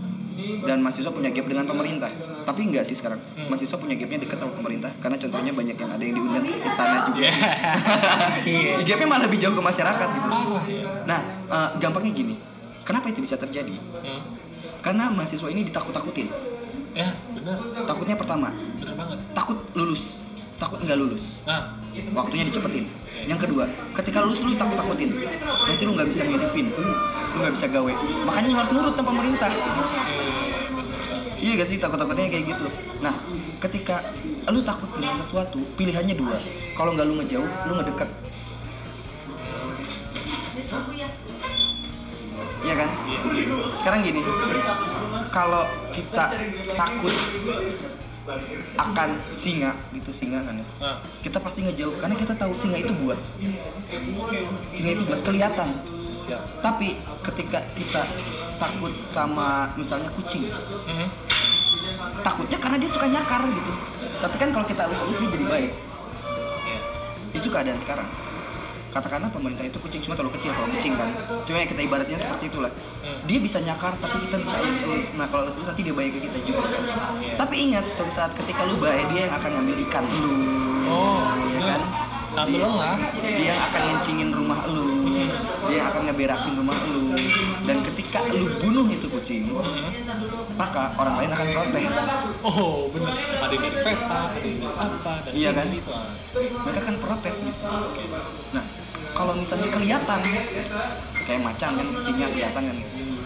dan 0.65 0.77
mahasiswa 0.81 1.11
punya 1.11 1.29
gap 1.29 1.45
dengan 1.45 1.65
pemerintah. 1.67 2.11
Tapi 2.45 2.61
enggak 2.65 2.83
sih 2.87 2.97
sekarang. 2.97 3.21
Hmm. 3.35 3.47
mahasiswa 3.51 3.77
punya 3.77 3.95
gapnya 3.97 4.19
dekat 4.25 4.37
sama 4.41 4.53
pemerintah 4.53 4.91
karena 5.01 5.17
contohnya 5.17 5.51
banyak 5.53 5.77
yang 5.77 5.91
ada 5.91 6.03
yang 6.03 6.15
diundang 6.17 6.43
ke 6.45 6.55
istana 6.57 6.97
juga. 7.09 7.19
Iya. 7.19 7.33
Iya. 8.49 8.71
gapnya 8.85 9.07
malah 9.09 9.23
lebih 9.29 9.37
jauh 9.41 9.55
ke 9.55 9.63
masyarakat 9.63 10.07
gitu. 10.15 10.27
Parah 10.29 10.65
ya 10.65 10.81
nah 11.05 11.19
eh, 11.49 11.69
gampangnya 11.81 12.11
gini. 12.13 12.35
Kenapa 12.85 13.13
itu 13.13 13.21
bisa 13.21 13.37
terjadi? 13.37 13.75
Hmm. 14.01 14.21
karena 14.79 15.11
mahasiswa 15.11 15.49
ini 15.51 15.67
ditakut-takutin. 15.67 16.31
Ya 16.95 17.13
benar. 17.35 17.59
Takutnya 17.85 18.15
pertama 18.15 18.49
benar 18.79 18.95
banget. 18.95 19.17
takut 19.35 19.57
lulus. 19.75 20.23
Takut 20.59 20.79
nggak 20.83 20.97
lulus. 20.99 21.39
Nah 21.43 21.79
waktunya 22.15 22.47
dicepetin. 22.47 22.87
Yang 23.27 23.39
kedua 23.47 23.67
ketika 23.97 24.23
lulus 24.23 24.39
lu 24.43 24.55
takut 24.55 24.79
takutin 24.79 25.11
nanti 25.67 25.83
lu 25.83 25.93
nggak 25.95 26.09
bisa 26.09 26.23
ngidupin 26.25 26.71
lu 27.35 27.37
nggak 27.43 27.53
bisa 27.55 27.67
gawe. 27.69 27.93
Makanya 28.25 28.47
lu 28.51 28.57
harus 28.57 28.71
nurut 28.73 28.93
sama 28.95 29.07
pemerintah 29.13 29.51
iya 31.39 31.51
gak 31.55 31.67
sih 31.67 31.77
takut 31.79 31.97
takutnya 31.99 32.27
kayak 32.27 32.55
gitu. 32.55 32.67
Nah 32.99 33.15
ketika 33.63 34.03
lu 34.51 34.63
takut 34.63 34.89
dengan 34.95 35.15
sesuatu 35.15 35.59
pilihannya 35.79 36.15
dua. 36.15 36.37
Kalau 36.75 36.95
nggak 36.95 37.07
lu 37.07 37.19
ngejauh 37.19 37.49
lu 37.67 37.73
ngedekat. 37.79 38.09
Iya 42.59 42.73
kan? 42.75 42.89
Sekarang 43.75 43.99
gini 44.03 44.21
kalau 45.31 45.63
kita 45.95 46.25
takut 46.75 47.13
akan 48.77 49.09
singa 49.33 49.73
gitu 49.95 50.11
singa 50.13 50.45
kan 50.45 50.61
ya. 50.61 50.65
Nah, 50.77 50.97
kita 51.25 51.41
pasti 51.41 51.65
ngejauh 51.65 51.97
karena 51.97 52.13
kita 52.13 52.37
tahu 52.37 52.53
singa 52.59 52.77
itu 52.77 52.93
buas. 52.93 53.39
Singa 54.69 54.91
itu 54.93 55.03
buas 55.07 55.21
kelihatan 55.25 55.81
siap. 56.29 56.41
tapi 56.61 56.93
ketika 57.23 57.59
kita 57.73 58.01
takut 58.55 58.93
sama 59.01 59.47
misalnya 59.73 60.09
kucing 60.11 60.45
Mhm. 60.85 61.07
takutnya 62.21 62.57
karena 62.57 62.77
dia 62.77 62.87
suka 62.87 63.05
nyakar 63.05 63.41
gitu 63.47 63.71
tapi 64.19 64.35
kan 64.35 64.49
kalau 64.51 64.65
kita 64.65 64.81
elus-elus 64.85 65.17
dia 65.17 65.29
jadi 65.31 65.45
baik 65.47 65.71
Iya. 66.61 66.79
itu 67.33 67.47
keadaan 67.47 67.79
sekarang 67.79 68.09
katakanlah 68.89 69.29
pemerintah 69.29 69.61
itu 69.63 69.77
kucing 69.77 70.01
cuma 70.01 70.13
terlalu 70.13 70.33
kecil 70.35 70.49
kalau 70.51 70.65
kucing 70.67 70.93
kan 70.95 71.09
cuma 71.43 71.57
ya 71.57 71.67
kita 71.67 71.81
ibaratnya 71.83 72.17
seperti 72.17 72.49
itulah 72.49 72.73
Hmm. 72.99 73.21
dia 73.23 73.37
bisa 73.37 73.57
nyakar 73.59 73.93
tapi 73.95 74.17
kita 74.19 74.37
bisa 74.39 74.57
elus-elus 74.59 75.13
nah 75.13 75.25
kalau 75.25 75.45
elus-elus 75.45 75.69
nanti 75.69 75.81
dia 75.81 75.93
baik 75.93 76.11
ke 76.11 76.25
kita 76.25 76.37
juga 76.43 76.67
kan 76.67 76.83
Iya. 77.15 77.37
tapi 77.37 77.55
ingat 77.63 77.85
suatu 77.93 78.09
saat 78.11 78.31
ketika 78.33 78.65
lu 78.65 78.77
baik 78.77 79.09
dia 79.09 79.25
yang 79.25 79.35
akan 79.35 79.49
ngambil 79.55 79.75
ikan 79.87 80.05
lu 80.09 80.33
Oh, 80.89 81.21
ya 81.47 81.61
kan 81.63 81.81
Saat 82.29 82.45
lu 82.47 82.57
lengah, 82.57 82.97
dia 83.19 83.41
yang 83.47 83.61
akan 83.63 83.81
ngencingin 83.87 84.29
rumah 84.31 84.61
lu 84.65 84.81
Hmm. 84.81 84.98
Dia 85.69 85.81
akan 85.87 86.01
ngeberakin 86.09 86.53
rumah 86.57 86.77
lu. 86.89 87.13
Dan 87.63 87.77
ketika 87.85 88.19
lu 88.29 88.57
bunuh 88.57 88.87
itu 88.89 89.07
kucing 89.07 89.53
maka 90.59 90.91
orang 90.99 91.15
lain 91.23 91.31
akan 91.31 91.47
protes. 91.53 91.93
Oh, 92.43 92.91
bener. 92.91 93.13
Ada 93.15 93.53
yang 93.55 93.77
peta, 93.85 94.19
ada 94.33 94.39
yang 94.43 94.59
apa, 94.75 95.13
dan 95.23 95.31
Iya 95.31 95.49
kan? 95.55 95.67
Itu. 95.71 95.93
mereka 96.61 96.79
akan 96.85 96.95
protes 97.01 97.35
gitu 97.41 97.61
nah 98.53 98.63
kalau 99.17 99.33
misalnya 99.35 99.67
kelihatan 99.73 100.19
kayak 101.27 101.41
macan 101.41 101.71
kan 101.75 101.87
singa 101.99 102.27
kelihatan 102.31 102.63
kan. 102.71 102.77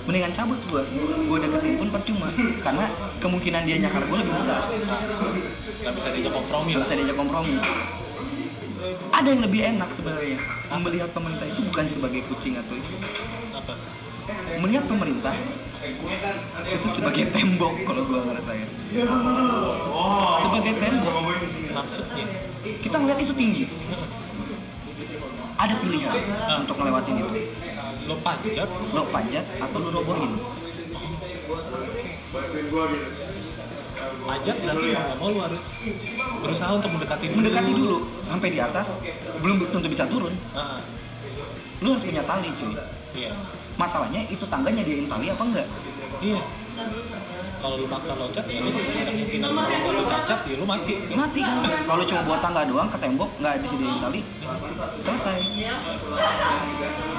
Mendingan 0.03 0.35
cabut 0.35 0.59
gua. 0.67 0.83
Gua 1.29 1.37
deketin 1.39 1.79
pun 1.79 1.87
percuma. 1.87 2.27
Karena 2.59 2.91
kemungkinan 3.23 3.63
dia 3.63 3.77
nyakar 3.79 4.03
gua 4.09 4.19
lebih 4.19 4.35
besar. 4.35 4.67
Gak 5.83 5.93
bisa 5.95 6.07
diajak 6.11 6.33
kompromi 6.33 6.69
nggak 6.75 6.83
bisa 6.87 6.95
diajak 6.95 7.17
kompromi 7.19 7.53
ada 9.13 9.27
yang 9.27 9.41
lebih 9.43 9.61
enak 9.63 9.89
sebenarnya. 9.93 10.39
Melihat 10.83 11.09
pemerintah 11.15 11.47
itu 11.47 11.61
bukan 11.63 11.85
sebagai 11.87 12.21
kucing 12.27 12.59
atau 12.59 12.75
itu 12.75 12.93
Apa? 13.55 13.73
melihat 14.63 14.87
pemerintah 14.87 15.35
itu 16.63 16.87
sebagai 16.87 17.27
tembok 17.35 17.75
kalau 17.83 18.07
gua 18.07 18.23
ngerasain. 18.23 18.67
Sebagai 20.39 20.73
tembok. 20.79 21.13
Maksudnya? 21.75 22.25
kita 22.63 22.95
ngeliat 22.95 23.19
itu 23.19 23.33
tinggi. 23.35 23.63
Ada 25.59 25.75
pilihan 25.79 26.15
untuk 26.63 26.75
ngelewatin 26.79 27.15
itu. 27.19 27.31
Lo 28.03 28.15
panjat, 28.19 28.67
lo 28.91 29.03
panjat 29.11 29.45
atau 29.59 29.77
lo 29.79 29.89
robohin 29.91 30.39
panjat 34.23 34.55
berarti 34.61 34.85
mau 34.91 35.03
nggak 35.03 35.17
mau 35.19 35.29
lo 35.31 35.39
harus 35.47 35.61
berusaha 36.43 36.71
untuk 36.75 36.89
mendekati 36.95 37.25
dulu. 37.29 37.37
mendekati 37.39 37.71
dulu 37.75 37.97
sampai 38.27 38.49
di 38.51 38.59
atas 38.59 38.87
belum 39.39 39.55
tentu 39.71 39.87
bisa 39.89 40.03
turun. 40.07 40.33
Ah, 40.55 40.79
lo 41.83 41.87
harus 41.95 42.03
punya 42.03 42.23
tali 42.23 42.49
cuy. 42.51 42.73
Iya. 43.13 43.29
masalahnya 43.77 44.25
itu 44.29 44.45
tangganya 44.49 44.81
diain 44.85 45.05
tali 45.05 45.29
apa 45.29 45.43
enggak? 45.45 45.67
Iya. 46.21 46.41
Kalau 47.63 47.79
lu 47.79 47.87
maksa 47.87 48.17
loncat 48.17 48.43
ya 48.49 48.59
lu 48.59 48.69
kemungkinan. 48.73 49.49
Kalau 49.55 49.99
lu 50.01 50.03
cacat 50.09 50.39
ya 50.43 50.55
lu 50.57 50.65
mati. 50.65 50.93
mati 51.13 51.39
kan? 51.45 51.57
Kalau 51.85 52.03
cuma 52.03 52.21
buat 52.27 52.39
tangga 52.41 52.61
doang 52.65 52.89
ke 52.89 52.97
tembok 52.97 53.29
nggak 53.39 53.61
disediain 53.63 53.97
tali 54.01 54.21
selesai. 54.99 55.39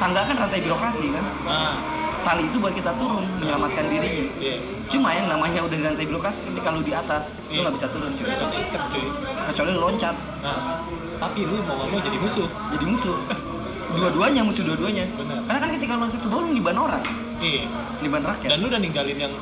Tangga 0.03 0.21
kan 0.27 0.35
rantai 0.37 0.61
birokrasi 0.61 1.07
kan? 1.15 1.25
Nah, 1.47 1.75
tali 2.25 2.43
itu 2.43 2.57
buat 2.57 2.73
kita 2.73 2.93
turun 2.95 3.25
menyelamatkan 3.39 3.85
dirinya 3.87 4.25
iya. 4.39 4.57
cuma 4.87 5.13
yang 5.13 5.29
namanya 5.29 5.61
udah 5.61 5.77
di 5.77 5.85
rantai 5.85 6.05
birokrasi 6.05 6.41
ketika 6.43 6.69
lu 6.71 6.81
di 6.81 6.93
atas 6.93 7.29
lu 7.47 7.61
nggak 7.61 7.75
bisa 7.75 7.87
turun 7.89 8.11
cuy 8.11 8.25
Udah 8.27 8.49
ikat 8.51 8.83
cuy. 8.89 9.05
kecuali 9.47 9.71
lu 9.71 9.81
loncat 9.83 10.17
Nah, 10.41 10.81
tapi 11.19 11.41
lu 11.43 11.57
mau 11.63 11.77
mau 11.79 11.99
jadi 11.99 12.17
musuh. 12.17 12.49
jadi 12.69 12.85
musuh 12.85 13.17
dua-duanya 13.95 14.43
musuh 14.43 14.65
dua-duanya 14.65 15.05
Benar. 15.15 15.39
karena 15.45 15.59
kan 15.59 15.71
ketika 15.73 15.95
loncat 15.95 16.19
ke 16.19 16.27
bawah 16.27 16.43
lu 16.43 16.51
niban 16.51 16.77
orang 16.77 17.05
Iya. 17.39 17.63
niban 18.01 18.23
rakyat 18.23 18.49
Dan 18.49 18.59
lu 18.59 18.67
udah 18.67 18.81
ninggalin 18.81 19.19
yang 19.21 19.35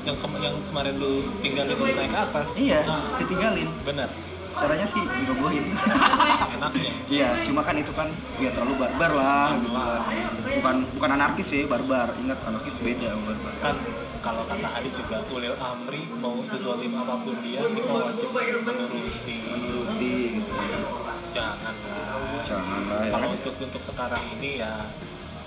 yang, 0.00 0.16
kem- 0.16 0.40
yang 0.40 0.56
kemarin 0.62 0.94
lu 0.96 1.12
tinggalin 1.40 1.72
lu 1.72 1.84
naik 1.86 2.08
ke 2.08 2.18
atas. 2.22 2.48
iya 2.54 2.80
Nah, 2.84 3.00
ditinggalin 3.16 3.68
bener. 3.82 4.08
Caranya 4.50 4.86
sih 4.86 4.98
dirobohin 4.98 5.70
Enaknya. 6.50 6.90
iya 7.06 7.28
cuma 7.40 7.62
kan 7.62 7.78
itu 7.78 7.92
kan 7.92 8.10
ya 8.36 8.50
terlalu 8.50 8.82
barbar 8.82 9.10
lah 9.12 9.46
gitu 9.54 9.70
lah 9.70 10.02
bukan 10.58 10.76
bukan 10.98 11.10
anarkis 11.12 11.46
sih 11.48 11.62
barbar 11.64 12.10
ingat 12.18 12.38
anarkis 12.42 12.74
beda 12.76 13.14
barbar 13.16 13.52
Kan 13.60 13.76
kalau 14.20 14.44
kata 14.44 14.68
hadis 14.68 15.00
juga 15.00 15.24
ulil 15.28 15.56
amri 15.56 16.04
mau 16.12 16.36
sezolim 16.42 16.92
apa 16.92 17.14
pun 17.24 17.36
dia 17.40 17.64
kita 17.64 17.88
wajib 17.88 18.28
menuruti. 18.34 19.36
menuruti 19.48 20.12
gitu 20.36 20.52
Jangan 21.30 21.74
lah. 21.78 22.42
jangan 22.42 22.80
lah 22.90 23.00
ya 23.06 23.10
Kalau 23.14 23.26
kan 23.30 23.36
untuk 23.38 23.54
untuk 23.56 23.82
sekarang 23.82 24.22
ini 24.36 24.58
ya 24.58 24.72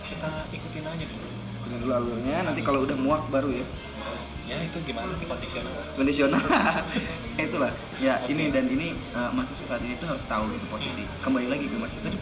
kita 0.08 0.48
ikutin 0.50 0.84
aja 0.88 1.06
dulu. 1.06 1.28
dulu 1.74 1.92
alurnya 1.92 2.38
nanti 2.46 2.62
kalau 2.62 2.82
udah 2.82 2.98
muak 2.98 3.24
baru 3.30 3.50
ya 3.52 3.66
Ya 4.54 4.62
itu 4.70 4.78
gimana 4.86 5.10
sih 5.18 5.26
kondisional? 5.26 5.74
kondisional. 5.98 6.44
Itulah 7.42 7.74
ya 7.98 8.22
ini 8.30 8.54
dan 8.54 8.70
ini 8.70 8.94
eh, 8.94 9.30
mahasiswa 9.34 9.66
saat 9.66 9.82
ini 9.82 9.98
tuh 9.98 10.06
harus 10.14 10.22
tahu 10.30 10.54
itu 10.54 10.66
posisi. 10.70 11.02
Kembali 11.26 11.50
lagi 11.50 11.66
ke 11.66 11.74
mahasiswa 11.74 12.06
tadi 12.06 12.18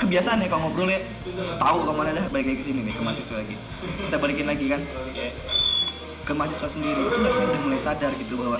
kebiasaan 0.00 0.40
ya 0.40 0.48
kalau 0.48 0.72
ngobrol 0.72 0.88
ya. 0.88 1.00
Tahu 1.60 1.78
ke 1.84 1.92
mana 1.92 2.10
dah 2.16 2.24
balik 2.32 2.46
lagi 2.48 2.58
ke 2.60 2.64
sini 2.72 2.80
nih 2.88 2.94
ke 2.96 3.02
mahasiswa 3.04 3.36
lagi. 3.36 3.56
Kita 4.08 4.16
balikin 4.16 4.46
lagi 4.48 4.66
kan? 4.72 4.80
Ke 6.24 6.32
mahasiswa 6.32 6.68
sendiri. 6.72 7.02
Itu 7.04 7.20
harusnya 7.20 7.46
udah 7.52 7.60
mulai 7.68 7.80
sadar 7.80 8.12
gitu 8.16 8.34
bahwa 8.40 8.56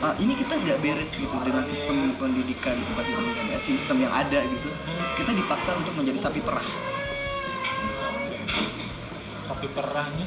ah, 0.00 0.14
ini 0.16 0.32
kita 0.40 0.56
nggak 0.56 0.80
beres 0.80 1.12
gitu 1.20 1.36
dengan 1.44 1.68
sistem 1.68 2.16
pendidikan 2.16 2.80
tempat 2.80 3.04
pendidikan 3.04 3.44
ya, 3.52 3.58
sistem 3.60 4.08
yang 4.08 4.12
ada 4.16 4.40
gitu. 4.48 4.72
Kita 5.20 5.36
dipaksa 5.36 5.76
untuk 5.76 5.92
menjadi 6.00 6.16
sapi 6.16 6.40
perah 6.40 6.64
Tapi 9.60 9.76
perahnya 9.76 10.24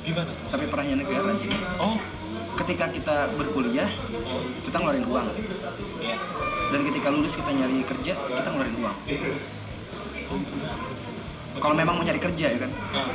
gimana? 0.00 0.32
sapi 0.48 0.64
perahnya 0.72 1.04
negara 1.04 1.36
jadi 1.36 1.52
Oh, 1.76 2.00
ketika 2.64 2.88
kita 2.88 3.28
berkuliah 3.36 3.92
oh, 4.24 4.40
kita 4.64 4.80
ngeluarin 4.80 5.04
uang. 5.04 5.28
Dan 6.72 6.80
ketika 6.88 7.12
lulus 7.12 7.36
kita 7.36 7.52
nyari 7.52 7.84
kerja 7.84 8.16
kita 8.16 8.48
ngeluarin 8.48 8.76
uang. 8.80 8.96
Kalau 11.60 11.76
memang 11.76 12.00
mau 12.00 12.04
nyari 12.08 12.16
kerja 12.16 12.56
ya 12.56 12.58
kan? 12.64 12.72
Nah, 12.72 13.12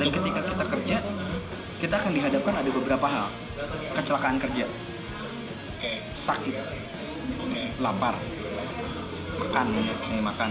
dan 0.00 0.08
ketika 0.08 0.40
kita 0.40 0.64
kerja 0.64 0.96
kita 1.76 1.94
akan 2.00 2.12
dihadapkan 2.16 2.54
ada 2.64 2.70
beberapa 2.72 3.06
hal. 3.12 3.28
Kecelakaan 3.92 4.40
kerja. 4.40 4.64
Sakit. 6.16 6.56
Lapar. 7.76 8.16
Makan 9.36 9.66
eh, 9.84 10.22
makan. 10.24 10.50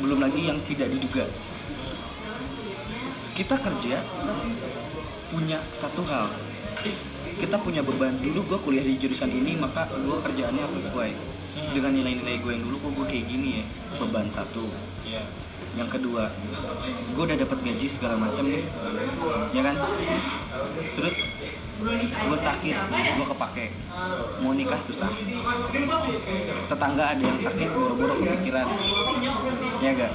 Belum 0.00 0.24
lagi 0.24 0.48
yang 0.48 0.56
tidak 0.64 0.88
diduga 0.88 1.28
kita 3.38 3.54
kerja 3.54 4.02
punya 5.30 5.62
satu 5.70 6.02
hal. 6.02 6.26
Kita 7.38 7.54
punya 7.62 7.86
beban. 7.86 8.18
Dulu 8.18 8.50
gue 8.50 8.58
kuliah 8.58 8.82
di 8.82 8.98
jurusan 8.98 9.30
ini 9.30 9.54
maka 9.54 9.86
gue 9.94 10.18
kerjaannya 10.18 10.58
harus 10.58 10.82
sesuai 10.82 11.14
dengan 11.70 11.94
nilai-nilai 11.94 12.42
gue 12.42 12.50
yang 12.50 12.66
dulu. 12.66 12.82
Kok 12.82 12.90
gue 12.98 13.06
kayak 13.14 13.24
gini 13.30 13.62
ya? 13.62 13.64
Beban 14.02 14.26
satu. 14.26 14.66
Iya. 15.06 15.22
yang 15.76 15.86
kedua 15.92 16.32
gue 17.14 17.22
udah 17.22 17.38
dapat 17.38 17.62
gaji 17.62 17.86
segala 17.86 18.18
macam 18.18 18.50
nih. 18.50 18.66
Ya 19.54 19.62
kan? 19.62 19.76
Terus 20.98 21.30
gue 21.78 22.38
sakit 22.38 22.76
gue 22.90 23.26
kepake. 23.26 23.66
Mau 24.42 24.50
nikah 24.50 24.80
susah. 24.82 25.10
Tetangga 26.66 27.14
ada 27.14 27.22
yang 27.22 27.38
sakit 27.38 27.70
buru-buru 27.70 28.18
kepikiran. 28.18 28.66
Ya 29.78 29.94
gak 29.94 30.12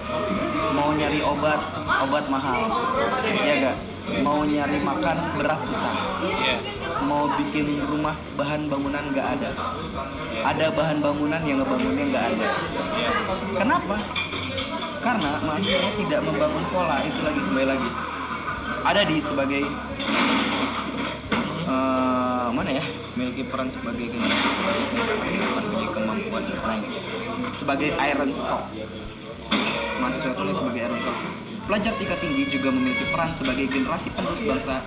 mau 0.76 0.92
nyari 0.92 1.24
obat 1.24 1.60
obat 2.04 2.26
mahal. 2.28 2.68
Ya 3.48 3.56
gak 3.64 3.78
mau 4.20 4.44
nyari 4.44 4.78
makan 4.84 5.18
beras 5.40 5.72
susah. 5.72 5.96
Mau 7.08 7.32
bikin 7.40 7.84
rumah 7.88 8.20
bahan 8.36 8.68
bangunan 8.68 9.12
nggak 9.16 9.28
ada. 9.40 9.52
Ada 10.44 10.68
bahan 10.76 11.00
bangunan 11.00 11.42
yang 11.48 11.64
ngebangunnya 11.64 12.06
nggak 12.12 12.26
ada. 12.36 12.48
Kenapa? 13.56 13.98
Karena 15.00 15.32
mahasiswa 15.44 15.92
tidak 16.00 16.20
membangun 16.28 16.64
pola. 16.72 17.00
Itu 17.04 17.24
lagi 17.24 17.40
kembali 17.40 17.68
lagi. 17.68 17.90
Ada 18.84 19.02
di 19.08 19.16
sebagai 19.24 19.64
eh, 21.74 22.48
mana 22.54 22.70
ya? 22.70 22.84
Memiliki 23.18 23.44
peran 23.46 23.70
sebagai 23.70 24.06
generasi 24.10 24.46
ini 24.50 25.42
mempunyai 25.46 25.90
kemampuan 25.90 26.44
lain. 26.50 26.92
Sebagai 27.54 27.90
iron 27.94 28.32
stock. 28.34 28.62
Mahasiswa 30.02 30.34
itu 30.34 30.44
sebagai 30.58 30.82
iron 30.82 31.00
stock. 31.02 31.18
Pelajar 31.70 31.94
tingkat 31.96 32.20
tinggi 32.20 32.44
juga 32.50 32.70
memiliki 32.74 33.06
peran 33.14 33.32
sebagai 33.32 33.66
generasi 33.70 34.12
penerus 34.12 34.42
bangsa 34.44 34.84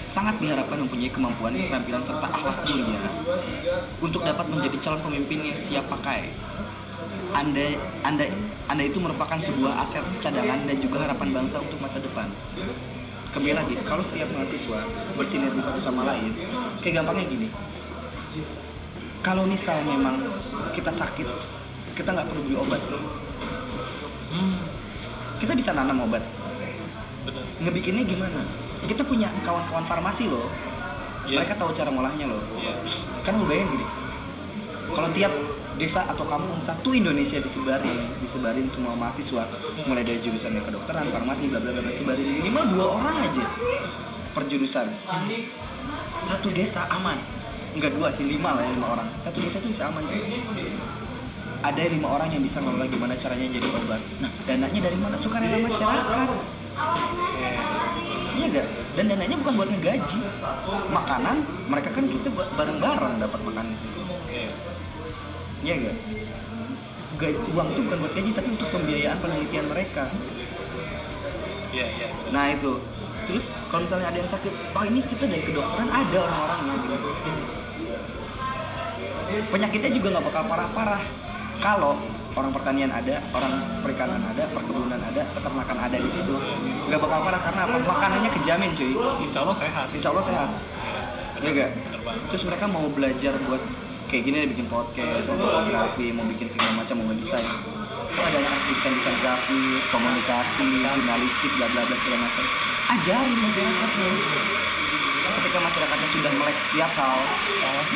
sangat 0.00 0.40
diharapkan 0.40 0.80
mempunyai 0.80 1.12
kemampuan, 1.12 1.54
keterampilan 1.60 2.02
serta 2.02 2.26
akhlak 2.26 2.58
mulia 2.66 2.98
untuk 4.00 4.24
dapat 4.24 4.48
menjadi 4.48 4.76
calon 4.80 5.00
pemimpin 5.04 5.44
yang 5.44 5.58
siap 5.60 5.84
pakai. 5.92 6.24
Anda, 7.36 7.78
anda, 8.02 8.26
anda 8.66 8.82
itu 8.82 8.98
merupakan 8.98 9.38
sebuah 9.38 9.86
aset 9.86 10.02
cadangan 10.18 10.66
dan 10.66 10.76
juga 10.82 11.06
harapan 11.06 11.30
bangsa 11.30 11.62
untuk 11.62 11.78
masa 11.78 12.02
depan. 12.02 12.26
Kembali 13.30 13.54
lagi 13.54 13.74
kalau 13.86 14.02
setiap 14.02 14.26
mahasiswa 14.34 14.82
bersinergi 15.14 15.62
satu 15.62 15.78
sama 15.78 16.02
lain 16.02 16.34
kayak 16.82 17.02
gampangnya 17.02 17.30
gini. 17.30 17.48
Kalau 19.22 19.46
misal 19.46 19.78
memang 19.86 20.18
kita 20.74 20.90
sakit 20.90 21.26
kita 21.94 22.10
nggak 22.10 22.26
perlu 22.26 22.42
beli 22.42 22.56
obat. 22.58 22.82
Kita 25.38 25.52
bisa 25.54 25.70
nanam 25.70 26.10
obat. 26.10 26.26
Ngebikinnya 27.62 28.02
gimana? 28.02 28.42
Kita 28.90 29.06
punya 29.06 29.30
kawan-kawan 29.46 29.86
farmasi 29.86 30.26
loh. 30.26 30.50
Iya. 31.28 31.44
mereka 31.44 31.54
tahu 31.54 31.70
cara 31.70 31.92
ngolahnya 31.92 32.26
loh. 32.26 32.42
Iya. 32.58 32.74
kan 33.22 33.38
lu 33.38 33.46
bayangin 33.46 33.78
gini. 33.78 33.86
Kalau 34.90 35.08
tiap 35.14 35.32
desa 35.76 36.06
atau 36.06 36.26
kampung 36.26 36.58
satu 36.58 36.90
Indonesia 36.90 37.38
disebarin 37.38 38.18
disebarin 38.18 38.66
semua 38.66 38.96
mahasiswa. 38.96 39.46
Mulai 39.86 40.02
dari 40.02 40.18
jurusan 40.18 40.56
yang 40.56 40.66
kedokteran 40.66 41.06
farmasi 41.08 41.46
bla 41.46 41.60
bla 41.60 41.70
bla 41.74 41.92
sebarin 41.92 42.40
minimal 42.40 42.64
dua 42.72 42.86
orang 42.98 43.16
aja 43.26 43.44
per 44.32 44.46
jurusan. 44.46 44.88
Satu 46.20 46.50
desa 46.52 46.88
aman. 46.90 47.16
Enggak 47.70 47.94
dua 47.94 48.10
sih 48.10 48.26
lima 48.26 48.58
lah 48.58 48.66
ya 48.66 48.72
lima 48.74 48.98
orang. 48.98 49.08
Satu 49.22 49.38
desa 49.38 49.62
itu 49.62 49.70
bisa 49.70 49.86
aman 49.88 50.02
cuy. 50.04 50.20
Ada 51.60 51.92
lima 51.92 52.08
orang 52.08 52.32
yang 52.32 52.40
bisa 52.40 52.56
ngelola 52.58 52.88
gimana 52.88 53.14
caranya 53.20 53.46
jadi 53.52 53.68
obat. 53.68 54.00
Nah 54.18 54.30
dananya 54.48 54.80
dari 54.80 54.96
mana? 54.96 55.16
Sukarela 55.16 55.60
masyarakat. 55.60 56.28
Iya 58.40 58.46
gak? 58.48 58.66
Dan 58.96 59.04
dananya 59.12 59.36
bukan 59.36 59.52
buat 59.60 59.68
ngegaji. 59.68 60.18
Makanan 60.88 61.36
mereka 61.68 61.92
kan 61.92 62.08
kita 62.08 62.32
ba- 62.32 62.48
bareng-bareng 62.56 63.20
dapat 63.20 63.40
makan 63.44 63.64
di 63.68 63.76
sini. 63.76 63.92
Iya. 65.60 65.74
Iya 65.76 65.84
gak? 65.84 65.96
Ga- 67.20 67.40
uang 67.52 67.68
itu 67.76 67.80
bukan 67.84 67.98
buat 68.00 68.12
gaji 68.16 68.30
tapi 68.32 68.48
untuk 68.56 68.68
pembiayaan 68.72 69.18
penelitian 69.20 69.66
mereka. 69.68 70.08
Iya, 71.70 71.86
iya. 71.86 72.06
Nah 72.32 72.44
itu. 72.50 72.80
Terus 73.28 73.52
kalau 73.70 73.84
misalnya 73.84 74.10
ada 74.10 74.18
yang 74.18 74.26
sakit, 74.26 74.50
oh 74.74 74.84
ini 74.88 75.04
kita 75.06 75.28
dari 75.28 75.44
kedokteran 75.44 75.86
ada 75.86 76.18
orang-orangnya 76.18 76.74
gitu. 76.82 76.96
Penyakitnya 79.54 79.90
juga 79.94 80.06
nggak 80.18 80.24
bakal 80.26 80.42
parah-parah. 80.50 81.02
Kalau 81.60 81.94
orang 82.34 82.50
pertanian 82.56 82.90
ada, 82.90 83.20
orang 83.36 83.60
perikanan 83.84 84.24
ada, 84.24 84.48
perkebunan 84.50 84.98
ada, 84.98 85.22
peternakan 85.36 85.78
ada 85.78 85.96
di 86.00 86.10
situ, 86.10 86.34
nggak 86.88 86.98
bakal 86.98 87.20
parah 87.22 87.40
karena 87.44 87.60
apa? 87.68 87.76
Makanannya 87.84 88.30
kejamin 88.40 88.70
cuy. 88.74 88.92
Insya 89.22 89.44
Allah 89.44 89.56
sehat. 89.60 89.86
Insya 89.94 90.08
Allah 90.10 90.24
sehat. 90.24 90.50
Iya 91.40 91.50
gak? 91.56 91.70
Bener 91.72 92.00
banget. 92.04 92.22
Terus 92.34 92.42
mereka 92.48 92.64
mau 92.68 92.84
belajar 92.90 93.32
buat 93.48 93.62
kayak 94.10 94.26
gini 94.26 94.42
bikin 94.50 94.66
podcast, 94.66 95.30
mau 95.30 95.38
fotografi, 95.38 96.10
mau 96.10 96.26
bikin 96.26 96.50
segala 96.50 96.82
macam, 96.82 96.98
mau 96.98 97.14
ngedesain. 97.14 97.46
Itu 97.46 98.18
ada 98.18 98.42
desain 98.66 98.90
desain 98.98 99.14
grafis, 99.22 99.86
komunikasi, 99.86 100.66
jurnalistik, 100.82 101.50
bla 101.54 101.70
bla 101.70 101.86
bla 101.86 101.94
segala 101.94 102.26
macam. 102.26 102.44
Ajarin 102.90 103.38
masyarakatnya. 103.38 104.10
Ketika 105.30 105.58
masyarakatnya 105.62 106.08
sudah 106.10 106.32
melek 106.42 106.58
setiap 106.58 106.90
hal, 106.98 107.22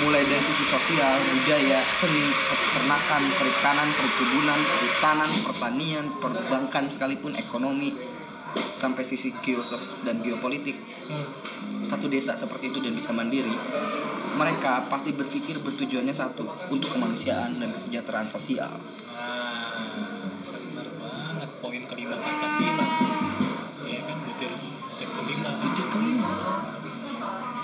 mulai 0.07 0.23
dari 0.23 0.39
sisi 0.39 0.63
sosial, 0.63 1.19
budaya, 1.19 1.83
seni, 1.91 2.31
peternakan, 2.31 3.23
perikanan, 3.35 3.89
perkebunan, 3.99 4.61
perhutanan, 4.71 5.31
pertanian, 5.43 6.07
perbankan 6.23 6.85
sekalipun 6.95 7.35
ekonomi, 7.35 7.91
sampai 8.75 9.03
sisi 9.07 9.35
geosos 9.43 9.89
dan 10.03 10.21
geopolitik, 10.23 10.77
Hmm. 11.05 11.29
satu 11.85 12.09
desa 12.09 12.33
seperti 12.33 12.73
itu 12.73 12.81
dan 12.81 12.97
bisa 12.97 13.13
mandiri, 13.13 13.53
mereka 14.35 14.89
pasti 14.91 15.15
berpikir 15.15 15.61
bertujuannya 15.63 16.15
satu 16.15 16.49
untuk 16.73 16.91
kemanusiaan 16.91 17.61
dan 17.61 17.71
kesejahteraan 17.71 18.27
sosial. 18.27 18.73
Nah, 19.15 19.79
benar 20.49 20.89
banget 20.99 21.51
poin 21.63 21.83
kelima 21.87 22.17
Pancasila. 22.19 22.87
Iya 23.85 24.01
kan 24.03 24.17
butir 24.27 24.51
butir 24.51 25.09
kelima. 25.13 25.53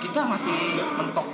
Kita 0.00 0.20
masih 0.28 0.56
mentok. 0.94 1.26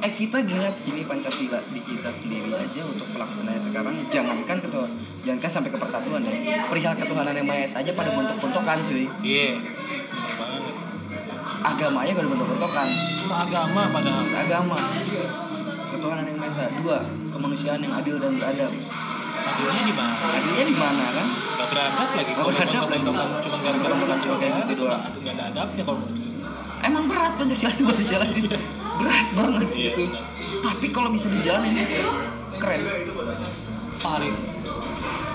Eh 0.00 0.12
kita 0.14 0.40
ngeliat 0.40 0.80
gini 0.80 1.04
Pancasila 1.04 1.60
di 1.66 1.80
kita 1.80 2.08
sendiri 2.08 2.48
aja 2.50 2.82
untuk 2.82 3.04
pelaksananya 3.10 3.60
sekarang 3.60 3.94
jangankan 4.08 4.58
ketua 4.58 4.88
jangankan 5.20 5.50
sampai 5.50 5.68
ke 5.68 5.76
persatuan 5.76 6.24
ya 6.24 6.64
perihal 6.64 6.96
ketuhanan 6.96 7.32
yang 7.32 7.44
maha 7.44 7.60
esa 7.60 7.78
aja 7.78 7.92
pada 7.92 8.08
bentuk-bentukan 8.10 8.80
cuy 8.82 9.04
Iya. 9.20 9.60
Banget. 10.34 10.74
agamanya 11.62 12.10
gak 12.10 12.22
ada 12.22 12.30
bentuk-bentukan 12.30 12.88
Seagama 13.22 13.82
padahal. 13.92 14.24
seagama 14.24 14.78
ketuhanan 15.90 16.24
yang 16.24 16.38
maha 16.38 16.48
esa 16.48 16.64
dua 16.74 16.98
kemanusiaan 17.28 17.78
yang 17.78 17.92
adil 17.92 18.16
dan 18.16 18.32
beradab 18.34 18.72
Adilnya 19.40 19.82
di 19.82 19.92
mana? 19.92 20.14
adilnya 20.32 20.64
di 20.64 20.74
mana 20.74 21.04
kan 21.10 21.26
Gak 21.54 21.68
beradab 21.68 22.08
lagi. 22.10 22.30
Gak 22.30 22.36
Kalau 22.38 22.50
beradab 22.50 22.84
lagi. 22.88 23.04
cuma 23.04 23.24
gara-gara 23.60 23.94
satu 24.02 24.24
cuma 24.24 24.34
aja, 24.34 24.48
gitu 24.48 24.64
itu 24.66 24.74
doang. 24.78 25.00
nggak 25.04 25.20
nggak 25.20 25.34
ada 25.36 25.44
adabnya 25.54 25.82
kalau 25.84 26.00
emang 26.80 27.04
berat 27.04 27.32
Pancasila 27.36 27.72
buat 27.84 27.98
dijalanin 27.98 28.44
berat 29.00 29.28
banget 29.32 29.66
Iya, 29.70 29.82
gitu 29.88 30.02
benar. 30.06 30.24
tapi 30.62 30.86
kalau 30.88 31.08
bisa 31.08 31.26
dijalanin 31.26 31.74
keren 32.56 32.80
paling 33.98 34.34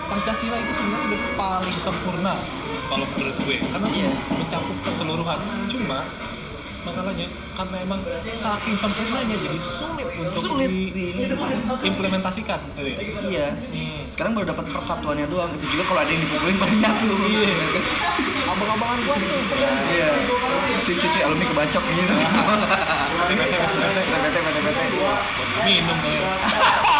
Pancasila 0.06 0.56
itu 0.56 0.72
sebenarnya 0.72 1.06
udah 1.08 1.22
paling 1.34 1.78
sempurna 1.82 2.34
kalau 2.86 3.06
menurut 3.10 3.38
gue 3.42 3.58
karena 3.60 3.88
Iya. 3.90 4.12
mencakup 4.32 4.78
keseluruhan 4.84 5.40
cuma 5.66 6.00
masalahnya 6.86 7.28
karena 7.58 7.78
emang 7.82 8.00
saking 8.38 8.76
sempurnanya 8.78 9.36
jadi 9.42 9.60
sulit 9.60 10.08
untuk 10.22 10.42
sulit. 10.54 10.70
diimplementasikan 11.82 12.60
gitu 12.70 12.82
ya. 12.86 12.98
iya. 13.26 13.48
Hmm. 13.58 14.06
sekarang 14.06 14.38
baru 14.38 14.54
dapat 14.54 14.70
persatuannya 14.70 15.26
doang 15.28 15.50
itu 15.58 15.66
juga 15.66 15.84
kalau 15.90 16.00
ada 16.06 16.12
yang 16.14 16.22
dipukulin 16.22 16.56
baru 16.62 16.76
nyatu. 16.78 17.10
Iya. 17.26 17.54
Abang-abangan 18.46 19.00
gua 19.02 19.16
tuh 19.18 19.30
iya. 19.90 20.10
cuci-cuci 20.86 21.20
alumni 21.26 21.46
kebacok 21.50 21.84
gitu. 21.90 22.14
Bete 23.26 24.40
minum 25.66 25.98
kali 25.98 26.18
ya. 26.22 26.94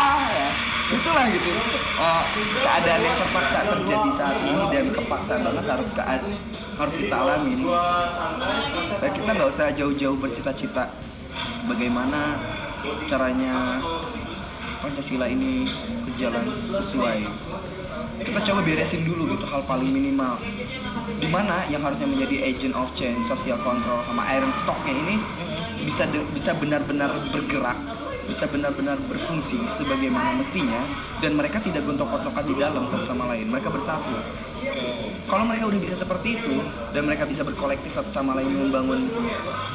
Itulah 0.94 1.26
gitu. 1.34 1.50
Eh, 1.96 2.24
keadaan 2.62 3.02
yang 3.02 3.18
terpaksa 3.18 3.58
terjadi 3.66 4.10
saat 4.14 4.38
ini 4.46 4.64
dan 4.70 4.86
kepaksa 4.94 5.34
banget 5.42 5.66
harus 5.66 5.90
ke 5.96 6.04
harus 6.76 6.96
kita 7.00 7.16
alamin 7.16 7.66
Eh, 9.02 9.12
kita 9.16 9.30
nggak 9.34 9.50
usah 9.50 9.74
jauh-jauh 9.74 10.18
bercita-cita 10.20 10.92
bagaimana 11.66 12.38
caranya 13.10 13.82
Pancasila 14.84 15.26
ini 15.26 15.66
berjalan 16.06 16.46
sesuai. 16.54 17.26
Kita 18.22 18.40
coba 18.46 18.62
beresin 18.62 19.02
dulu 19.02 19.34
gitu 19.34 19.46
hal 19.50 19.66
paling 19.66 19.90
minimal. 19.90 20.38
Di 21.18 21.26
mana 21.26 21.66
yang 21.74 21.82
harusnya 21.82 22.06
menjadi 22.06 22.46
agent 22.46 22.78
of 22.78 22.94
change 22.94 23.26
social 23.26 23.58
control 23.66 24.06
sama 24.06 24.22
iron 24.30 24.54
stocknya 24.54 24.94
ini 24.94 25.16
bisa 25.82 26.06
bisa 26.34 26.54
benar-benar 26.54 27.10
bergerak 27.34 27.78
bisa 28.26 28.50
benar-benar 28.50 28.98
berfungsi 29.06 29.62
sebagaimana 29.70 30.34
mestinya 30.34 30.82
dan 31.22 31.38
mereka 31.38 31.62
tidak 31.62 31.86
gontok-gontokan 31.86 32.44
di 32.44 32.54
dalam 32.58 32.84
satu 32.90 33.06
sama 33.06 33.30
lain 33.30 33.48
mereka 33.48 33.70
bersatu 33.70 34.18
kalau 35.26 35.46
mereka 35.46 35.70
udah 35.70 35.80
bisa 35.82 35.96
seperti 35.96 36.42
itu 36.42 36.62
dan 36.92 37.06
mereka 37.06 37.26
bisa 37.26 37.46
berkolektif 37.46 37.94
satu 37.94 38.10
sama 38.10 38.34
lain 38.38 38.50
membangun 38.50 39.06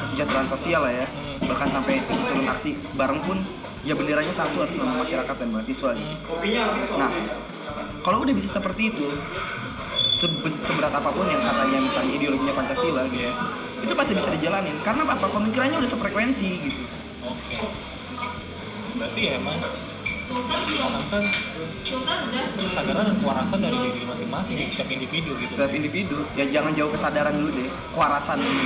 kesejahteraan 0.03 0.47
sosial 0.47 0.83
lah 0.83 0.95
ya 0.95 1.07
bahkan 1.47 1.71
sampai 1.71 2.03
turun 2.05 2.47
aksi 2.47 2.75
bareng 2.95 3.23
pun 3.23 3.39
ya 3.81 3.97
benderanya 3.97 4.31
satu 4.31 4.61
atas 4.61 4.77
nama 4.77 5.01
masyarakat 5.01 5.35
dan 5.41 5.49
mahasiswa 5.49 5.91
gitu. 5.97 6.15
Nah, 7.01 7.11
kalau 8.05 8.21
udah 8.21 8.35
bisa 8.37 8.61
seperti 8.61 8.93
itu, 8.93 9.09
sebe- 10.05 10.53
seberat 10.53 10.93
apa 10.93 11.09
pun 11.09 11.25
yang 11.25 11.41
katanya 11.41 11.81
misalnya 11.81 12.13
ideologinya 12.13 12.53
Pancasila 12.53 13.09
gitu, 13.09 13.25
Iya. 13.25 13.33
itu 13.81 13.93
pasti 13.97 14.13
bisa 14.13 14.29
dijalanin 14.37 14.77
karena 14.85 15.09
apa? 15.09 15.25
Pemikirannya 15.25 15.81
udah 15.81 15.91
sefrekuensi 15.91 16.49
gitu. 16.61 16.83
Berarti 19.01 19.21
ya 19.25 19.41
emang 19.41 19.57
ditanamkan 20.69 21.25
kesadaran 22.61 23.05
dan 23.09 23.17
kewarasan 23.17 23.59
dari 23.65 23.77
diri 23.89 24.05
masing-masing 24.05 24.55
di 24.61 24.69
setiap 24.69 24.93
individu 24.93 25.31
gitu. 25.41 25.51
Setiap 25.57 25.73
individu, 25.73 26.19
ya 26.37 26.45
jangan 26.45 26.77
jauh 26.77 26.93
kesadaran 26.93 27.33
dulu 27.33 27.49
deh, 27.57 27.71
kewarasan 27.97 28.45
dulu. 28.45 28.61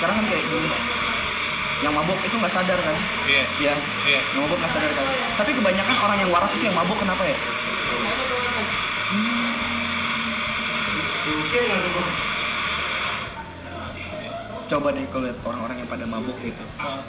Sekarang 0.00 0.16
kan 0.16 0.26
kayak 0.32 0.44
gini, 0.48 0.68
yang 1.84 1.92
mabok 1.92 2.16
itu 2.24 2.32
nggak 2.40 2.56
sadar 2.56 2.78
kan? 2.80 2.96
Iya. 3.28 3.44
Ya, 3.60 3.74
Iya. 4.08 4.20
yang 4.32 4.48
mabok 4.48 4.58
nggak 4.64 4.72
sadar 4.72 4.90
kan? 4.96 5.06
Tapi 5.36 5.50
kebanyakan 5.52 5.96
orang 6.00 6.18
yang 6.24 6.30
waras 6.32 6.52
itu 6.56 6.64
yang 6.64 6.76
mabok 6.80 6.96
kenapa 6.96 7.22
ya? 7.28 7.36
Coba 14.70 14.94
deh 14.94 15.02
kalau 15.10 15.26
lihat 15.26 15.38
orang-orang 15.42 15.76
yang 15.82 15.88
pada 15.90 16.06
mabuk 16.06 16.38
gitu. 16.38 16.62
Nah, 16.78 17.02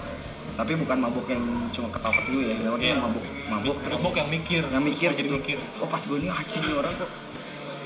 Tapi 0.51 0.75
bukan 0.75 0.97
mabuk 0.99 1.25
yang 1.31 1.41
cuma 1.71 1.87
ketawa 1.89 2.11
ketiwi 2.21 2.43
ya, 2.43 2.55
yang 2.59 2.75
Iya. 2.75 2.95
mabuk 2.99 3.23
mabuk 3.47 3.77
terus 3.85 4.01
mabok 4.03 4.15
yang 4.19 4.29
mikir, 4.29 4.61
yang 4.67 4.83
mikir 4.83 5.09
jadi 5.13 5.29
gitu. 5.29 5.37
mikir. 5.39 5.57
Oh 5.79 5.87
pas 5.87 6.01
gue 6.01 6.17
nih 6.19 6.27
nih 6.27 6.73
orang 6.75 6.93
kok 6.97 7.09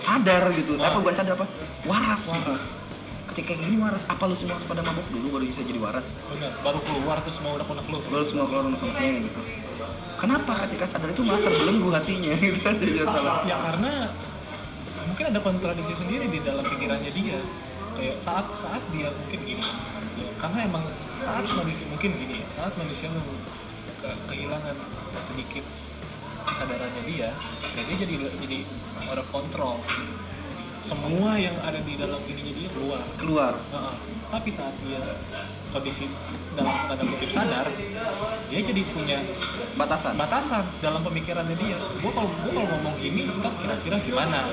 sadar 0.01 0.43
gitu. 0.49 0.71
Wah. 0.79 0.89
Apa 0.89 0.97
bukan 1.03 1.15
sadar 1.15 1.33
apa? 1.37 1.45
Waras. 1.85 2.23
gitu. 2.31 2.51
Waras. 2.51 2.65
Ketika 3.31 3.53
kayak 3.53 3.59
gini 3.67 3.75
waras, 3.77 4.03
apa 4.07 4.23
lu 4.25 4.35
semua 4.35 4.55
harus 4.57 4.65
pada 4.65 4.81
mabuk 4.81 5.05
dulu 5.11 5.27
baru 5.37 5.45
bisa 5.45 5.61
jadi 5.61 5.77
waras? 5.77 6.15
Benar. 6.25 6.51
Baru 6.63 6.79
keluar 6.83 7.17
tuh 7.21 7.33
semua 7.35 7.51
udah 7.53 7.67
unek 7.67 7.85
lu. 7.91 7.97
Baru 8.09 8.23
semua 8.25 8.45
keluar 8.49 8.63
unek-uneknya 8.65 9.11
gitu. 9.29 9.39
Kenapa 10.15 10.51
ketika 10.65 10.85
sadar 10.87 11.09
itu 11.11 11.21
malah 11.21 11.41
terbelenggu 11.43 11.89
hatinya 11.91 12.33
gitu? 12.43 12.59
Jangan 12.65 13.07
salah. 13.11 13.35
Ya 13.43 13.55
karena 13.59 13.91
mungkin 15.05 15.25
ada 15.31 15.39
kontradiksi 15.39 15.93
sendiri 15.93 16.25
di 16.31 16.39
dalam 16.41 16.63
pikirannya 16.65 17.11
dia. 17.13 17.39
Kayak 17.95 18.15
saat 18.19 18.45
saat 18.59 18.83
dia 18.91 19.09
mungkin 19.09 19.39
gini 19.43 19.63
ya, 20.19 20.27
karena 20.37 20.59
emang 20.67 20.83
saat 21.23 21.47
manusia 21.55 21.85
mungkin 21.89 22.11
gini 22.19 22.43
ya 22.43 22.47
saat 22.51 22.75
manusia 22.75 23.07
ke- 23.99 24.19
kehilangan 24.29 24.75
sedikit 25.17 25.63
kesadarannya 26.45 27.03
dia 27.07 27.29
ya 27.75 27.81
dia 27.87 27.95
jadi 28.05 28.13
jadi 28.43 28.57
out 29.09 29.19
of 29.19 29.27
control. 29.33 29.79
Semua 30.85 31.33
yang 31.33 31.57
ada 31.65 31.81
di 31.81 31.97
dalam 31.97 32.21
ininya 32.29 32.53
dia 32.53 32.69
keluar. 32.69 33.01
Keluar. 33.17 33.53
Heeh. 33.73 33.95
tapi 34.29 34.49
saat 34.53 34.73
dia 34.85 35.01
kondisi 35.73 36.05
dalam 36.57 36.75
tanda 36.89 37.03
kutip 37.07 37.29
sadar 37.29 37.65
dia 38.49 38.59
jadi 38.61 38.81
punya 38.93 39.17
batasan. 39.79 40.13
batasan 40.13 40.61
dalam 40.85 41.01
pemikirannya 41.01 41.57
dia. 41.57 41.77
Gue 42.01 42.11
kalau 42.13 42.29
gue 42.29 42.51
kalau 42.53 42.67
ngomong 42.69 42.95
gini 43.01 43.25
ntar 43.41 43.53
kira-kira 43.57 43.97
gimana? 44.05 44.45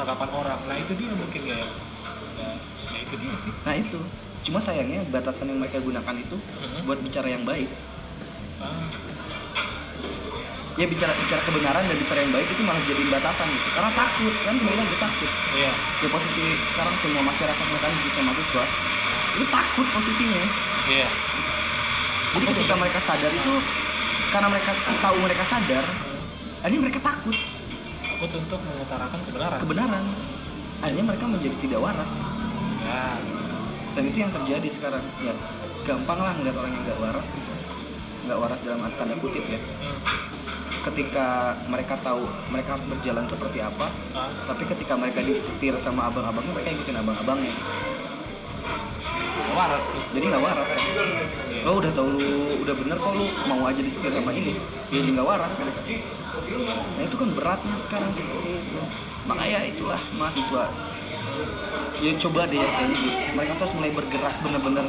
Tanggapan 0.00 0.30
orang. 0.32 0.60
Nah 0.64 0.76
itu 0.80 0.92
dia 0.96 1.12
mungkin 1.12 1.42
ya 1.44 1.60
itu 3.10 3.18
dia 3.18 3.34
sih. 3.34 3.52
Nah 3.66 3.74
itu. 3.74 3.98
Cuma 4.40 4.56
sayangnya 4.56 5.04
batasan 5.10 5.50
yang 5.50 5.58
mereka 5.60 5.82
gunakan 5.82 6.14
itu 6.16 6.38
Mhm. 6.38 6.86
buat 6.86 7.02
bicara 7.02 7.28
yang 7.28 7.44
baik. 7.44 7.68
Ah, 8.56 8.88
ya 10.78 10.86
bicara 10.88 11.12
bicara 11.12 11.42
kebenaran 11.44 11.84
dan 11.84 11.96
bicara 11.98 12.24
yang 12.24 12.32
baik 12.32 12.48
itu 12.48 12.62
malah 12.64 12.80
jadi 12.86 13.02
batasan 13.10 13.46
gitu. 13.50 13.68
Karena 13.74 13.90
takut 13.92 14.34
kan? 14.46 14.54
Kembali 14.56 14.76
lagi 14.80 14.96
takut. 14.96 15.30
Iya. 15.52 15.72
Ya 15.74 16.08
posisi 16.08 16.42
sekarang 16.64 16.94
semua 16.96 17.20
masyarakat 17.20 17.64
bahkan 17.68 17.90
juga 18.00 18.08
semua 18.14 18.26
mahasiswa 18.32 18.64
itu 19.30 19.44
takut 19.50 19.86
posisinya. 19.92 20.44
Iya. 20.88 21.08
Jadi 22.30 22.44
ketika 22.54 22.74
mereka 22.78 22.98
sadar 23.02 23.32
itu 23.34 23.52
karena 24.30 24.48
mereka 24.48 24.70
tahu 25.02 25.16
mereka 25.18 25.42
sadar 25.44 25.84
akhirnya 26.62 26.80
mereka 26.80 27.00
takut. 27.02 27.36
Takut 28.00 28.30
untuk 28.40 28.60
mengutarakan 28.64 29.18
kebenaran. 29.26 29.58
Kebenaran. 29.58 30.04
Akhirnya 30.80 31.04
mereka 31.04 31.24
menjadi 31.28 31.56
tidak 31.60 31.80
waras 31.84 32.24
ya 32.80 33.18
dan 33.94 34.02
itu 34.06 34.18
yang 34.22 34.32
terjadi 34.32 34.68
sekarang. 34.70 35.04
Ya 35.20 35.34
gampang 35.84 36.20
lah 36.20 36.32
ngeliat 36.36 36.56
orang 36.56 36.72
yang 36.76 36.84
nggak 36.86 37.00
waras 37.00 37.28
gitu. 37.32 37.52
Nggak 38.28 38.38
waras 38.38 38.58
dalam 38.62 38.80
tanda 38.94 39.14
kutip 39.18 39.44
ya. 39.48 39.60
Hmm. 39.60 39.98
ketika 40.80 41.60
mereka 41.68 42.00
tahu 42.00 42.24
mereka 42.48 42.72
harus 42.72 42.88
berjalan 42.88 43.28
seperti 43.28 43.60
apa 43.60 43.84
ah, 44.16 44.32
tapi 44.48 44.64
ketika 44.64 44.96
mereka 44.96 45.20
disetir 45.20 45.76
sama 45.76 46.08
abang-abangnya 46.08 46.56
mereka 46.56 46.72
ikutin 46.72 46.96
abang-abangnya. 46.96 47.52
Waras 49.52 49.84
tuh. 49.92 50.00
Jadi 50.16 50.24
nggak 50.24 50.40
waras 50.40 50.72
kan? 50.72 50.80
Iya. 51.52 51.68
lo 51.68 51.84
udah 51.84 51.92
tahu 51.92 52.08
lu 52.16 52.64
udah 52.64 52.74
bener 52.80 52.96
kok 52.96 53.12
lu 53.12 53.28
mau 53.44 53.60
aja 53.68 53.80
disetir 53.84 54.08
sama 54.08 54.32
ini. 54.32 54.56
Ya 54.88 55.04
jadi 55.04 55.20
nggak 55.20 55.28
waras 55.28 55.52
mereka 55.60 55.80
nah 56.96 57.02
itu 57.06 57.16
kan 57.16 57.28
beratnya 57.36 57.76
sekarang 57.78 58.10
seperti 58.10 58.58
itu. 58.58 58.80
Makanya 59.28 59.58
itulah 59.68 60.00
mahasiswa 60.18 60.66
ya 62.00 62.12
coba 62.16 62.48
deh 62.48 62.58
ya 62.58 62.68
kayak 62.68 62.88
gitu. 62.96 63.08
Mereka 63.36 63.52
terus 63.60 63.72
mulai 63.76 63.90
bergerak 63.92 64.34
bener-bener 64.40 64.86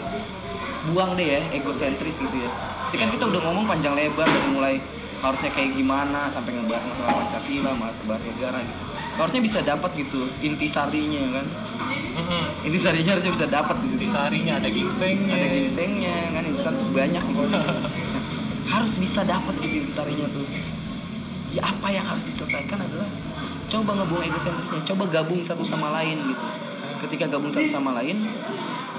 buang 0.92 1.14
deh 1.14 1.28
ya 1.28 1.42
egosentris 1.54 2.18
gitu 2.24 2.38
ya. 2.42 2.52
Ini 2.92 2.98
kan 3.00 3.10
kita 3.14 3.26
udah 3.30 3.42
ngomong 3.48 3.66
panjang 3.70 3.96
lebar 3.96 4.28
dari 4.28 4.50
mulai 4.52 4.76
harusnya 5.22 5.54
kayak 5.54 5.78
gimana 5.78 6.28
sampai 6.34 6.58
ngebahas 6.58 6.86
masalah 6.90 7.14
pancasila 7.22 7.72
bahas 8.10 8.24
negara 8.26 8.58
gitu. 8.66 8.84
Harusnya 9.16 9.42
bisa 9.44 9.60
dapat 9.62 9.92
gitu 9.96 10.28
intisarinya 10.42 11.42
kan? 11.42 11.48
Mm-mm. 12.12 12.68
intisarinya 12.68 13.16
harusnya 13.16 13.32
bisa 13.32 13.48
dapat 13.48 13.76
di 13.84 13.88
situ. 13.88 14.02
Intisarinya 14.04 14.54
ada 14.60 14.70
ginsengnya. 14.72 15.34
Ada 15.36 15.48
ginsengnya 15.56 16.16
kan? 16.36 16.44
Intisari 16.44 16.76
tuh 16.76 16.90
banyak 16.92 17.24
gitu. 17.24 17.44
Harus 18.74 18.94
bisa 18.96 19.22
dapat 19.28 19.54
gitu 19.64 19.76
intisarinya 19.84 20.28
tuh. 20.32 20.48
Ya 21.52 21.68
apa 21.68 21.92
yang 21.92 22.08
harus 22.08 22.24
diselesaikan 22.24 22.80
adalah 22.80 23.12
coba 23.72 23.92
ngebuang 23.96 24.24
egosentrisnya 24.28 24.84
coba 24.84 25.04
gabung 25.08 25.40
satu 25.40 25.64
sama 25.64 25.96
lain 25.96 26.20
gitu. 26.28 26.46
Ketika 27.08 27.32
gabung 27.32 27.48
satu 27.48 27.72
sama 27.72 27.96
lain 27.96 28.20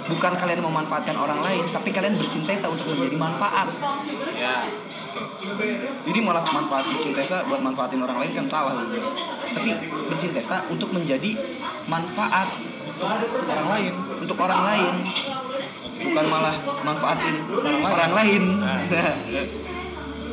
bukan 0.03 0.33
kalian 0.35 0.65
memanfaatkan 0.65 1.15
orang 1.15 1.39
lain 1.45 1.63
tapi 1.71 1.93
kalian 1.93 2.17
bersintesa 2.17 2.73
untuk 2.73 2.89
menjadi 2.89 3.17
manfaat. 3.21 3.69
Ya. 4.35 4.65
Jadi 6.09 6.19
malah 6.25 6.43
manfaat 6.49 6.89
bersintesa 6.89 7.45
buat 7.47 7.61
manfaatin 7.61 8.01
orang 8.01 8.19
lain 8.25 8.33
kan 8.33 8.47
salah 8.49 8.81
gitu. 8.89 9.05
Tapi 9.53 9.71
bersintesa 10.09 10.65
untuk 10.73 10.89
menjadi 10.97 11.37
manfaat 11.85 12.49
orang 13.05 13.69
lain 13.69 13.93
untuk 14.25 14.37
orang 14.41 14.63
lain. 14.65 14.95
Bukan 16.03 16.27
malah 16.27 16.57
manfaatin 16.83 17.37
Orang 17.47 17.79
lain. 17.79 17.93
orang 17.93 18.13
lain. 18.17 18.43
Nah. 18.63 19.62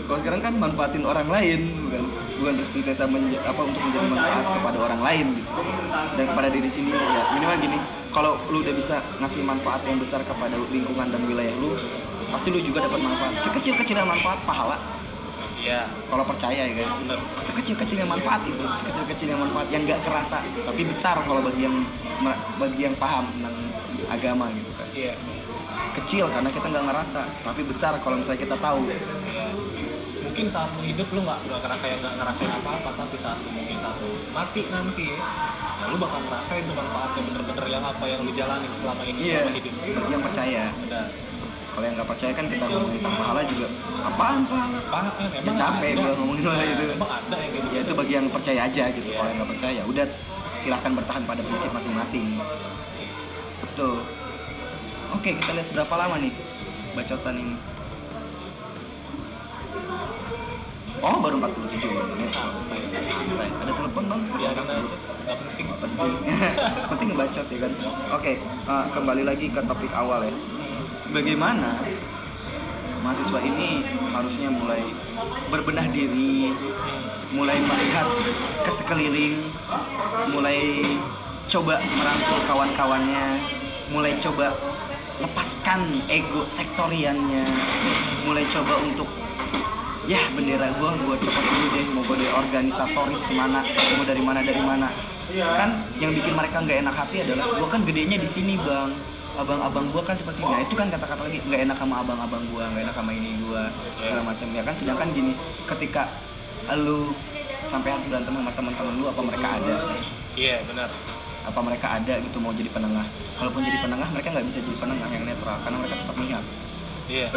Kalau 0.10 0.26
sekarang 0.26 0.42
kan 0.42 0.54
manfaatin 0.58 1.06
orang 1.06 1.30
lain 1.30 1.70
bukan 1.86 2.04
bukan 2.42 2.54
bersintesa 2.58 3.06
menja- 3.06 3.38
apa 3.46 3.62
untuk 3.62 3.78
menjadi 3.78 4.10
manfaat 4.10 4.46
kepada 4.58 4.78
orang 4.82 5.02
lain 5.06 5.26
gitu. 5.38 5.62
Dan 6.18 6.24
kepada 6.34 6.48
diri 6.50 6.66
sendiri 6.66 6.98
ya. 6.98 7.24
Minimal 7.38 7.56
gini 7.62 7.78
kalau 8.10 8.42
lu 8.50 8.66
udah 8.66 8.74
bisa 8.74 8.98
ngasih 9.22 9.46
manfaat 9.46 9.86
yang 9.86 10.02
besar 10.02 10.26
kepada 10.26 10.58
lingkungan 10.74 11.14
dan 11.14 11.22
wilayah 11.30 11.54
lu 11.62 11.78
pasti 12.34 12.50
lu 12.50 12.58
juga 12.58 12.90
dapat 12.90 13.06
manfaat. 13.06 13.38
Sekecil 13.38 13.78
kecilnya 13.78 14.02
manfaat 14.02 14.42
pahala. 14.50 14.82
Iya. 15.62 15.86
Kalau 16.10 16.26
percaya 16.26 16.58
ya 16.66 16.74
kan? 16.74 16.90
Sekecil-kecilnya 17.46 18.10
manfaat 18.10 18.42
itu 18.50 18.66
sekecil-kecilnya 18.82 19.38
manfaat 19.38 19.70
yang 19.70 19.86
nggak 19.86 20.02
kerasa 20.02 20.42
tapi 20.42 20.90
besar 20.90 21.22
kalau 21.22 21.46
bagi 21.46 21.70
yang 21.70 21.86
bagi 22.58 22.82
yang 22.82 22.98
paham 22.98 23.30
tentang 23.38 23.56
agama 24.10 24.50
gitu 24.58 24.74
kan. 24.74 24.88
Iya. 24.98 25.14
Kecil 26.02 26.26
karena 26.34 26.50
kita 26.50 26.66
nggak 26.66 26.86
ngerasa 26.90 27.22
tapi 27.46 27.62
besar 27.62 27.94
kalau 28.02 28.18
misalnya 28.18 28.42
kita 28.42 28.58
tahu. 28.58 28.90
Iya. 28.90 29.69
Mungkin 30.40 30.56
saat 30.56 30.72
lu 30.72 30.88
hidup 30.88 31.08
lu 31.12 31.20
nggak 31.28 31.40
nggak 31.52 31.80
kayak 31.84 31.98
nggak 32.00 32.14
ngerasain 32.16 32.52
apa-apa 32.64 32.90
tapi 32.96 33.16
saat 33.20 33.36
lu 33.44 33.52
mungkin 33.52 33.76
satu 33.76 34.08
mati 34.32 34.62
nanti 34.72 35.12
ya 35.12 35.84
lu 35.92 36.00
bakal 36.00 36.24
ngerasain 36.24 36.64
tuh 36.64 36.76
manfaatnya 36.80 37.22
bener-bener 37.28 37.66
yang 37.68 37.84
apa 37.84 38.04
yang 38.08 38.24
lu 38.24 38.32
jalanin 38.32 38.72
selama 38.80 39.04
ini 39.04 39.20
iya 39.20 39.44
selama 39.44 39.52
hidup. 39.60 39.74
bagi 40.00 40.12
yang 40.16 40.24
percaya. 40.24 40.64
Udah 40.72 41.06
kalau 41.76 41.84
yang 41.84 41.96
nggak 42.00 42.08
percaya 42.08 42.32
kan 42.32 42.46
kita 42.48 42.66
ngomongin 42.72 42.96
tentang 43.04 43.16
pahala 43.20 43.42
juga 43.44 43.68
apaan 44.00 44.40
pahala 44.48 44.78
apaan 44.80 45.06
ya 45.28 45.40
emang 45.44 45.58
capek 45.60 45.92
ada. 45.92 46.00
gua 46.00 46.14
ngomongin 46.16 46.44
hal 46.48 46.60
itu. 46.64 46.86
emang 46.96 47.12
ada 47.12 47.36
yang 47.36 47.52
gitu 47.52 47.68
ya 47.68 47.80
itu 47.84 47.94
bagi 48.00 48.14
yang 48.16 48.28
percaya 48.32 48.60
aja 48.64 48.84
gitu. 48.96 49.08
Iya. 49.12 49.18
kalau 49.20 49.28
yang 49.28 49.38
nggak 49.44 49.52
percaya 49.52 49.74
ya 49.76 49.84
udah 49.92 50.06
silahkan 50.56 50.92
bertahan 50.96 51.24
pada 51.28 51.42
prinsip 51.44 51.72
masing-masing. 51.76 52.26
Betul. 53.60 54.08
Oke 55.12 55.36
kita 55.36 55.52
lihat 55.52 55.68
berapa 55.76 55.94
lama 56.00 56.16
nih 56.24 56.32
bacotan 56.96 57.36
ini 57.36 57.56
oh 61.00 61.18
baru 61.24 61.36
47 61.40 61.90
menit 61.90 62.32
santai 62.32 62.80
santai. 62.92 63.50
Ada 63.64 63.72
telepon 63.72 64.04
bang? 64.08 64.22
Biarin 64.36 64.66
aja 64.68 64.96
nggak 65.26 65.38
penting. 65.44 65.66
Penting. 65.80 66.12
Penting 66.92 67.08
ngebacot 67.14 67.46
ya 67.48 67.58
kan? 67.64 67.72
Oke 68.16 68.34
eh, 68.44 68.86
kembali 68.94 69.24
lagi 69.24 69.48
ke 69.48 69.62
topik 69.64 69.92
awal 69.96 70.28
ya. 70.28 70.34
Bagaimana 71.10 71.80
mahasiswa 73.00 73.40
ini 73.42 73.82
harusnya 74.12 74.52
mulai 74.52 74.84
berbenah 75.48 75.88
diri 75.88 76.52
mulai 77.32 77.56
melihat 77.62 78.08
ke 78.66 78.72
sekeliling 78.74 79.40
mulai 80.36 80.84
coba 81.50 81.80
merangkul 81.80 82.40
kawan-kawannya 82.46 83.26
mulai 83.90 84.14
coba 84.20 84.54
lepaskan 85.24 86.04
ego 86.12 86.44
sektoriannya 86.46 87.46
mulai 88.28 88.44
coba 88.52 88.78
untuk 88.84 89.08
ya 90.10 90.18
bendera 90.34 90.74
gua 90.82 90.98
gua 91.06 91.16
copot 91.22 91.44
dulu 91.46 91.68
deh 91.78 91.86
mau 91.94 92.02
gua 92.02 92.18
dari 92.18 92.34
organisatoris 92.34 93.30
mana 93.30 93.62
mau 93.94 94.02
dari 94.02 94.22
mana 94.26 94.40
dari 94.42 94.58
mana. 94.66 94.90
Kan 95.30 95.86
yang 96.02 96.18
bikin 96.18 96.34
mereka 96.34 96.66
nggak 96.66 96.82
enak 96.82 96.96
hati 96.98 97.22
adalah 97.22 97.46
gua 97.62 97.70
kan 97.70 97.86
gedenya 97.86 98.18
di 98.18 98.26
sini 98.26 98.58
bang. 98.58 98.90
Abang-abang 99.38 99.86
gua 99.94 100.02
kan 100.02 100.18
seperti 100.18 100.42
nah 100.42 100.58
itu 100.58 100.74
kan 100.74 100.90
kata-kata 100.90 101.30
lagi 101.30 101.46
nggak 101.46 101.62
enak 101.70 101.78
sama 101.78 102.02
abang-abang 102.02 102.42
gua 102.50 102.74
nggak 102.74 102.90
enak 102.90 102.96
sama 102.98 103.12
ini 103.14 103.38
gua 103.46 103.70
segala 104.02 104.22
macam. 104.26 104.48
Ya 104.50 104.62
kan 104.66 104.74
sedangkan 104.74 105.08
gini 105.14 105.38
ketika 105.70 106.10
lu 106.74 107.14
sampai 107.70 107.94
harus 107.94 108.06
berantem 108.10 108.34
sama 108.34 108.50
teman-teman 108.58 108.94
lu 108.98 109.06
apa 109.14 109.22
mereka 109.22 109.48
ada? 109.62 109.76
Iya 110.34 110.66
benar. 110.66 110.90
Apa 111.46 111.60
mereka 111.62 112.02
ada 112.02 112.18
gitu 112.18 112.42
mau 112.42 112.50
jadi 112.50 112.74
penengah? 112.74 113.06
Walaupun 113.38 113.62
jadi 113.62 113.78
penengah 113.78 114.10
mereka 114.10 114.34
nggak 114.34 114.46
bisa 114.50 114.58
jadi 114.66 114.78
penengah 114.82 115.08
yang 115.14 115.24
netral 115.30 115.58
karena 115.62 115.78
mereka 115.78 115.96
tetap 116.02 116.16
melihat. 116.18 116.44
Iya 117.06 117.30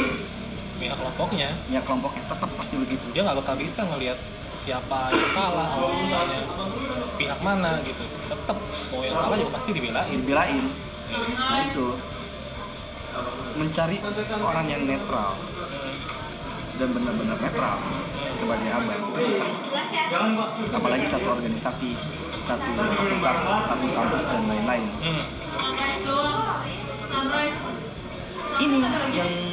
pihak 0.82 0.96
kelompoknya. 0.98 1.48
Ya 1.70 1.80
kelompoknya 1.86 2.22
tetap 2.26 2.50
pasti 2.58 2.74
begitu. 2.74 3.06
Dia 3.14 3.22
nggak 3.22 3.38
bakal 3.38 3.54
bisa 3.54 3.86
ngelihat 3.86 4.18
siapa 4.58 5.10
yang 5.14 5.30
salah 5.34 5.68
awalnya 5.78 6.20
pihak 7.14 7.38
mana 7.38 7.78
gitu. 7.86 8.02
Tetap 8.26 8.58
mau 8.90 9.00
yang 9.06 9.14
salah 9.14 9.36
juga 9.38 9.52
pasti 9.54 9.70
dibelain. 9.70 10.18
Dibelain. 10.18 10.64
Iya. 11.12 11.18
nah 11.38 11.60
itu. 11.70 11.86
Mencari 13.54 13.96
orang 14.42 14.66
yang 14.66 14.82
netral. 14.88 15.38
Dan 16.80 16.88
benar-benar 16.90 17.38
netral. 17.38 17.78
Sebagai 18.34 18.68
abang 18.74 19.00
itu 19.14 19.20
susah. 19.30 19.48
Apalagi 20.74 21.06
satu 21.06 21.30
organisasi 21.30 21.94
satu 22.42 22.68
fakultas 22.74 23.38
satu 23.70 23.86
kampus 23.86 24.24
dan 24.26 24.42
lain-lain. 24.50 24.86
Hmm. 24.98 25.22
ini 28.62 28.78
yang 29.10 29.51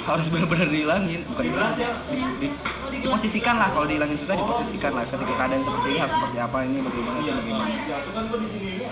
harus 0.00 0.26
benar-benar 0.28 0.68
dihilangin. 0.68 1.20
Bukan 1.28 1.42
dihilangin. 1.44 1.86
Di, 2.08 2.18
di- 2.40 2.54
diposisikan 3.00 3.56
lah. 3.56 3.68
Kalau 3.70 3.86
dihilangin 3.86 4.16
susah 4.16 4.34
diposisikan 4.34 4.92
lah. 4.92 5.04
Ketika 5.04 5.32
keadaan 5.34 5.62
seperti 5.62 5.86
ini 5.90 5.98
harus 5.98 6.14
seperti 6.14 6.36
apa 6.38 6.58
ini 6.64 6.78
bagaimana 6.80 7.16
itu 7.20 7.32
bagaimana. 7.32 7.72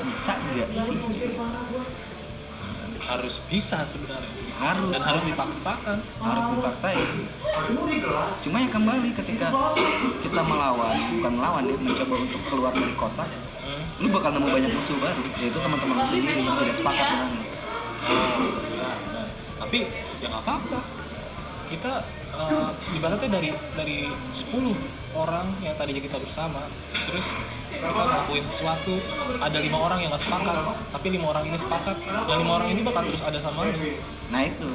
Bisa 0.07 0.33
nggak 0.35 0.69
sih? 0.73 0.97
Harus 3.09 3.41
bisa 3.49 3.89
sebenarnya. 3.89 4.29
Harus. 4.61 4.93
Dan 4.93 5.05
harus 5.07 5.25
dipaksakan. 5.25 5.97
Harus 6.21 6.45
dipaksain. 6.51 7.09
Cuma 8.45 8.57
ya 8.61 8.69
kembali 8.69 9.09
ketika 9.17 9.49
kita 10.21 10.41
melawan 10.43 10.97
bukan 11.17 11.33
melawan 11.33 11.63
ya 11.65 11.77
mencoba 11.79 12.15
untuk 12.17 12.41
keluar 12.49 12.73
dari 12.73 12.95
kotak 12.95 13.29
Hmm. 13.69 13.85
lu 14.01 14.09
bakal 14.09 14.33
nemu 14.33 14.49
banyak 14.49 14.73
musuh 14.73 14.97
baru. 14.97 15.21
Yaitu 15.37 15.61
teman-teman 15.61 16.01
lu 16.01 16.07
sendiri 16.09 16.41
yang 16.41 16.57
tidak 16.57 16.73
sepakat 16.73 17.05
dengan 17.05 17.29
lu. 17.37 17.45
Oh, 17.45 18.41
nah, 18.81 18.97
nah. 19.13 19.29
tapi 19.61 19.93
ya 20.25 20.27
nggak 20.33 20.41
apa-apa 20.41 20.79
kita 21.69 21.93
eh, 22.35 22.71
ibaratnya 22.97 23.29
dari 23.29 23.51
dari 23.77 23.99
10 24.09 25.17
orang 25.17 25.47
yang 25.65 25.75
tadinya 25.77 26.03
kita 26.03 26.17
bersama 26.21 26.65
terus 26.93 27.27
kita 27.69 27.89
ngelakuin 27.89 28.45
sesuatu 28.49 28.95
ada 29.39 29.59
lima 29.61 29.79
orang 29.79 29.99
yang 30.03 30.11
nggak 30.11 30.25
sepakat 30.25 30.57
tapi 30.91 31.07
lima 31.13 31.27
orang 31.31 31.45
ini 31.47 31.57
sepakat 31.61 31.97
yang 32.27 32.39
lima 32.41 32.53
orang 32.59 32.69
ini 32.73 32.81
bakal 32.83 33.03
terus 33.07 33.23
ada 33.23 33.39
sama 33.45 33.69
lu. 33.69 33.93
Nah 34.33 34.43
itu. 34.45 34.71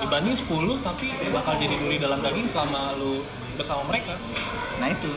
Dibanding 0.00 0.32
10 0.32 0.80
tapi 0.80 1.12
bakal 1.28 1.60
jadi 1.60 1.76
duri 1.76 2.00
dalam 2.00 2.24
daging 2.24 2.48
selama 2.48 2.96
lu 2.96 3.20
bersama 3.60 3.84
mereka. 3.92 4.16
Nah 4.80 4.88
itu. 4.88 5.12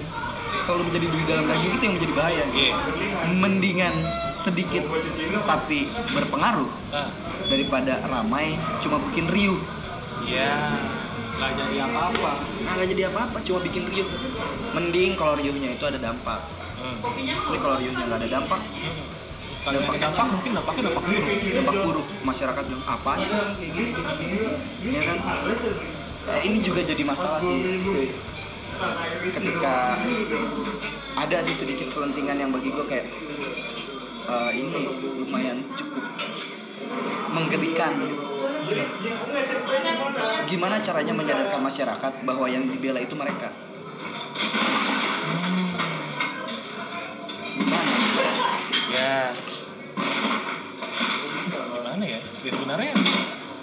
Selalu 0.63 0.91
menjadi 0.91 1.07
duri 1.09 1.23
dalam 1.25 1.45
daging 1.49 1.71
itu 1.73 1.83
yang 1.83 1.95
menjadi 1.97 2.13
bahaya 2.13 2.43
gitu. 2.51 2.59
iya. 2.59 2.73
Mendingan 3.31 3.95
sedikit 4.35 4.83
tapi 5.47 5.87
berpengaruh 6.11 6.71
nah. 6.91 7.09
daripada 7.47 8.03
ramai 8.11 8.59
cuma 8.83 8.99
bikin 9.09 9.31
riuh. 9.31 9.59
Iya 10.23 10.55
nggak 11.33 11.51
jadi 11.57 11.75
apa-apa. 11.89 12.31
Nah 12.63 12.71
nggak 12.77 12.89
jadi 12.93 13.03
apa-apa 13.09 13.37
cuma 13.41 13.59
bikin 13.65 13.83
riuh. 13.89 14.09
Mending 14.73 15.11
kalau 15.17 15.33
riuhnya 15.37 15.73
itu 15.73 15.83
ada 15.85 15.99
dampak. 15.99 16.41
Hmm. 16.83 16.99
tapi 16.99 17.57
kalau 17.63 17.79
riuhnya 17.79 18.03
nggak 18.03 18.19
ada 18.19 18.29
dampak 18.43 18.59
Hmm. 19.63 19.79
lagi 19.87 19.95
dampak 20.03 20.27
mungkin 20.27 20.51
dampaknya 20.59 20.81
dampak 20.91 21.03
buruk. 21.07 21.23
dampak 21.55 21.75
buruk. 21.87 22.07
Masyarakat 22.27 22.63
bilang 22.67 22.83
apa 22.83 23.11
sih 23.23 23.31
kayak 23.31 23.71
gini 24.83 24.91
ya 24.91 25.03
kan? 25.07 25.17
Eh, 26.35 26.41
ini 26.51 26.59
juga 26.59 26.83
jadi 26.83 27.03
masalah 27.07 27.39
sih. 27.39 27.55
Ketika 29.31 29.95
ada 31.15 31.37
sih 31.47 31.55
sedikit 31.55 31.87
selentingan 31.87 32.43
yang 32.43 32.51
bagi 32.51 32.75
gue 32.75 32.85
kayak 32.91 33.07
eh, 34.27 34.51
ini 34.51 34.83
lumayan 35.23 35.63
cukup 35.79 36.03
menggelikan 37.31 38.03
gitu. 38.03 38.32
Gimana 40.47 40.75
caranya 40.79 41.13
menyadarkan 41.13 41.61
masyarakat 41.61 42.13
bahwa 42.23 42.45
yang 42.47 42.63
dibela 42.69 42.99
itu 42.99 43.15
mereka? 43.15 43.49
Gimana? 47.53 47.91
ya 48.93 49.33
gimana 51.49 52.03
ya 52.05 52.19
ya 52.45 52.51
sebenarnya 52.53 52.93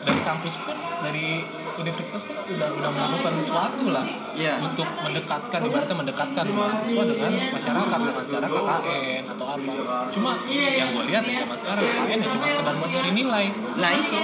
dari 0.01 0.21
kampus 0.27 0.55
pun 0.65 0.77
dari 1.05 1.45
universitas 1.77 2.25
pun 2.25 2.35
udah 2.35 2.69
udah 2.73 2.91
melakukan 2.91 3.33
sesuatu 3.39 3.85
lah 3.93 4.07
Iya. 4.31 4.57
untuk 4.63 4.89
mendekatkan 5.05 5.61
ibaratnya 5.69 5.97
mendekatkan 6.01 6.45
mahasiswa 6.49 7.03
dengan 7.05 7.31
masyarakat 7.53 7.99
dengan 8.01 8.25
cara 8.25 8.47
KKN 8.49 9.23
atau 9.37 9.47
apa 9.53 9.73
cuma 10.09 10.31
yang 10.49 10.89
gue 10.97 11.05
lihat 11.13 11.23
ya 11.29 11.45
zaman 11.45 11.57
sekarang 11.61 11.83
KKN 11.85 12.19
ya 12.25 12.29
cuma 12.33 12.45
sekedar 12.49 12.75
buat 12.81 12.91
nyari 12.91 13.11
nilai 13.13 13.47
Nah 13.77 13.91
itu 13.93 14.19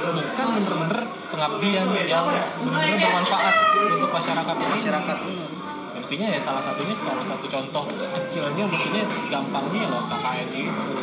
bukan 0.00 0.46
bener-bener 0.56 1.00
pengabdian 1.30 1.86
yang 2.08 2.24
bener-bener 2.64 2.98
bermanfaat 2.98 3.54
untuk 4.00 4.10
masyarakat 4.10 4.56
masyarakat 4.56 5.16
bener. 5.20 5.48
Ya, 5.90 5.98
mestinya 6.00 6.26
ya 6.32 6.40
salah 6.40 6.62
satunya 6.64 6.94
kalau 6.96 7.22
satu 7.28 7.46
contoh 7.46 7.84
kecilnya 7.92 8.64
mestinya 8.64 9.02
gampangnya 9.28 9.78
ya 9.84 9.88
lo 9.92 10.00
KKN 10.08 10.46
gitu 10.54 10.94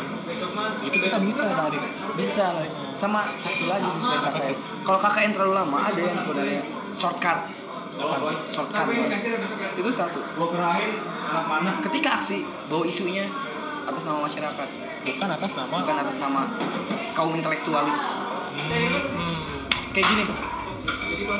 itu 0.58 0.96
kita 0.98 1.18
bisa 1.22 1.44
dari 1.54 1.78
Bisa. 2.18 2.46
Sama 2.98 3.22
satu 3.38 3.70
lagi 3.70 3.86
sih 3.94 4.02
selain 4.02 4.22
KKN. 4.26 4.56
Kalau 4.82 4.98
KKN 4.98 5.30
terlalu 5.30 5.52
lama 5.54 5.78
ada 5.86 6.00
yang 6.02 6.18
sebenarnya 6.18 6.60
shortcut. 6.90 7.38
Shortcut. 8.50 8.86
Itu 9.78 9.90
satu. 9.94 10.18
Ketika 11.86 12.08
aksi 12.18 12.42
bawa 12.66 12.84
isunya 12.86 13.30
atas 13.86 14.02
nama 14.04 14.18
masyarakat, 14.26 14.68
bukan 15.06 15.28
atas 15.30 15.52
nama 15.56 15.74
bukan 15.80 15.96
atas 16.02 16.16
nama 16.18 16.42
kaum 17.14 17.32
intelektualis. 17.38 18.00
Hmm, 18.58 19.38
Kayak 19.94 20.06
gini. 20.10 20.24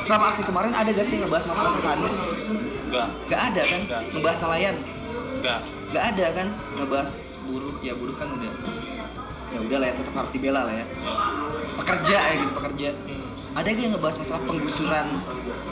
Selama 0.05 0.25
aksi 0.31 0.43
kemarin 0.45 0.71
ada 0.75 0.89
gak 0.91 1.07
sih 1.07 1.17
ngebahas 1.19 1.45
masalah 1.49 1.71
petani? 1.79 2.09
enggak 2.89 3.07
Gak 3.27 3.41
ada 3.53 3.61
kan? 3.63 3.81
Nggak. 3.85 4.01
Ngebahas 4.15 4.37
nelayan? 4.43 4.75
enggak 5.39 5.59
Gak 5.89 6.03
ada 6.15 6.25
kan? 6.35 6.47
Ngebahas 6.77 7.13
buruh, 7.49 7.75
ya 7.81 7.93
buruh 7.97 8.15
kan 8.15 8.29
udah 8.35 8.51
ya 9.49 9.59
udah 9.65 9.77
lah 9.81 9.87
ya 9.89 9.95
tetap 9.97 10.13
harus 10.13 10.29
dibela 10.29 10.61
lah 10.61 10.75
ya 10.77 10.85
pekerja 11.81 12.17
ya 12.21 12.33
gitu 12.37 12.53
pekerja 12.53 12.89
hmm, 12.93 13.57
ada 13.57 13.67
gak 13.73 13.81
yang 13.81 13.93
ngebahas 13.97 14.17
masalah 14.21 14.41
penggusuran 14.45 15.07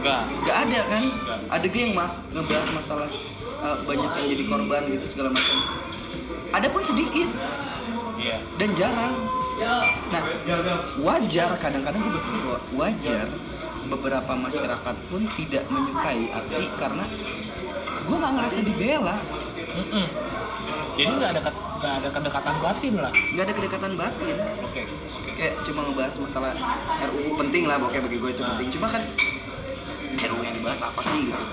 enggak 0.02 0.22
Gak 0.46 0.58
ada 0.66 0.80
kan? 0.90 1.04
Nggak. 1.04 1.40
Ada 1.54 1.66
gak 1.70 1.82
yang 1.82 1.94
mas 1.94 2.14
ngebahas 2.34 2.68
masalah 2.74 3.08
uh, 3.62 3.78
banyak 3.86 4.12
yang 4.18 4.28
jadi 4.34 4.44
korban 4.50 4.82
gitu 4.94 5.06
segala 5.10 5.30
macam. 5.34 5.58
Ada 6.54 6.68
pun 6.72 6.82
sedikit 6.86 7.30
iya 8.18 8.38
dan 8.58 8.70
jarang. 8.74 9.14
Nah 9.58 10.22
wajar 11.00 11.50
kadang-kadang 11.58 12.00
gue 12.00 12.14
berpikir 12.14 12.42
bahwa 12.42 12.60
wajar 12.78 13.28
beberapa 13.88 14.34
masyarakat 14.36 14.96
pun 15.08 15.22
tidak 15.34 15.64
menyukai 15.68 16.30
aksi 16.30 16.68
karena 16.76 17.06
gue 18.04 18.16
nggak 18.16 18.34
ngerasa 18.36 18.60
dibela, 18.62 19.16
Mm-mm. 19.68 20.08
jadi 20.96 21.12
nggak 21.12 21.32
ada 21.36 21.42
nggak 21.52 21.94
ada 22.00 22.08
kedekatan 22.10 22.56
batin 22.58 22.96
lah 22.96 23.12
nggak 23.12 23.44
ada 23.44 23.54
kedekatan 23.54 23.92
batin. 23.96 24.36
oke 24.58 24.82
oke 24.82 25.32
Kayak 25.36 25.54
cuma 25.62 25.80
ngebahas 25.84 26.16
masalah 26.18 26.52
RUU 27.04 27.36
penting 27.36 27.64
lah, 27.68 27.76
pokoknya 27.78 28.02
bagi 28.04 28.18
gue 28.18 28.32
itu 28.32 28.42
Nah. 28.42 28.50
penting. 28.56 28.70
Cuma 28.74 28.88
kan 28.90 29.04
RUU 30.18 30.42
yang 30.42 30.56
dibahas 30.56 30.82
apa 30.82 31.02
sih 31.04 31.20
gitu? 31.28 31.44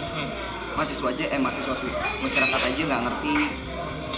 Mm-mm. 0.00 0.26
mahasiswa 0.72 1.08
aja 1.10 1.24
eh 1.26 1.38
mahasiswa 1.38 1.74
masyarakat 2.18 2.60
aja 2.64 2.82
nggak 2.82 3.02
ngerti 3.04 3.34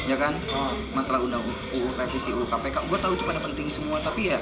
ya 0.06 0.16
kan? 0.18 0.34
Oh. 0.50 0.74
masalah 0.92 1.22
undang 1.22 1.42
UU 1.70 1.94
revisi 1.94 2.34
UU 2.34 2.46
KPK 2.50 2.76
gue 2.90 2.98
tahu 2.98 3.12
itu 3.14 3.24
pada 3.26 3.38
penting 3.38 3.70
semua 3.70 4.02
tapi 4.02 4.34
ya 4.34 4.38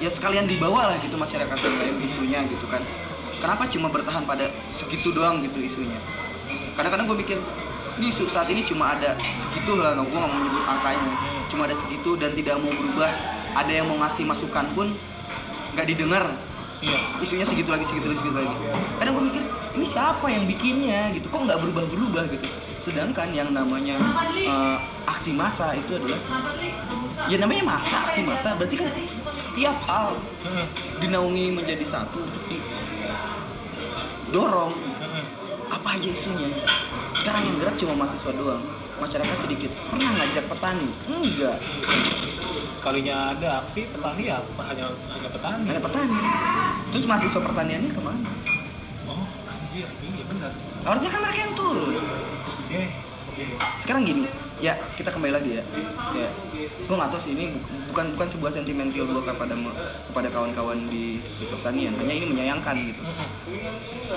ya 0.00 0.08
sekalian 0.08 0.48
dibawa 0.48 0.88
lah 0.88 0.96
gitu 1.04 1.14
masyarakat 1.20 1.58
yang 1.60 1.76
lain 1.76 1.94
isunya 2.00 2.40
gitu 2.48 2.64
kan. 2.72 2.80
Kenapa 3.40 3.68
cuma 3.68 3.88
bertahan 3.92 4.24
pada 4.24 4.48
segitu 4.72 5.12
doang 5.12 5.44
gitu 5.44 5.60
isunya? 5.60 5.96
Kadang-kadang 6.76 7.08
gue 7.08 7.18
mikir 7.20 7.38
ini 8.00 8.08
isu 8.08 8.24
saat 8.28 8.48
ini 8.48 8.64
cuma 8.64 8.96
ada 8.96 9.16
segitu 9.36 9.76
lah. 9.76 9.92
Gue 9.96 10.08
nggak 10.08 10.32
mau 10.32 10.40
menyebut 10.40 10.64
angkanya. 10.64 11.12
Cuma 11.52 11.68
ada 11.68 11.76
segitu 11.76 12.16
dan 12.16 12.32
tidak 12.32 12.56
mau 12.60 12.72
berubah. 12.72 13.12
Ada 13.52 13.72
yang 13.84 13.92
mau 13.92 14.00
ngasih 14.00 14.24
masukan 14.24 14.64
pun 14.72 14.96
nggak 15.76 15.86
didengar. 15.88 16.24
Iya. 16.80 16.96
Isunya 17.20 17.44
segitu 17.44 17.68
lagi 17.68 17.84
segitu 17.84 18.08
lagi 18.08 18.24
segitu 18.24 18.40
lagi. 18.40 18.56
Kadang 18.96 19.12
gue 19.20 19.24
mikir 19.28 19.42
ini 19.76 19.84
siapa 19.84 20.26
yang 20.32 20.48
bikinnya? 20.48 21.12
Gitu. 21.12 21.28
Kok 21.28 21.44
nggak 21.44 21.60
berubah 21.60 21.84
berubah 21.92 22.24
gitu 22.32 22.48
sedangkan 22.80 23.36
yang 23.36 23.52
namanya 23.52 24.00
eh, 24.32 24.78
aksi 25.04 25.36
massa 25.36 25.76
itu 25.76 26.00
adalah 26.00 26.16
ya 27.28 27.36
namanya 27.36 27.76
massa 27.76 28.08
aksi 28.08 28.24
massa. 28.24 28.56
Berarti 28.56 28.80
kan 28.80 28.88
setiap 29.28 29.76
hal 29.84 30.16
dinaungi 31.04 31.52
menjadi 31.52 31.84
satu 31.84 32.24
untuk 32.24 32.40
didorong 34.32 34.72
apa 35.68 36.00
aja 36.00 36.08
isunya? 36.08 36.48
Sekarang 37.12 37.44
yang 37.44 37.60
gerak 37.60 37.76
cuma 37.76 37.92
mahasiswa 38.00 38.32
doang. 38.32 38.64
Masyarakat 38.96 39.36
sedikit. 39.44 39.68
Pernah 39.92 40.12
ngajak 40.16 40.44
petani? 40.48 40.88
Enggak. 41.08 41.60
Sekalinya 42.80 43.36
ada 43.36 43.60
aksi 43.64 43.92
petani 43.92 44.32
ya 44.32 44.40
hanya 44.40 44.88
hanya 45.12 45.28
petani? 45.28 45.68
Ada 45.68 45.80
petani. 45.84 46.16
Terus 46.96 47.04
mahasiswa 47.04 47.40
pertaniannya 47.44 47.92
ke 47.92 48.00
mana? 48.00 48.24
Oh 49.04 49.28
anjir. 49.52 49.84
Iya 50.00 50.24
benar. 50.32 50.52
Harusnya 50.80 51.12
kan 51.12 51.20
mereka 51.28 51.44
yang 51.44 51.52
turun 51.52 51.92
sekarang 53.80 54.02
gini 54.04 54.24
ya 54.60 54.76
kita 54.94 55.08
kembali 55.08 55.32
lagi 55.32 55.50
ya. 55.58 55.64
Ya 56.12 56.28
gue 56.80 56.96
nggak 56.98 57.10
tahu 57.14 57.22
sih 57.22 57.32
ini 57.38 57.54
bu- 57.54 57.94
bukan 57.94 58.12
bukan 58.18 58.28
sebuah 58.28 58.50
sentimental 58.50 59.06
gue 59.06 59.22
kepada 59.22 59.54
kepada 60.10 60.28
kawan-kawan 60.28 60.90
di 60.90 61.18
sektor 61.22 61.46
pertanian. 61.56 61.94
Hanya 61.96 62.14
ini 62.14 62.26
menyayangkan 62.28 62.74
gitu. 62.82 63.02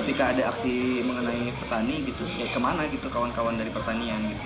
Ketika 0.04 0.34
ada 0.34 0.50
aksi 0.50 1.06
mengenai 1.06 1.54
petani 1.54 2.02
gitu 2.04 2.24
ya 2.42 2.48
ke 2.50 2.60
mana 2.60 2.84
gitu 2.90 3.08
kawan-kawan 3.08 3.56
dari 3.56 3.70
pertanian 3.70 4.20
gitu. 4.28 4.44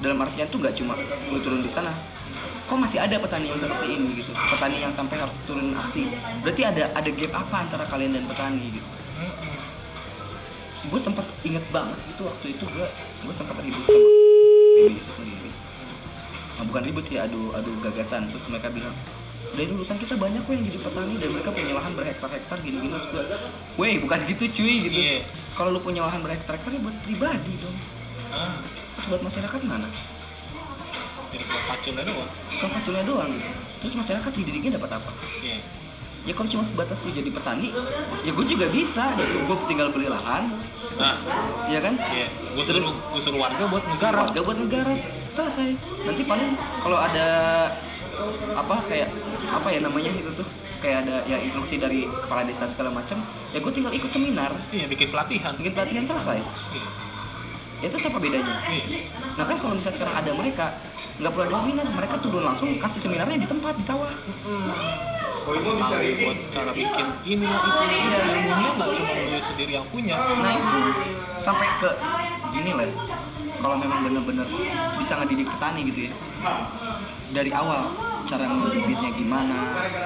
Dalam 0.00 0.20
artian 0.20 0.48
tuh 0.48 0.60
nggak 0.60 0.74
cuma 0.76 0.94
lu 1.32 1.38
turun 1.40 1.64
di 1.64 1.70
sana. 1.72 1.92
Kok 2.68 2.78
masih 2.78 3.02
ada 3.02 3.18
petani 3.18 3.50
yang 3.50 3.58
seperti 3.58 3.86
ini 3.98 4.22
gitu? 4.22 4.30
Petani 4.30 4.78
yang 4.78 4.92
sampai 4.94 5.18
harus 5.18 5.34
turun 5.48 5.74
aksi. 5.74 6.06
Berarti 6.46 6.62
ada 6.62 6.86
ada 6.94 7.10
gap 7.10 7.32
apa 7.34 7.56
antara 7.66 7.84
kalian 7.88 8.14
dan 8.14 8.24
petani 8.30 8.78
gitu. 8.78 8.86
Gue 10.88 11.00
sempat 11.00 11.26
inget 11.44 11.64
banget 11.68 11.98
itu 12.08 12.22
waktu 12.24 12.46
itu 12.56 12.64
gue 12.64 12.86
gue 13.28 13.34
sempat 13.36 13.56
ribut 13.60 13.84
sama 13.84 14.08
ini 14.80 14.96
itu 14.96 15.12
sendiri. 15.12 15.50
Nah, 16.56 16.64
bukan 16.64 16.82
ribut 16.88 17.04
sih 17.04 17.20
adu 17.20 17.52
adu 17.52 17.68
gagasan 17.84 18.28
terus 18.32 18.44
mereka 18.48 18.72
bilang 18.72 18.96
dari 19.50 19.66
lulusan 19.66 19.98
kita 19.98 20.14
banyak 20.14 20.40
kok 20.46 20.52
yang 20.54 20.64
jadi 20.64 20.78
petani 20.78 21.14
dan 21.18 21.28
mereka 21.34 21.50
punya 21.50 21.74
lahan 21.74 21.92
berhektar-hektar 21.98 22.56
gini-gini. 22.62 22.94
Terus 22.96 23.06
gua, 23.12 23.22
weh 23.76 23.98
bukan 24.00 24.18
gitu 24.24 24.44
cuy 24.60 24.74
gitu. 24.88 24.98
Iya. 25.00 25.26
kalau 25.58 25.76
lu 25.76 25.80
punya 25.82 26.06
lahan 26.06 26.22
berhektar-hektar 26.24 26.70
ya 26.72 26.80
buat 26.80 26.96
pribadi 27.04 27.52
dong. 27.60 27.76
Ah, 28.30 28.62
terus 28.96 29.06
buat 29.10 29.22
masyarakat 29.26 29.60
mana? 29.66 29.88
Jadi 31.30 31.42
cuma 31.46 31.60
paculnya 31.66 32.04
doang. 32.06 32.30
Kalau 32.48 32.70
paculnya 32.72 33.04
doang 33.04 33.28
gitu. 33.36 33.48
Terus 33.84 33.94
masyarakat 33.98 34.32
dididiknya 34.32 34.70
dapat 34.78 34.90
apa? 35.02 35.10
Iya. 35.42 35.58
Ya 36.30 36.34
kalau 36.38 36.46
cuma 36.46 36.62
sebatas 36.62 37.02
lu 37.02 37.10
jadi 37.10 37.26
petani 37.26 37.74
ya 38.22 38.30
gue 38.30 38.46
juga 38.46 38.70
bisa 38.70 39.10
gitu. 39.18 39.50
Gue 39.50 39.58
tinggal 39.66 39.90
beli 39.90 40.06
lahan. 40.06 40.46
Nah, 40.94 41.18
ya 41.66 41.82
kan? 41.82 41.98
Iya. 41.98 42.30
Gue 42.54 42.62
suruh, 42.62 42.86
gue 42.86 43.20
suruh 43.20 43.40
warga 43.42 43.66
buat 43.66 43.82
negara. 43.82 44.22
warga 44.22 44.40
buat 44.46 44.58
negara. 44.62 44.92
Selesai. 45.26 45.74
Nanti 46.06 46.22
paling 46.22 46.54
kalau 46.86 47.02
ada 47.02 47.26
apa 48.54 48.76
kayak 48.86 49.10
apa 49.50 49.68
ya 49.74 49.80
namanya 49.82 50.14
itu 50.14 50.30
tuh? 50.38 50.46
Kayak 50.80 51.04
ada 51.04 51.20
ya 51.28 51.36
instruksi 51.42 51.76
dari 51.76 52.08
kepala 52.08 52.46
desa 52.46 52.64
segala 52.64 52.88
macam 52.88 53.20
ya 53.50 53.58
gue 53.58 53.72
tinggal 53.74 53.90
ikut 53.90 54.08
seminar. 54.08 54.54
Iya, 54.70 54.86
bikin 54.86 55.10
pelatihan. 55.10 55.58
bikin 55.58 55.74
pelatihan 55.74 56.04
selesai. 56.06 56.38
Iya. 56.70 56.88
itu 57.80 57.96
apa 57.96 58.20
bedanya? 58.20 58.60
Iya. 58.68 59.08
nah 59.40 59.48
kan 59.48 59.56
kalau 59.56 59.72
misalnya 59.72 59.96
sekarang 59.96 60.12
ada 60.20 60.30
mereka 60.36 60.76
nggak 61.16 61.32
perlu 61.32 61.44
ada 61.48 61.56
seminar 61.64 61.86
mereka 61.88 62.20
turun 62.20 62.44
langsung 62.44 62.68
kasih 62.76 63.00
seminarnya 63.08 63.40
di 63.40 63.48
tempat 63.48 63.72
di 63.72 63.84
sawah. 63.88 64.12
Kasih 64.12 65.19
tahu 65.44 66.04
buat 66.20 66.38
cara 66.52 66.70
bikin 66.72 67.06
ini 67.24 67.46
itu. 67.46 67.68
Iya. 67.70 68.20
Ilmunya 68.44 68.70
nggak 68.76 68.90
cuma 68.96 69.12
gue 69.14 69.40
sendiri 69.40 69.72
yang 69.74 69.86
punya. 69.88 70.16
nah 70.16 70.52
itu 70.52 70.80
sampai 71.40 71.68
ke 71.80 71.90
gini 72.52 72.70
lah 72.76 72.88
kalau 73.60 73.76
memang 73.76 74.00
bener-bener 74.04 74.46
bisa 74.96 75.20
ngedidik 75.20 75.48
petani 75.48 75.80
gitu 75.84 76.00
ya 76.08 76.12
dari 77.30 77.50
awal 77.52 77.92
cara 78.24 78.44
ngebibitnya 78.44 79.10
gimana 79.16 79.58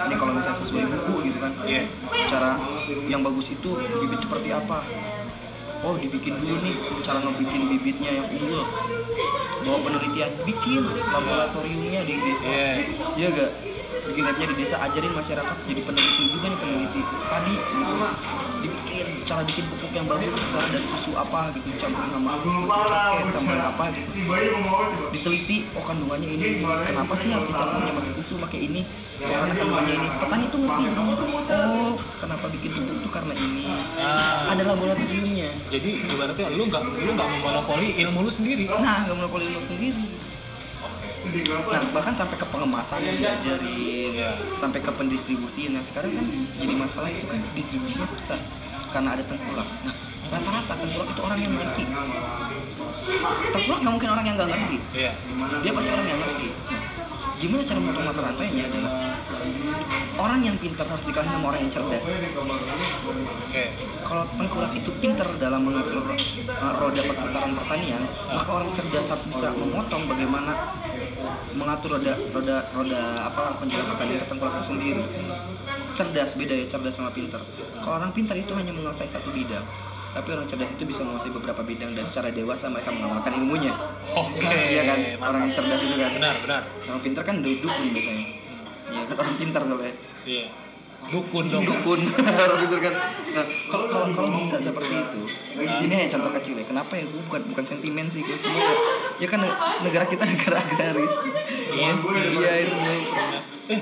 ini 0.07 0.14
kalau 0.14 0.32
misalnya 0.35 0.59
sesuai 0.61 0.85
buku 0.87 1.14
gitu 1.30 1.39
kan 1.43 1.53
Iya. 1.64 1.82
cara 2.30 2.59
yang 3.07 3.22
bagus 3.22 3.51
itu 3.51 3.70
bibit 3.74 4.20
seperti 4.22 4.55
apa 4.55 4.82
oh 5.82 5.95
dibikin 5.99 6.39
dulu 6.39 6.62
nih 6.62 6.74
cara 7.03 7.20
ngebikin 7.20 7.62
bibitnya 7.68 8.11
yang 8.22 8.26
unggul 8.30 8.64
bawa 9.64 9.78
penelitian 9.80 10.30
bikin 10.45 10.82
laboratoriumnya 10.85 12.01
di 12.05 12.14
desa 12.20 12.45
Iya. 12.47 12.70
iya 13.16 13.28
gak 13.32 13.51
bikin 14.05 14.22
labnya 14.28 14.46
di 14.52 14.57
desa 14.61 14.76
ajarin 14.84 15.12
masyarakat 15.16 15.57
jadi 15.64 15.80
peneliti 15.80 16.24
juga 16.32 16.46
nih 16.52 16.59
peneliti 16.61 17.00
padi 17.28 17.55
gitu 17.57 17.94
dibikin 18.64 19.07
cara 19.24 19.42
bikin 19.44 19.64
pupuk 19.72 19.92
yang 19.92 20.07
bagus 20.09 20.36
misalnya 20.36 20.68
dari 20.76 20.86
susu 20.88 21.11
apa 21.16 21.52
gitu 21.57 21.68
campurin 21.80 22.11
sama 22.12 22.32
ceket 22.40 23.26
tambahin 23.32 23.62
apa 23.64 23.84
gitu. 23.92 24.11
Diteliti 25.12 25.57
oh 25.76 25.84
kandungannya 25.84 26.28
ini 26.28 26.64
kenapa 26.64 27.12
sih 27.16 27.28
harus 27.32 27.48
dicampurinnya 27.48 27.92
pakai 27.96 28.12
susu 28.12 28.34
pakai 28.40 28.59
ini? 28.68 28.80
Karena 29.20 29.52
kandungannya 29.57 29.94
ini. 29.96 30.09
Petani 30.20 30.44
tuh 30.48 30.59
ngerti 30.64 30.82
jadinya 30.88 31.14
oh 31.64 31.94
kenapa 32.20 32.46
bikin 32.52 32.70
pupuk 32.72 32.96
tuh 33.05 33.11
karena 33.12 33.34
ini? 33.36 33.64
Ah, 34.00 34.52
ada 34.52 34.62
laboratoriumnya. 34.64 35.48
Jadi 35.72 35.90
ibaratnya 36.09 36.46
lu 36.52 36.62
nggak 36.68 36.82
lu 37.05 37.11
nggak 37.16 37.28
memonopoli 37.40 37.88
ilmu 38.00 38.18
lu 38.24 38.30
sendiri. 38.32 38.64
nah 38.68 39.05
nggak 39.05 39.16
monopoli 39.16 39.44
ilmu 39.48 39.62
sendiri 39.62 40.05
nah 41.72 41.82
bahkan 41.96 42.12
sampai 42.12 42.36
ke 42.36 42.46
pengemasan 42.48 43.00
yang 43.02 43.16
diajarin 43.16 44.12
Iya. 44.14 44.30
sampai 44.54 44.78
ke 44.78 44.90
pendistribusian 44.94 45.74
nah 45.74 45.82
sekarang 45.82 46.14
kan 46.14 46.26
jadi 46.60 46.74
masalah 46.76 47.08
itu 47.10 47.26
kan 47.26 47.40
distribusinya 47.56 48.06
susah 48.06 48.38
karena 48.94 49.18
ada 49.18 49.26
tengkulak. 49.26 49.66
Nah 49.82 49.94
rata-rata 50.30 50.72
tengkulak 50.78 51.08
itu 51.10 51.20
orang 51.26 51.38
yang 51.42 51.52
ngerti. 51.58 51.82
Tengkulak 53.50 53.78
nggak 53.82 53.92
mungkin 53.98 54.10
orang 54.14 54.24
yang 54.24 54.36
nggak 54.38 54.50
ngerti. 54.54 54.76
Iya. 54.94 55.12
dia 55.66 55.72
pasti 55.74 55.90
orang 55.90 56.06
yang 56.06 56.20
ngerti 56.22 56.48
gimana 57.45 57.61
cara 57.61 57.76
memotong 57.76 58.05
mata 58.09 58.20
rantainya? 58.24 58.62
Adalah 58.72 58.92
orang 60.16 60.40
yang 60.40 60.57
pintar 60.57 60.88
harus 60.88 61.05
dikalahin 61.05 61.36
sama 61.36 61.47
orang 61.53 61.61
yang 61.61 61.72
cerdas. 61.76 62.05
Oke. 63.45 63.64
kalau 64.05 64.24
tengkulak 64.36 64.72
itu 64.72 64.90
pintar 65.01 65.28
dalam 65.36 65.61
mengatur 65.64 66.01
uh, 66.05 66.72
roda 66.80 67.01
perputaran 67.05 67.53
pertanian 67.57 68.03
maka 68.32 68.51
orang 68.53 68.70
cerdas 68.76 69.07
harus 69.12 69.26
bisa 69.28 69.49
memotong 69.57 70.03
bagaimana 70.09 70.53
mengatur 71.57 72.01
roda 72.01 72.16
roda 72.32 72.57
roda 72.72 73.01
apa 73.28 73.61
penjalan 73.61 73.86
pertanian 73.92 74.18
ke 74.24 74.26
tengkulak 74.32 74.55
itu 74.57 74.64
sendiri. 74.72 75.05
Cerdas 75.92 76.30
beda 76.40 76.55
ya 76.57 76.64
cerdas 76.64 76.97
sama 76.97 77.12
pintar. 77.12 77.45
Kalau 77.84 78.01
orang 78.01 78.12
pintar 78.16 78.40
itu 78.40 78.57
hanya 78.57 78.72
menguasai 78.72 79.05
satu 79.05 79.28
bidang 79.36 79.68
tapi 80.14 80.30
orang 80.30 80.46
cerdas 80.46 80.70
itu 80.70 80.86
bisa 80.86 81.02
menguasai 81.02 81.34
beberapa 81.34 81.66
bidang 81.66 81.90
dan 81.98 82.06
secara 82.06 82.30
dewasa 82.30 82.70
mereka 82.70 82.94
mengamalkan 82.94 83.34
ilmunya. 83.34 83.74
Oke. 84.14 84.46
iya 84.46 84.86
kan? 84.86 84.98
Orang 85.18 85.40
yang 85.50 85.52
cerdas 85.58 85.82
itu 85.82 85.98
kan. 85.98 86.14
Benar, 86.14 86.34
benar. 86.38 86.62
orang 86.86 87.02
pintar 87.02 87.22
kan 87.26 87.42
dukun 87.42 87.86
biasanya. 87.90 88.24
Iya 88.94 89.02
kan? 89.10 89.16
Orang 89.18 89.34
pintar 89.34 89.62
soalnya. 89.66 89.94
Iya. 90.22 90.46
Dukun 91.04 91.44
dong. 91.50 91.66
dukun. 91.66 92.00
Orang 92.46 92.58
pintar 92.64 92.78
kan. 92.80 92.94
Nah 93.10 93.44
kalau 93.68 93.86
kalau 93.90 94.06
kalau 94.14 94.30
bisa 94.38 94.56
seperti 94.56 94.94
itu 94.94 95.22
ini 95.60 95.92
hanya 95.92 96.08
contoh 96.14 96.30
kecil 96.38 96.62
ya. 96.62 96.64
Kenapa 96.64 96.94
ya? 96.94 97.04
Gue 97.10 97.20
bukan 97.26 97.42
bukan 97.50 97.64
sentimen 97.66 98.06
sih 98.06 98.22
gue 98.22 98.38
cuma 98.38 98.56
ya, 98.56 98.74
ya 99.18 99.28
kan 99.28 99.42
negara 99.82 100.06
kita 100.06 100.22
negara 100.32 100.62
agraris. 100.62 101.14
Iya 101.74 101.90
sih. 101.98 102.22
iya 102.38 102.52
itu. 102.70 102.76
Eh, 103.64 103.80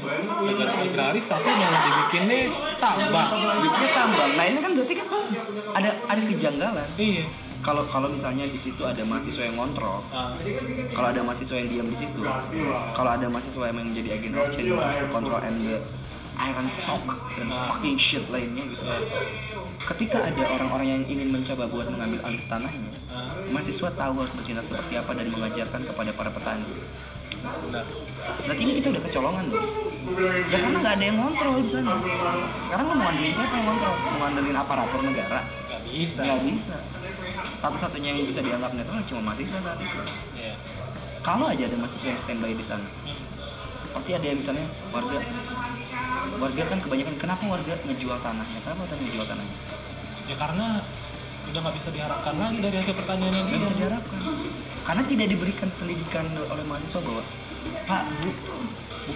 negara 0.48 0.72
agraris 0.80 1.24
tapi 1.28 1.48
malah 1.52 1.80
dibikinnya 1.84 2.38
tambang. 2.80 3.28
Bibitnya 3.36 3.88
tambang 3.92 4.30
nah 4.32 4.44
ini 4.48 4.58
kan 4.64 4.72
berarti 4.74 4.94
kan 4.96 5.06
ada 5.72 5.90
ada 6.08 6.22
kejanggalan. 6.22 6.88
Iya. 7.00 7.24
kalau 7.62 7.86
kalau 7.86 8.10
misalnya 8.10 8.44
di 8.50 8.58
situ 8.58 8.82
ada 8.82 9.06
mahasiswa 9.06 9.46
yang 9.46 9.54
ngontrol 9.54 10.02
Ah, 10.10 10.34
kalau 10.92 11.08
ada 11.14 11.22
mahasiswa 11.22 11.56
yang 11.62 11.70
diam 11.70 11.86
di 11.86 11.94
situ 11.94 12.20
kalau 12.92 13.10
ada 13.14 13.26
mahasiswa 13.30 13.70
yang 13.70 13.78
menjadi 13.78 14.18
agent 14.18 14.34
of 14.34 14.50
change 14.50 14.74
to 14.74 15.06
control 15.14 15.38
and 15.38 15.62
the 15.62 15.78
iron 16.34 16.66
stock 16.66 17.06
dan 17.38 17.46
fucking 17.70 17.94
shit 17.94 18.26
lainnya 18.34 18.66
gitu. 18.66 18.82
Ketika 19.82 20.26
ada 20.26 20.42
orang-orang 20.58 20.88
yang 20.90 21.02
ingin 21.06 21.28
mencoba 21.30 21.70
buat 21.70 21.86
mengambil 21.86 22.18
alih 22.26 22.42
tanahnya 22.50 22.90
ah, 23.14 23.30
mahasiswa 23.54 23.94
tahu 23.94 24.12
harus 24.18 24.32
bertindak 24.34 24.66
seperti 24.66 24.98
apa 24.98 25.14
dan 25.14 25.30
mengajarkan 25.30 25.86
kepada 25.86 26.10
para 26.18 26.30
petani. 26.34 26.66
Benar. 27.42 27.82
berarti 28.46 28.62
ini 28.62 28.78
kita 28.78 28.94
udah 28.94 29.02
kecolongan 29.02 29.50
dong 29.50 29.66
ya 30.46 30.62
karena 30.62 30.78
nggak 30.78 30.94
ada 30.94 31.04
yang 31.10 31.18
ngontrol 31.18 31.58
di 31.58 31.66
sana. 31.66 31.98
Sekarang 32.62 32.86
mau 32.86 33.02
ngandelin 33.02 33.34
siapa 33.34 33.54
yang 33.54 33.66
ngontrol? 33.66 33.94
Mau 33.98 34.18
ngandelin 34.22 34.56
aparatur 34.62 35.00
negara 35.02 35.42
bisa. 35.92 36.20
nggak 36.20 36.40
bisa 36.46 36.76
satu-satunya 37.58 38.08
yang 38.12 38.24
bisa 38.24 38.40
dianggap 38.40 38.72
netral 38.72 38.98
cuma 39.02 39.20
mahasiswa 39.22 39.58
saat 39.58 39.78
itu 39.78 39.98
Iya. 40.34 40.54
kalau 41.20 41.46
aja 41.46 41.62
ada 41.62 41.76
mahasiswa 41.76 42.08
yang 42.08 42.18
standby 42.18 42.52
di 42.52 42.64
sana 42.64 42.86
Hmm. 43.04 43.18
pasti 43.92 44.10
ada 44.10 44.24
yang 44.24 44.36
misalnya 44.36 44.64
warga 44.88 45.20
warga 46.34 46.62
kan 46.64 46.78
kebanyakan 46.78 47.14
kenapa 47.16 47.44
warga 47.46 47.74
ngejual 47.82 48.18
tanahnya 48.18 48.58
kenapa 48.60 48.80
warga 48.82 48.96
ngejual 48.98 49.26
tanahnya 49.26 49.56
Ya 50.22 50.38
karena 50.38 50.80
udah 51.44 51.60
nggak 51.60 51.76
bisa 51.76 51.90
diharapkan 51.90 52.34
lagi 52.36 52.58
dari 52.58 52.76
hasil 52.78 52.94
pertaniannya 52.94 53.36
dia. 53.36 53.48
nggak 53.48 53.60
bisa 53.60 53.74
diharapkan 53.74 54.20
karena 54.82 55.02
tidak 55.04 55.26
diberikan 55.28 55.68
pendidikan 55.76 56.24
oleh 56.42 56.64
mahasiswa 56.64 57.00
bahwa 57.00 57.22
pak 57.84 58.02
bu, 58.18 58.30
bu 58.30 59.12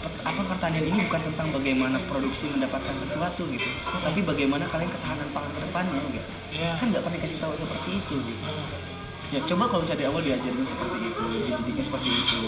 apa 0.00 0.42
pertanian 0.46 0.84
ini 0.86 1.04
bukan 1.04 1.20
tentang 1.22 1.48
bagaimana 1.50 2.00
produksi 2.08 2.48
mendapatkan 2.48 2.96
sesuatu 2.98 3.44
gitu 3.46 3.68
tapi 4.00 4.20
bagaimana 4.20 4.64
kalian 4.64 4.88
ketahanan 4.88 5.28
pangan 5.30 5.50
ke 5.50 5.60
depannya 5.60 6.00
gitu 6.08 6.28
Iya. 6.50 6.74
kan 6.74 6.90
nggak 6.90 7.02
pernah 7.04 7.16
dikasih 7.16 7.38
tahu 7.38 7.52
seperti 7.54 7.90
itu 7.94 8.14
gitu 8.18 8.42
Hmm. 8.42 8.66
ya 9.30 9.40
coba 9.46 9.64
kalau 9.64 9.80
misalnya 9.80 10.00
dari 10.00 10.08
awal 10.08 10.20
diajarin 10.20 10.66
seperti 10.66 10.98
itu 11.04 11.24
dididiknya 11.46 11.84
seperti 11.86 12.08
itu 12.10 12.40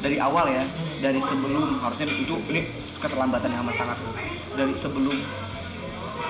dari 0.00 0.16
awal 0.16 0.46
ya 0.48 0.64
dari 0.98 1.20
sebelum 1.20 1.76
harusnya 1.76 2.06
itu 2.08 2.34
ini 2.48 2.60
keterlambatan 2.96 3.52
yang 3.52 3.60
amat 3.62 3.76
sangat 3.76 3.98
dari 4.54 4.72
sebelum 4.72 5.12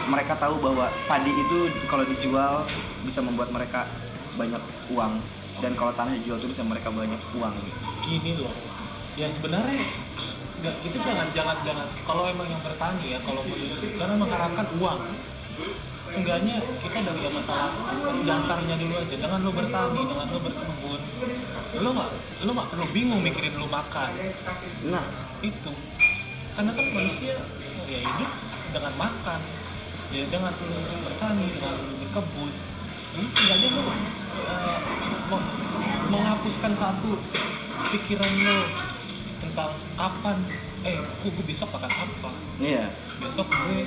mereka 0.04 0.34
tahu 0.34 0.58
bahwa 0.58 0.90
padi 1.06 1.30
itu 1.30 1.58
kalau 1.86 2.02
dijual 2.02 2.66
bisa 3.02 3.22
membuat 3.22 3.54
mereka 3.54 3.86
banyak 4.34 4.58
uang 4.90 5.22
dan 5.62 5.72
kalau 5.72 5.94
tanah 5.94 6.18
dijual 6.18 6.36
itu 6.36 6.50
bisa 6.50 6.66
mereka 6.66 6.90
banyak 6.90 7.20
uang 7.32 7.54
gitu. 7.54 7.78
gini 8.02 8.30
loh 8.34 8.50
ya 9.14 9.30
sebenarnya 9.30 9.78
nggak 10.62 10.74
itu 10.86 10.98
jangan 11.02 11.26
jangan 11.34 11.56
jangan. 11.66 11.86
Kalau 12.06 12.22
emang 12.30 12.46
yang 12.46 12.62
bertani 12.62 13.04
ya 13.10 13.18
kalau 13.26 13.42
menurut 13.42 13.82
karena 13.98 14.14
mengharapkan 14.14 14.66
uang. 14.78 15.00
Seenggaknya 16.12 16.60
kita 16.84 16.98
dari 17.08 17.20
yang 17.24 17.34
masalah 17.34 17.72
dasarnya 18.22 18.74
dulu 18.78 18.94
aja. 19.02 19.16
Jangan 19.18 19.38
lo 19.42 19.50
bertani 19.50 20.00
jangan 20.06 20.26
lo 20.30 20.38
berkebun 20.38 21.00
lo 21.72 21.88
nggak 21.96 22.10
lo 22.44 22.50
nggak 22.52 22.68
perlu 22.68 22.86
bingung 22.94 23.20
mikirin 23.24 23.58
lo 23.58 23.66
makan. 23.66 24.10
Nah. 24.86 25.04
Itu. 25.42 25.74
Karena 26.54 26.70
kan 26.70 26.86
manusia 26.94 27.34
ya 27.90 27.98
hidup 27.98 28.30
dengan 28.70 28.94
makan. 28.94 29.40
Ya 30.14 30.22
dengan 30.30 30.54
lu 30.54 31.00
bertani 31.02 31.50
dengan 31.50 31.74
lu 31.82 31.94
berkebun. 32.06 32.52
Ini 33.18 33.26
setidaknya 33.26 33.68
lo 33.74 33.82
uh, 33.82 34.78
me- 35.34 35.50
menghapuskan 36.14 36.72
satu 36.78 37.18
pikiran 37.90 38.32
lo 38.46 38.58
tentang 39.42 39.74
kapan 39.98 40.38
eh 40.86 40.98
kok 40.98 41.30
gue 41.34 41.44
besok 41.46 41.68
makan 41.74 41.90
apa? 41.90 42.30
Iya. 42.62 42.94
Besok 43.18 43.50
gue 43.50 43.86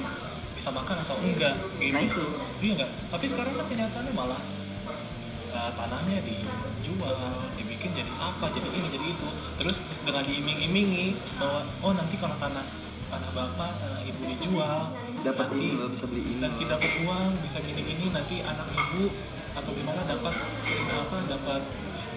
bisa 0.55 0.69
makan 0.71 0.97
atau 1.03 1.15
enggak 1.23 1.55
gitu. 1.79 1.95
Nah, 1.95 2.01
itu. 2.03 2.25
iya 2.63 2.71
enggak? 2.75 2.91
Tapi 3.11 3.25
sekarang 3.31 3.53
kan 3.55 3.65
kenyataannya 3.71 4.13
malah 4.15 4.41
uh, 5.55 5.71
tanahnya 5.75 6.19
dijual 6.23 7.19
dibikin 7.55 7.91
jadi 7.95 8.11
apa 8.19 8.45
jadi 8.51 8.67
ini 8.67 8.87
jadi 8.91 9.07
itu. 9.15 9.27
Terus 9.63 9.77
dengan 10.03 10.23
diiming-imingi 10.27 11.07
bahwa 11.39 11.61
oh 11.83 11.93
nanti 11.95 12.15
kalau 12.19 12.35
tanah 12.39 12.65
tanah 13.05 13.31
bapak 13.31 13.71
tanah 13.79 14.01
ibu 14.03 14.21
dijual 14.27 14.91
dapat 15.21 15.47
nanti 15.53 15.61
ini 15.61 15.77
loh 15.77 15.89
bisa 15.93 16.05
beli 16.09 16.23
ini. 16.25 16.41
nanti 16.41 16.63
dapat 16.65 16.91
uang 17.05 17.31
bisa 17.45 17.57
gini-gini 17.61 18.09
nanti 18.09 18.41
anak 18.41 18.67
ibu 18.73 19.13
atau 19.55 19.71
gimana 19.71 20.01
dapat 20.03 20.35
apa 20.91 21.17
dapat 21.31 21.61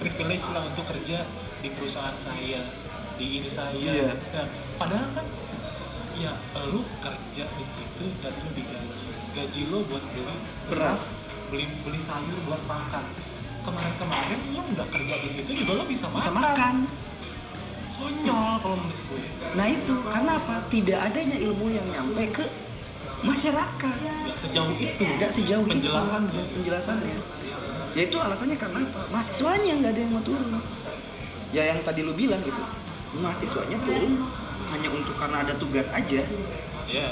privilege 0.00 0.46
lah 0.50 0.62
untuk 0.66 0.84
kerja 0.88 1.22
di 1.62 1.68
perusahaan 1.74 2.16
saya 2.18 2.62
di 3.18 3.26
ini 3.42 3.50
saya. 3.50 3.74
Iya. 3.74 4.14
Nah, 4.14 4.46
padahal 4.78 5.10
kan 5.12 5.26
ya 6.18 6.32
lu 6.70 6.82
kerja 7.02 7.44
di 7.46 7.64
situ 7.66 8.04
dan 8.22 8.32
lu 8.32 8.50
digaji. 8.54 9.10
Gaji 9.34 9.60
lo 9.70 9.78
buat 9.86 10.02
beli 10.14 10.34
Beras. 10.70 11.02
beli 11.50 11.66
beli 11.82 12.00
sayur 12.06 12.38
buat 12.46 12.62
makan. 12.70 13.04
Kemarin-kemarin 13.66 14.38
lu 14.54 14.60
nggak 14.72 14.88
kerja 14.94 15.14
di 15.18 15.28
situ 15.34 15.50
juga 15.66 15.82
lo 15.82 15.84
bisa, 15.84 16.06
bisa 16.14 16.30
makan. 16.30 16.86
konyol 17.98 18.62
kalau 18.62 18.78
menurut 18.78 19.02
gue. 19.10 19.22
Nah 19.58 19.66
itu 19.66 19.94
karena 20.06 20.38
apa? 20.38 20.62
Tidak 20.70 20.98
adanya 21.02 21.34
ilmu 21.34 21.66
yang 21.66 21.86
nyampe 21.90 22.30
ke 22.30 22.44
masyarakat. 23.26 23.96
Nggak 23.98 24.38
sejauh 24.38 24.74
itu 24.78 25.02
nggak 25.02 25.30
sejauh 25.34 25.66
itu. 25.66 25.72
penjelasannya. 25.82 26.42
Penjelasannya. 26.54 27.18
Ya 27.98 28.02
itu 28.06 28.16
alasannya 28.22 28.54
karena 28.54 28.86
apa? 28.86 29.02
Mahasiswanya 29.10 29.72
nggak 29.82 29.92
ada 29.98 30.00
yang 30.06 30.12
mau 30.14 30.22
turun. 30.22 30.62
Ya 31.50 31.74
yang 31.74 31.82
tadi 31.82 32.06
lu 32.06 32.14
bilang 32.14 32.38
gitu 32.46 32.62
mahasiswanya 33.16 33.78
turun 33.88 34.28
hanya 34.68 34.88
untuk 34.92 35.16
karena 35.16 35.40
ada 35.46 35.54
tugas 35.56 35.88
aja. 35.94 36.22
Ya 36.88 37.08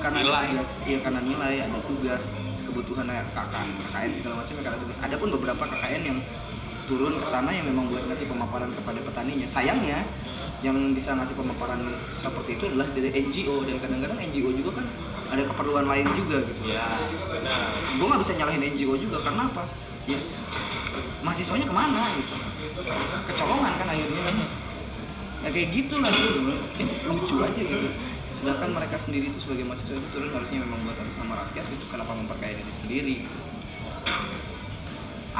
karena 0.00 0.24
Nilai. 0.24 0.32
ada 0.32 0.46
tugas 0.48 0.68
iya 0.88 0.98
karena 1.04 1.20
nilai 1.20 1.54
ada 1.60 1.78
tugas 1.84 2.32
kebutuhan 2.64 3.04
KKN 3.10 3.68
KKN 3.90 4.10
segala 4.16 4.34
macam 4.40 4.54
ya 4.56 4.62
karena 4.64 4.78
tugas. 4.80 4.98
Ada 5.02 5.14
pun 5.20 5.28
beberapa 5.34 5.62
KKN 5.66 6.02
yang 6.02 6.18
turun 6.88 7.14
ke 7.22 7.26
sana 7.28 7.50
yang 7.54 7.66
memang 7.70 7.86
buat 7.92 8.02
ngasih 8.10 8.26
pemaparan 8.26 8.70
kepada 8.74 8.98
petaninya. 9.04 9.46
Sayangnya 9.46 10.02
yang 10.60 10.76
bisa 10.92 11.14
ngasih 11.16 11.38
pemaparan 11.38 11.80
seperti 12.10 12.58
itu 12.58 12.64
adalah 12.68 12.88
dari 12.92 13.08
NGO 13.14 13.64
dan 13.64 13.76
kadang-kadang 13.80 14.18
NGO 14.18 14.50
juga 14.52 14.82
kan 14.82 14.86
ada 15.30 15.42
keperluan 15.46 15.86
lain 15.86 16.06
juga 16.18 16.42
gitu. 16.42 16.74
Ya 16.74 16.90
benar. 17.30 17.70
Gue 17.96 18.06
nggak 18.10 18.22
bisa 18.26 18.32
nyalahin 18.34 18.62
NGO 18.74 18.94
juga 18.98 19.18
karena 19.22 19.46
apa? 19.46 19.62
Ya 20.10 20.18
mahasiswanya 21.22 21.66
ke 21.68 21.74
mana 21.74 22.02
gitu? 22.18 22.34
Kecolongan 23.30 23.72
kan 23.78 23.86
akhirnya. 23.88 24.20
kan 24.26 24.36
nah 25.40 25.48
kayak 25.48 25.68
gitulah 25.72 26.12
gitu 26.12 26.40
Eh, 26.80 26.88
lucu 27.08 27.36
aja 27.40 27.60
gitu. 27.60 27.88
Sedangkan 28.36 28.72
mereka 28.72 28.96
sendiri 28.96 29.32
itu 29.32 29.40
sebagai 29.40 29.64
mahasiswa 29.68 29.96
itu 29.96 30.08
turun 30.12 30.32
harusnya 30.32 30.64
memang 30.64 30.84
buat 30.84 30.96
atas 30.96 31.16
nama 31.20 31.44
rakyat 31.44 31.64
gitu. 31.64 31.84
Kenapa 31.88 32.12
memperkaya 32.16 32.56
diri 32.56 32.72
sendiri? 32.72 33.14
Gitu 33.24 33.50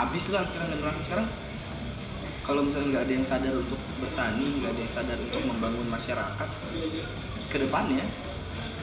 habis 0.01 0.33
lah 0.33 0.47
sekarang 0.47 0.69
generasi 0.73 1.01
sekarang 1.03 1.29
kalau 2.47 2.65
misalnya 2.65 2.89
nggak 2.97 3.05
ada 3.05 3.13
yang 3.21 3.27
sadar 3.27 3.55
untuk 3.55 3.81
bertani 4.01 4.47
nggak 4.63 4.71
ada 4.73 4.81
yang 4.81 4.93
sadar 4.93 5.19
untuk 5.21 5.43
membangun 5.45 5.87
masyarakat 5.93 6.49
ke 7.51 7.57
depannya 7.59 8.05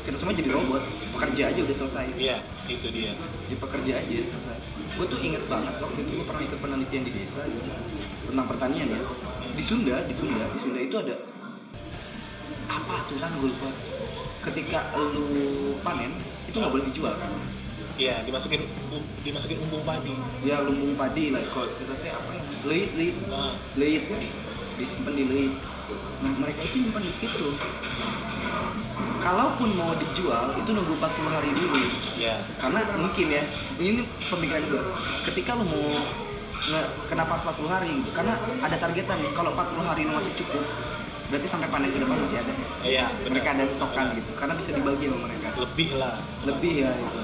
kita 0.08 0.24
semua 0.24 0.32
jadi 0.40 0.56
robot. 0.56 0.80
Pekerja 1.20 1.52
aja 1.52 1.60
udah 1.68 1.76
selesai. 1.84 2.08
Iya 2.16 2.40
itu 2.72 2.88
dia. 2.96 3.12
Ya 3.52 3.56
pekerja 3.60 4.00
aja 4.00 4.18
selesai. 4.24 4.56
Gue 4.96 5.04
tuh 5.04 5.20
inget 5.20 5.44
banget 5.52 5.76
waktu 5.84 6.00
itu 6.08 6.24
gue 6.24 6.24
pernah 6.24 6.48
ikut 6.48 6.60
penelitian 6.64 7.04
di 7.04 7.12
desa 7.12 7.44
gitu 7.44 7.68
tentang 8.32 8.48
pertanian 8.48 8.88
ya 8.88 9.04
di 9.58 9.64
Sunda 9.66 10.06
di 10.06 10.14
Sunda 10.14 10.38
di 10.54 10.58
Sunda 10.62 10.78
itu 10.78 10.96
ada 11.02 11.18
apa 12.70 12.94
aturan 13.02 13.32
gue 13.42 13.50
lupa. 13.50 13.70
Ketika 14.46 14.94
lu 14.96 15.76
panen 15.82 16.14
itu 16.46 16.56
nggak 16.56 16.72
boleh 16.72 16.86
dijual. 16.88 17.18
Iya 17.98 18.22
dimasukin 18.22 18.70
dimasukin 19.26 19.58
umbung 19.66 19.82
padi. 19.82 20.14
Ya 20.46 20.62
lumbung 20.62 20.94
padi 20.94 21.34
lah 21.34 21.42
kalau 21.50 21.66
kita 21.82 21.98
teh 21.98 22.14
apa 22.14 22.30
ya? 22.38 22.44
Leit 22.70 22.94
leit. 22.94 23.16
Nah, 23.26 23.58
leit 23.74 24.06
disimpan 24.78 25.18
di 25.18 25.26
leit. 25.26 25.54
Nah 26.22 26.32
mereka 26.38 26.62
itu 26.62 26.86
nyimpan 26.86 27.02
di 27.02 27.14
situ. 27.18 27.48
Kalaupun 29.18 29.74
mau 29.74 29.98
dijual 29.98 30.54
itu 30.54 30.70
nunggu 30.70 30.94
40 31.02 31.34
hari 31.34 31.50
dulu. 31.58 31.82
Ya 32.14 32.46
karena 32.62 32.86
mungkin 32.94 33.26
ya 33.34 33.44
ini 33.82 34.06
pemikiran 34.30 34.64
gue 34.70 34.84
ketika 35.26 35.58
lo 35.58 35.66
mau 35.66 35.90
kenapa 37.08 37.38
harus 37.38 37.44
40 37.46 37.70
hari 37.70 37.90
gitu? 38.02 38.10
Karena 38.14 38.34
ada 38.62 38.76
targetan 38.78 39.22
nih 39.22 39.32
kalau 39.34 39.54
40 39.54 39.86
hari 39.86 40.02
ini 40.06 40.14
masih 40.14 40.34
cukup 40.38 40.64
berarti 41.28 41.48
sampai 41.48 41.68
panen 41.68 41.92
ke 41.92 42.00
depan 42.00 42.18
masih 42.24 42.40
ada. 42.40 42.54
Iya 42.88 43.12
benar. 43.20 43.30
mereka 43.36 43.50
ada 43.52 43.66
stokan 43.68 44.06
gitu 44.16 44.32
karena 44.40 44.54
bisa 44.56 44.70
dibagi 44.72 45.06
sama 45.12 45.20
mereka. 45.28 45.48
Lebih 45.60 45.90
lah. 46.00 46.16
Lebih 46.48 46.74
ya 46.88 46.92
itu 46.96 47.20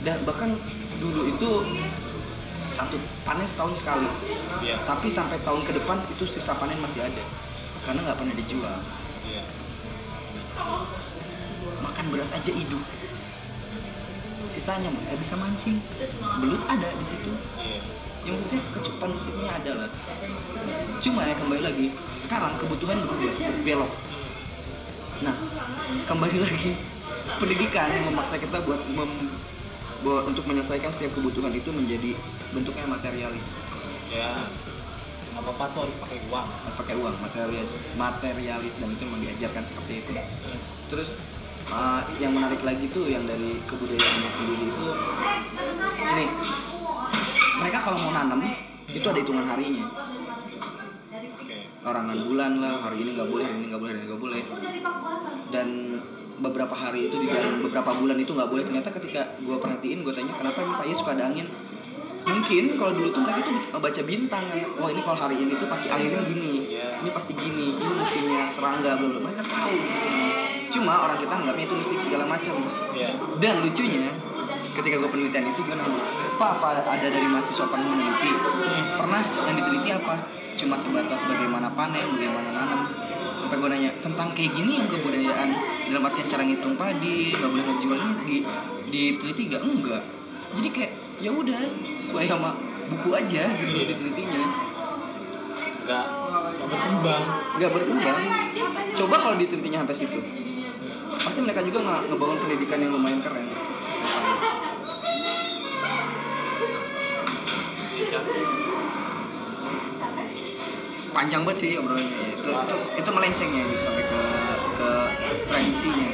dan 0.00 0.16
bahkan 0.24 0.56
dulu 1.00 1.28
itu 1.28 1.50
satu 2.60 2.96
panen 3.24 3.48
setahun 3.48 3.80
sekali. 3.80 4.08
Iya. 4.60 4.84
Tapi 4.84 5.08
sampai 5.08 5.40
tahun 5.40 5.64
ke 5.64 5.72
depan 5.80 6.04
itu 6.12 6.24
sisa 6.28 6.52
panen 6.56 6.80
masih 6.84 7.00
ada 7.00 7.24
karena 7.88 8.04
nggak 8.04 8.18
pernah 8.20 8.34
dijual. 8.36 8.78
Iya. 9.24 9.44
Makan 11.80 12.04
beras 12.12 12.36
aja 12.36 12.52
hidup. 12.52 12.84
Sisanya 14.52 14.92
mah 14.92 15.00
nggak 15.08 15.20
bisa 15.20 15.34
mancing. 15.40 15.80
Belut 16.44 16.60
ada 16.68 16.92
di 16.92 17.04
situ. 17.08 17.32
Iya 17.56 17.99
yang 18.26 18.36
maksudnya 18.36 18.62
kecukupan 18.76 19.08
positifnya 19.16 19.52
ada 19.56 19.72
lah. 19.84 19.90
Cuma 21.00 21.24
ya 21.24 21.34
kembali 21.36 21.62
lagi 21.64 21.86
sekarang 22.12 22.52
kebutuhan 22.60 23.00
berubah 23.00 23.32
belok. 23.64 23.92
Nah 25.24 25.34
kembali 26.04 26.36
lagi 26.44 26.76
pendidikan 27.40 27.88
yang 27.88 28.04
memaksa 28.12 28.36
kita 28.36 28.60
buat 28.64 28.80
mem- 28.92 29.32
buat 30.00 30.28
untuk 30.32 30.48
menyelesaikan 30.48 30.92
setiap 30.92 31.12
kebutuhan 31.16 31.52
itu 31.52 31.68
menjadi 31.72 32.16
bentuknya 32.52 32.88
materialis. 32.88 33.56
Ya 34.12 34.48
apa 35.36 35.56
apa 35.56 35.64
tuh 35.72 35.80
harus 35.88 35.96
pakai 36.00 36.18
uang. 36.28 36.48
Pakai 36.76 36.94
uang 37.00 37.16
materialis 37.24 37.72
materialis 37.96 38.74
dan 38.76 38.92
itu 38.92 39.02
memang 39.08 39.24
diajarkan 39.24 39.64
seperti 39.64 40.04
itu. 40.04 40.12
Terus 40.92 41.24
uh, 41.72 42.04
yang 42.20 42.36
menarik 42.36 42.60
lagi 42.60 42.84
tuh 42.92 43.08
yang 43.08 43.24
dari 43.24 43.60
kebudayaannya 43.64 44.30
sendiri 44.32 44.64
itu 44.68 44.86
ini 46.00 46.24
mereka 47.60 47.78
kalau 47.84 47.98
mau 48.00 48.12
nanam 48.16 48.40
itu 48.90 49.06
ada 49.06 49.18
hitungan 49.20 49.44
harinya. 49.44 49.86
Larangan 51.80 52.18
bulan 52.28 52.52
lah 52.60 52.74
hari 52.84 52.96
ini 53.04 53.10
nggak 53.16 53.28
boleh 53.28 53.44
hari 53.44 53.56
ini 53.60 53.66
nggak 53.68 53.80
boleh 53.80 53.92
hari 53.92 54.00
ini 54.00 54.08
nggak 54.08 54.22
boleh. 54.22 54.40
Dan 55.52 55.68
beberapa 56.40 56.72
hari 56.72 57.12
itu 57.12 57.16
di 57.20 57.28
dalam 57.28 57.60
beberapa 57.60 57.92
bulan 57.92 58.16
itu 58.16 58.32
nggak 58.32 58.48
boleh. 58.48 58.64
Ternyata 58.64 58.88
ketika 58.96 59.22
gue 59.40 59.56
perhatiin 59.60 60.00
gue 60.00 60.12
tanya 60.16 60.32
kenapa 60.36 60.58
ini 60.64 60.72
pak 60.76 60.84
Iya 60.88 60.96
suka 60.96 61.12
ada 61.12 61.24
angin? 61.28 61.46
Mungkin 62.20 62.64
kalau 62.76 62.92
dulu 62.92 63.08
tuh 63.16 63.22
mereka 63.24 63.40
tuh 63.48 63.54
bisa 63.56 63.80
baca 63.80 64.02
bintang 64.04 64.44
wah 64.76 64.92
ini 64.92 65.00
kalau 65.00 65.18
hari 65.18 65.40
ini 65.40 65.56
tuh 65.56 65.68
pasti 65.72 65.88
anginnya 65.88 66.20
gini 66.28 66.68
ini 67.00 67.10
pasti 67.16 67.32
gini 67.32 67.80
ini 67.80 67.92
musimnya 67.96 68.44
serangga 68.52 68.96
bla 68.96 69.20
mereka 69.20 69.44
tahu. 69.44 69.76
Cuma 70.70 70.92
orang 71.08 71.16
kita 71.16 71.32
anggapnya 71.32 71.64
itu 71.64 71.74
mistik 71.80 71.98
segala 71.98 72.28
macam. 72.28 72.60
Iya. 72.92 73.16
Dan 73.40 73.64
lucunya 73.64 74.12
ketika 74.76 74.96
gue 75.00 75.10
penelitian 75.10 75.48
itu 75.48 75.60
gue 75.64 75.76
nanya 75.76 76.19
pak 76.40 76.56
apa 76.56 76.88
ada 76.88 77.06
dari 77.12 77.28
mahasiswa 77.28 77.68
pernah 77.68 77.84
meneliti 77.84 78.32
pernah? 78.96 79.20
Yang 79.44 79.54
diteliti 79.60 79.88
apa? 79.92 80.14
Cuma 80.56 80.72
sebatas 80.72 81.20
bagaimana 81.28 81.68
panen 81.76 82.16
bagaimana 82.16 82.48
nanam. 82.56 82.82
Sampai 83.44 83.56
gue 83.60 83.68
nanya 83.68 83.90
tentang 84.00 84.32
kayak 84.32 84.56
gini 84.56 84.80
yang 84.80 84.88
kebudayaan 84.88 85.52
dalam 85.92 86.00
artian 86.08 86.26
cara 86.32 86.42
ngitung 86.48 86.80
padi 86.80 87.36
nggak 87.36 87.50
boleh 87.52 87.64
ngejualnya 87.68 88.12
di 88.24 88.36
diteliti 88.88 89.42
gak 89.52 89.62
enggak. 89.68 90.02
Jadi 90.56 90.68
kayak 90.72 90.92
ya 91.20 91.30
udah 91.36 91.60
sesuai 92.00 92.24
sama 92.24 92.56
buku 92.88 93.08
aja 93.12 93.44
gitu 93.60 93.76
Iya. 93.76 93.84
ditelitinya. 93.92 94.42
Nggak 95.84 96.04
nggak 96.56 96.68
berkembang. 96.72 97.24
Nggak 97.60 97.70
berkembang. 97.76 98.18
Coba 98.96 99.14
kalau 99.28 99.36
ditelitinya 99.36 99.84
sampai 99.84 99.96
situ. 99.98 100.20
Pasti 101.20 101.38
mereka 101.44 101.60
juga 101.60 101.84
nggak 101.84 102.00
ngebangun 102.08 102.38
pendidikan 102.48 102.78
yang 102.80 102.96
lumayan 102.96 103.20
keren 103.20 103.69
panjang 111.20 111.44
banget 111.44 111.58
sih 111.60 111.70
obrolannya. 111.76 112.08
Ya. 112.08 112.32
itu 112.40 112.48
itu 112.48 112.76
itu 112.96 113.10
melenceng 113.12 113.50
ya 113.52 113.64
gitu, 113.68 113.82
sampai 113.84 114.04
ke 114.08 114.20
ke 114.80 114.90
tradisinya 115.44 116.08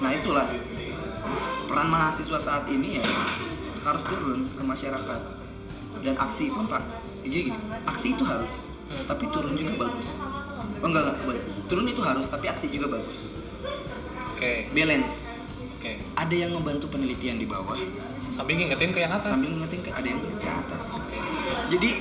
nah 0.00 0.10
itulah. 0.10 0.48
Peran 1.68 1.88
mahasiswa 1.88 2.38
saat 2.40 2.64
ini 2.72 3.00
ya 3.00 3.06
harus 3.84 4.02
turun 4.08 4.48
ke 4.56 4.62
masyarakat. 4.64 5.20
Dan 6.02 6.18
aksi 6.18 6.50
pun 6.50 6.66
pak 6.66 6.82
jadi 7.22 7.52
gini 7.52 7.58
aksi 7.86 8.16
itu 8.16 8.24
harus 8.24 8.64
tapi 9.04 9.28
turun 9.28 9.52
juga 9.52 9.86
bagus. 9.86 10.16
Oh 10.82 10.88
enggak 10.88 11.02
enggak 11.06 11.16
kebalik. 11.22 11.44
turun 11.70 11.86
itu 11.86 12.00
harus 12.02 12.26
tapi 12.32 12.48
aksi 12.48 12.72
juga 12.72 12.98
bagus. 12.98 13.36
Oke. 14.34 14.66
Balance. 14.74 15.30
Oke. 15.78 16.02
Ada 16.18 16.34
yang 16.34 16.50
membantu 16.56 16.90
penelitian 16.90 17.38
di 17.38 17.46
bawah. 17.46 17.78
Sambil 18.34 18.58
ngingetin 18.58 18.90
ke 18.90 19.00
yang 19.04 19.14
atas. 19.14 19.30
Sambil 19.32 19.54
ngingetin 19.54 19.80
ke 19.86 19.90
ada 19.94 20.08
yang 20.08 20.18
ke 20.18 20.50
atas. 20.50 20.90
Oke. 20.90 21.31
Jadi 21.72 21.96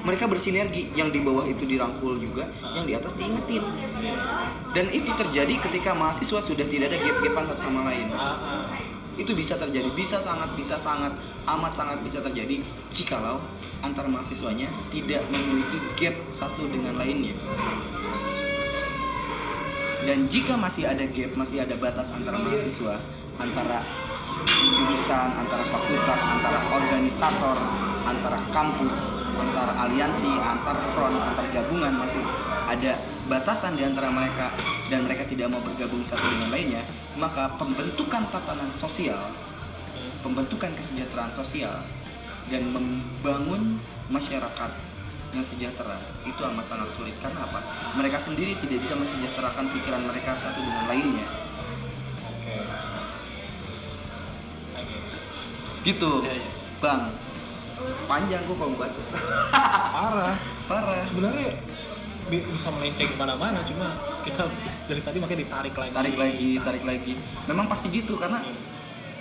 mereka 0.00 0.24
bersinergi. 0.24 0.88
Yang 0.96 1.08
di 1.12 1.20
bawah 1.20 1.44
itu 1.44 1.68
dirangkul 1.68 2.16
juga 2.16 2.48
yang 2.72 2.88
di 2.88 2.96
atas 2.96 3.12
diingetin. 3.20 3.60
Dan 4.72 4.88
itu 4.88 5.12
terjadi 5.12 5.60
ketika 5.60 5.92
mahasiswa 5.92 6.40
sudah 6.40 6.64
tidak 6.64 6.96
ada 6.96 6.98
gap-gapan 7.04 7.44
satu 7.52 7.60
sama 7.68 7.80
lain. 7.92 8.08
Ah, 8.16 8.32
ah. 8.40 8.64
itu 9.20 9.36
bisa 9.36 9.60
terjadi. 9.60 9.92
Bisa 9.92 10.16
sangat 10.24 10.56
bisa 10.56 10.80
sangat 10.80 11.12
amat 11.44 11.72
sangat 11.76 12.00
bisa 12.00 12.24
terjadi 12.24 12.64
jikalau 12.88 13.44
antar 13.84 14.08
mahasiswanya 14.08 14.68
tidak 14.92 15.24
memiliki 15.28 15.78
gap 16.00 16.16
satu 16.32 16.64
dengan 16.68 16.96
lainnya. 16.96 17.36
Dan 20.00 20.32
jika 20.32 20.56
masih 20.56 20.88
ada 20.88 21.04
gap, 21.04 21.36
masih 21.36 21.60
ada 21.60 21.76
batas 21.76 22.08
antara 22.08 22.40
mahasiswa, 22.40 22.96
antara 23.36 23.84
jurusan, 24.76 25.28
antara 25.36 25.64
fakultas, 25.68 26.20
antara 26.24 26.58
organisator, 26.72 27.56
antara 28.06 28.38
kampus, 28.50 29.12
antara 29.38 29.72
aliansi, 29.86 30.28
antar 30.28 30.76
front, 30.92 31.16
antar 31.16 31.46
gabungan 31.52 31.94
masih 31.96 32.20
ada 32.66 32.98
batasan 33.30 33.78
di 33.78 33.86
antara 33.86 34.10
mereka 34.10 34.50
dan 34.90 35.06
mereka 35.06 35.26
tidak 35.26 35.50
mau 35.54 35.62
bergabung 35.62 36.02
satu 36.02 36.22
dengan 36.26 36.50
lainnya, 36.50 36.82
maka 37.14 37.54
pembentukan 37.58 38.26
tatanan 38.30 38.70
sosial, 38.74 39.30
pembentukan 40.22 40.74
kesejahteraan 40.74 41.30
sosial 41.30 41.82
dan 42.50 42.66
membangun 42.74 43.78
masyarakat 44.10 44.70
yang 45.30 45.46
sejahtera 45.46 45.94
itu 46.26 46.42
amat 46.42 46.66
sangat 46.66 46.90
sulit 46.90 47.14
karena 47.22 47.46
apa? 47.46 47.62
Mereka 47.94 48.18
sendiri 48.18 48.58
tidak 48.58 48.82
bisa 48.82 48.98
mensejahterakan 48.98 49.70
pikiran 49.70 50.02
mereka 50.02 50.34
satu 50.34 50.58
dengan 50.58 50.90
lainnya. 50.90 51.49
Gitu, 55.80 56.10
Iya, 56.24 56.34
iya. 56.36 56.48
bang. 56.78 57.02
Panjang 58.04 58.42
gua 58.44 58.56
kalau 58.60 58.76
baca. 58.76 59.00
Parah. 59.96 60.34
Parah. 60.68 61.00
Sebenarnya 61.00 61.56
bi- 62.28 62.44
bisa 62.52 62.68
melenceng 62.68 63.08
ke 63.08 63.16
mana-mana, 63.16 63.64
cuma 63.64 63.96
kita 64.20 64.44
dari 64.84 65.00
tadi 65.00 65.16
makanya 65.16 65.40
ditarik 65.48 65.74
lagi. 65.74 65.92
Tarik 65.96 66.16
lagi, 66.20 66.50
tarik 66.60 66.84
lagi. 66.84 67.12
Memang 67.48 67.66
pasti 67.66 67.88
gitu 67.88 68.20
karena 68.20 68.44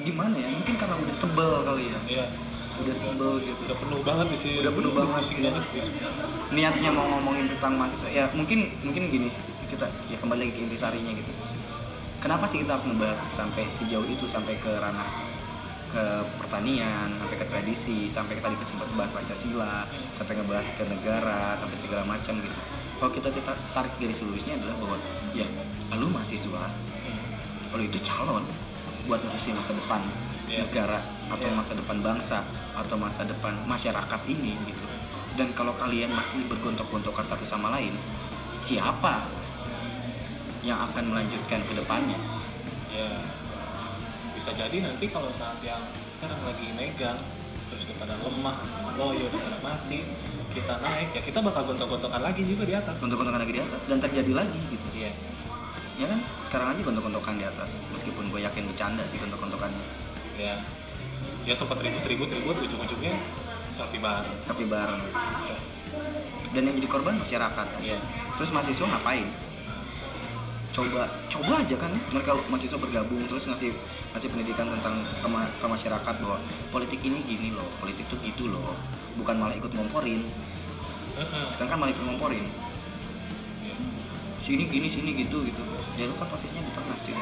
gimana 0.04 0.36
ya? 0.36 0.48
Mungkin 0.52 0.76
karena 0.76 0.96
udah 1.00 1.16
sebel 1.16 1.64
kali 1.64 1.84
ya. 1.88 2.00
Iya. 2.08 2.26
Udah 2.84 2.96
sebel 2.96 3.40
gitu. 3.44 3.60
Udah 3.68 3.78
penuh 3.80 4.02
banget 4.04 4.28
di 4.32 4.38
sini. 4.38 4.56
Udah 4.60 4.74
penuh 4.76 4.92
banget, 4.92 5.24
iya. 5.36 5.52
di 5.72 5.82
sebenarnya. 5.84 6.26
niatnya 6.50 6.90
mau 6.90 7.06
ngomongin 7.06 7.46
tentang 7.46 7.78
mahasiswa 7.78 8.10
ya 8.10 8.26
mungkin 8.34 8.74
mungkin 8.82 9.06
gini 9.14 9.30
sih 9.30 9.38
kita 9.70 9.86
ya 10.10 10.18
kembali 10.18 10.50
lagi 10.50 10.54
ke 10.58 10.66
intisarinya 10.66 11.14
gitu 11.14 11.30
kenapa 12.18 12.50
sih 12.50 12.66
kita 12.66 12.74
harus 12.74 12.90
ngebahas 12.90 13.22
sampai 13.22 13.70
sejauh 13.70 14.10
itu 14.10 14.26
sampai 14.26 14.58
ke 14.58 14.74
ranah 14.82 15.06
ke 15.90 16.06
pertanian 16.38 17.10
sampai 17.18 17.38
ke 17.42 17.46
tradisi 17.50 18.06
sampai 18.06 18.38
ke 18.38 18.42
tadi 18.46 18.56
kesempat 18.56 18.88
bahas 18.94 19.12
pancasila 19.12 19.90
sampai 20.14 20.34
ngebahas 20.38 20.68
ke 20.78 20.84
negara 20.86 21.58
sampai 21.58 21.78
segala 21.78 22.06
macam 22.06 22.38
gitu 22.40 22.60
kalau 23.02 23.12
kita 23.16 23.30
tarik 23.74 23.94
dari 23.98 24.14
seluruhnya 24.14 24.54
adalah 24.62 24.76
bahwa 24.78 24.98
ya 25.34 25.48
lu 25.98 26.08
mahasiswa 26.10 26.70
Hmm. 27.00 27.80
lu 27.80 27.90
itu 27.90 27.98
calon 28.06 28.44
buat 29.10 29.18
ngurusin 29.24 29.58
masa 29.58 29.74
depan 29.74 30.04
Iya. 30.46 30.66
negara 30.66 31.00
atau 31.30 31.48
Iya. 31.50 31.58
masa 31.58 31.74
depan 31.74 31.98
bangsa 32.02 32.42
atau 32.76 32.96
masa 32.98 33.26
depan 33.26 33.54
masyarakat 33.66 34.22
ini 34.30 34.54
gitu 34.70 34.86
dan 35.38 35.50
kalau 35.58 35.74
kalian 35.74 36.12
masih 36.14 36.44
bergontok-gontokan 36.50 37.26
satu 37.26 37.46
sama 37.48 37.74
lain 37.74 37.94
siapa 38.54 39.26
yang 40.62 40.78
akan 40.92 41.16
melanjutkan 41.16 41.64
ke 41.66 41.74
depannya 41.74 42.20
ya 42.92 43.08
bisa 44.50 44.66
jadi 44.66 44.82
nanti 44.82 45.06
kalau 45.14 45.30
saat 45.30 45.62
yang 45.62 45.78
sekarang 46.18 46.42
lagi 46.42 46.74
megang 46.74 47.22
terus 47.70 47.86
udah 47.86 48.02
pada 48.02 48.18
lemah 48.18 48.58
loyo 48.98 49.30
udah 49.30 49.42
pada 49.46 49.60
mati 49.62 50.02
kita 50.50 50.74
naik 50.82 51.14
ya 51.14 51.22
kita 51.22 51.38
bakal 51.38 51.70
gontok-gontokan 51.70 52.18
lagi 52.18 52.42
juga 52.42 52.66
di 52.66 52.74
atas. 52.74 52.98
Gontok-gontokan 52.98 53.46
lagi 53.46 53.54
di 53.54 53.62
atas 53.62 53.86
dan 53.86 54.02
terjadi 54.02 54.34
lagi 54.34 54.58
gitu. 54.74 54.88
Iya. 54.98 55.14
Ya 56.02 56.06
kan? 56.10 56.20
Sekarang 56.42 56.74
aja 56.74 56.82
gontok-gontokan 56.82 57.38
di 57.38 57.46
atas 57.46 57.78
meskipun 57.94 58.34
gue 58.34 58.42
yakin 58.42 58.66
bercanda 58.74 59.06
sih 59.06 59.22
gontok-gontokannya. 59.22 59.84
Ya 60.42 60.58
ya 61.46 61.54
sempat 61.54 61.78
ribut-ribut 61.86 62.34
ribut 62.34 62.58
ujung-ujungnya 62.58 63.22
selfie 63.70 64.02
bareng. 64.02 64.34
Sapi 64.42 64.66
bareng. 64.66 65.02
Dan 66.58 66.66
yang 66.66 66.74
jadi 66.74 66.90
korban 66.90 67.22
masyarakat. 67.22 67.68
Iya. 67.86 68.02
Terus 68.42 68.50
mahasiswa 68.50 68.98
ngapain 68.98 69.30
coba 70.70 71.10
coba 71.28 71.66
aja 71.66 71.76
kan 71.76 71.90
ya. 71.90 72.02
Mereka 72.14 72.32
mahasiswa 72.48 72.78
bergabung 72.78 73.26
terus 73.26 73.50
ngasih 73.50 73.74
ngasih 74.14 74.30
pendidikan 74.30 74.70
tentang 74.70 75.02
ke, 75.22 75.28
ma- 75.28 75.50
ke 75.58 75.66
masyarakat 75.66 76.16
bahwa 76.22 76.38
politik 76.70 77.02
ini 77.02 77.26
gini 77.26 77.50
loh 77.54 77.66
politik 77.82 78.06
tuh 78.08 78.22
gitu 78.22 78.48
loh. 78.50 78.78
Bukan 79.18 79.36
malah 79.42 79.58
ikut 79.58 79.74
ngomporin. 79.74 80.30
Sekarang 81.52 81.70
kan 81.74 81.78
malah 81.82 81.92
ikut 81.92 82.06
ngomporin. 82.06 82.46
Sini 84.40 84.66
gini 84.70 84.88
sini 84.88 85.14
gitu 85.18 85.44
gitu. 85.44 85.62
Ya 86.00 86.08
lu 86.08 86.16
kan 86.16 86.30
posisinya 86.32 86.64
di 86.64 86.72
tengah 86.74 86.96
cuy. 87.04 87.18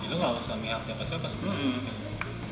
Ya 0.00 0.06
lu 0.08 0.14
nggak 0.16 0.40
usah 0.40 0.56
mihak 0.56 0.80
siapa-siapa 0.82 1.26
sebenarnya 1.28 1.76
Mm-mm. 1.76 2.08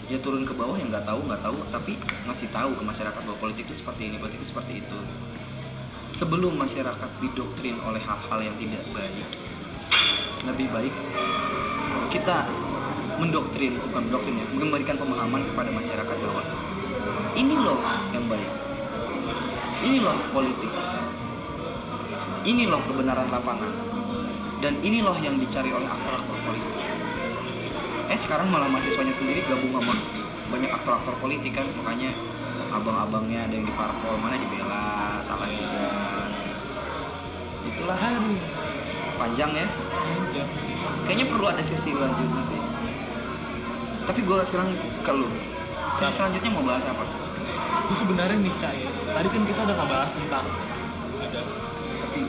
ya 0.08 0.16
turun 0.24 0.44
ke 0.44 0.56
bawah 0.56 0.76
yang 0.76 0.92
nggak 0.92 1.06
tahu 1.08 1.24
nggak 1.24 1.40
tahu. 1.40 1.56
Tapi 1.72 1.92
ngasih 2.28 2.48
tahu 2.52 2.76
ke 2.76 2.82
masyarakat 2.84 3.20
bahwa 3.22 3.38
politik 3.40 3.64
itu 3.70 3.80
seperti 3.80 4.12
ini 4.12 4.16
politik 4.20 4.44
itu 4.44 4.50
seperti 4.52 4.84
itu 4.84 4.98
sebelum 6.08 6.56
masyarakat 6.56 7.10
didoktrin 7.20 7.76
oleh 7.84 8.00
hal-hal 8.00 8.38
yang 8.40 8.56
tidak 8.56 8.82
baik 8.96 9.28
lebih 10.48 10.66
baik 10.72 10.94
kita 12.08 12.48
mendoktrin 13.20 13.76
bukan 13.88 14.08
mendoktrin 14.08 14.40
ya 14.40 14.46
memberikan 14.56 14.96
pemahaman 14.96 15.44
kepada 15.52 15.70
masyarakat 15.70 16.16
bahwa 16.16 16.42
ini 17.36 17.54
loh 17.60 17.80
yang 18.16 18.24
baik 18.24 18.50
ini 19.84 20.00
loh 20.00 20.16
politik 20.32 20.72
ini 22.48 22.64
loh 22.64 22.80
kebenaran 22.88 23.28
lapangan 23.28 23.88
dan 24.58 24.74
ini 24.82 25.04
loh 25.04 25.14
yang 25.22 25.38
dicari 25.38 25.70
oleh 25.70 25.86
aktor-aktor 25.86 26.34
politik. 26.42 26.76
Eh 28.10 28.18
sekarang 28.18 28.50
malah 28.50 28.66
mahasiswanya 28.66 29.14
sendiri 29.14 29.46
gabung 29.46 29.70
sama 29.70 29.94
banyak 30.50 30.70
aktor-aktor 30.72 31.14
politik 31.22 31.54
kan 31.54 31.68
makanya 31.78 32.10
abang-abangnya 32.72 33.46
ada 33.46 33.54
yang 33.54 33.66
di 33.68 33.74
parpol 33.76 34.16
mana 34.18 34.34
dibela 34.40 34.97
aduh 37.94 38.40
panjang 39.18 39.50
ya? 39.56 39.66
Panjang 39.66 40.48
sih. 40.60 40.72
Kayaknya 41.08 41.26
perlu 41.32 41.46
ada 41.48 41.62
sesi 41.64 41.90
lanjutnya 41.96 42.42
sih. 42.48 42.60
Tapi 44.04 44.20
gue 44.24 44.36
sekarang 44.48 44.68
ke 45.04 45.12
lu. 45.12 45.28
Sesi 45.96 46.12
selanjutnya 46.20 46.50
mau 46.52 46.64
bahas 46.64 46.84
apa? 46.84 47.04
Itu 47.88 47.94
sebenarnya 48.04 48.36
nih 48.36 48.52
Cak 48.60 48.72
ya. 48.76 48.90
Tadi 49.16 49.28
kan 49.32 49.42
kita 49.48 49.60
udah 49.64 49.76
ngebahas 49.80 50.10
tentang 50.12 50.46
ada 51.18 51.40
tapi 51.98 52.20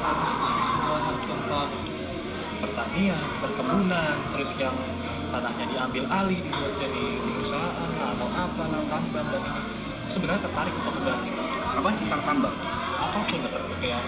bahas 0.00 1.20
tentang 1.20 1.70
pertanian, 2.60 3.24
perkebunan, 3.40 4.16
terus 4.36 4.50
yang 4.60 4.76
tanahnya 5.32 5.64
diambil 5.70 6.04
alih 6.12 6.38
dibuat 6.44 6.72
jadi 6.76 7.04
perusahaan 7.24 7.90
atau 7.96 8.28
apa 8.28 8.64
lah, 8.68 8.82
tambang 8.92 9.26
dan 9.32 9.42
ini. 9.42 9.62
Sebenarnya 10.10 10.42
tertarik 10.44 10.74
untuk 10.74 10.92
membahas 11.00 11.22
itu. 11.24 11.42
apa? 11.70 11.88
Tentang 11.96 12.22
tambang? 12.26 12.56
Apa 13.00 13.18
pun 13.24 13.38
lah, 13.46 13.64
kayak 13.80 14.02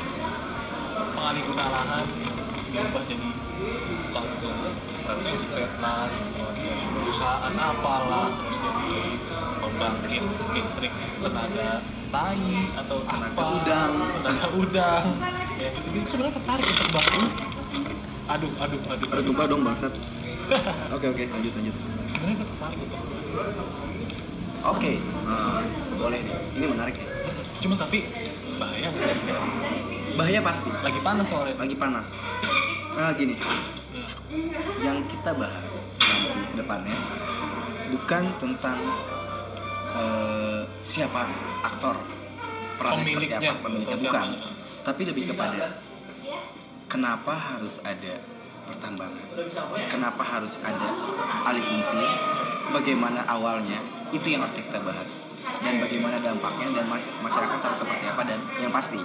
pengalih 1.23 1.43
guna 1.55 1.67
lahan 1.71 2.07
diubah 2.75 3.03
jadi 3.07 3.29
itu 4.11 4.47
lah, 5.79 6.11
dibuat 6.11 6.55
jadi 6.59 6.83
perusahaan 6.99 7.55
apalah, 7.55 8.27
terus 8.35 8.57
jadi 8.59 8.91
pembangkit 9.63 10.25
listrik 10.51 10.91
tenaga 11.23 11.79
tai 12.11 12.43
atau 12.75 13.07
Tenaga 13.07 13.39
apa 13.39 13.43
udang. 13.55 13.93
tenaga 14.19 14.47
udang. 14.59 15.07
Ya 15.63 15.69
gitu 15.79 15.89
gitu 15.95 16.07
sebenarnya 16.11 16.35
tertarik 16.43 16.67
untuk 16.67 16.91
ini 16.91 17.31
aduh 18.27 18.51
aduh 18.59 18.81
aduh 18.91 19.23
gempa 19.23 19.45
dong 19.47 19.63
bangsat. 19.63 19.95
Oke 20.99 21.07
oke 21.07 21.23
lanjut 21.31 21.53
lanjut. 21.55 21.75
Sebenarnya 22.11 22.35
gue 22.35 22.49
tertarik 22.51 22.79
untuk 22.83 22.99
bahas 22.99 23.27
ini 23.31 23.39
oke 24.67 24.93
nah, 25.23 25.63
boleh 25.95 26.19
nih. 26.19 26.35
Ini 26.59 26.67
menarik 26.67 26.97
ya. 26.99 27.07
Cuma 27.63 27.79
tapi 27.79 28.11
bahaya? 28.59 28.91
Bahaya 30.17 30.41
pasti. 30.45 30.71
Lagi 30.71 31.01
panas 31.01 31.27
soalnya. 31.29 31.57
Lagi 31.59 31.77
panas. 31.77 32.07
Nah 32.97 33.13
gini. 33.17 33.35
Hmm. 34.33 34.49
yang 34.81 35.05
kita 35.13 35.37
bahas 35.37 36.01
nanti 36.01 36.49
ke 36.49 36.57
depannya 36.57 36.97
bukan 37.93 38.25
tentang 38.41 38.81
eh, 39.93 40.65
siapa 40.81 41.29
aktor 41.61 42.01
perannya 42.81 43.05
seperti 43.13 43.37
apa 43.37 43.53
pemiliknya. 43.61 43.97
Bukan. 44.01 44.27
siapa? 44.33 44.49
tapi 44.83 45.03
lebih 45.05 45.37
kepada 45.37 45.77
kenapa 46.89 47.37
harus 47.37 47.77
ada 47.85 48.25
pertambangan? 48.67 49.27
Kenapa 49.93 50.23
harus 50.25 50.57
ada 50.65 50.89
alih 51.45 51.63
fungsi? 51.63 51.99
Bagaimana 52.73 53.27
awalnya? 53.29 53.79
Itu 54.15 54.33
yang 54.33 54.49
harus 54.49 54.57
kita 54.57 54.81
bahas. 54.81 55.21
Dan 55.61 55.83
bagaimana 55.83 56.23
dampaknya? 56.23 56.71
Dan 56.73 56.87
mas- 56.87 57.11
masyarakat 57.21 57.59
harus 57.59 57.79
seperti 57.79 58.05
apa? 58.07 58.23
Dan 58.23 58.41
yang 58.63 58.71
pasti 58.71 59.03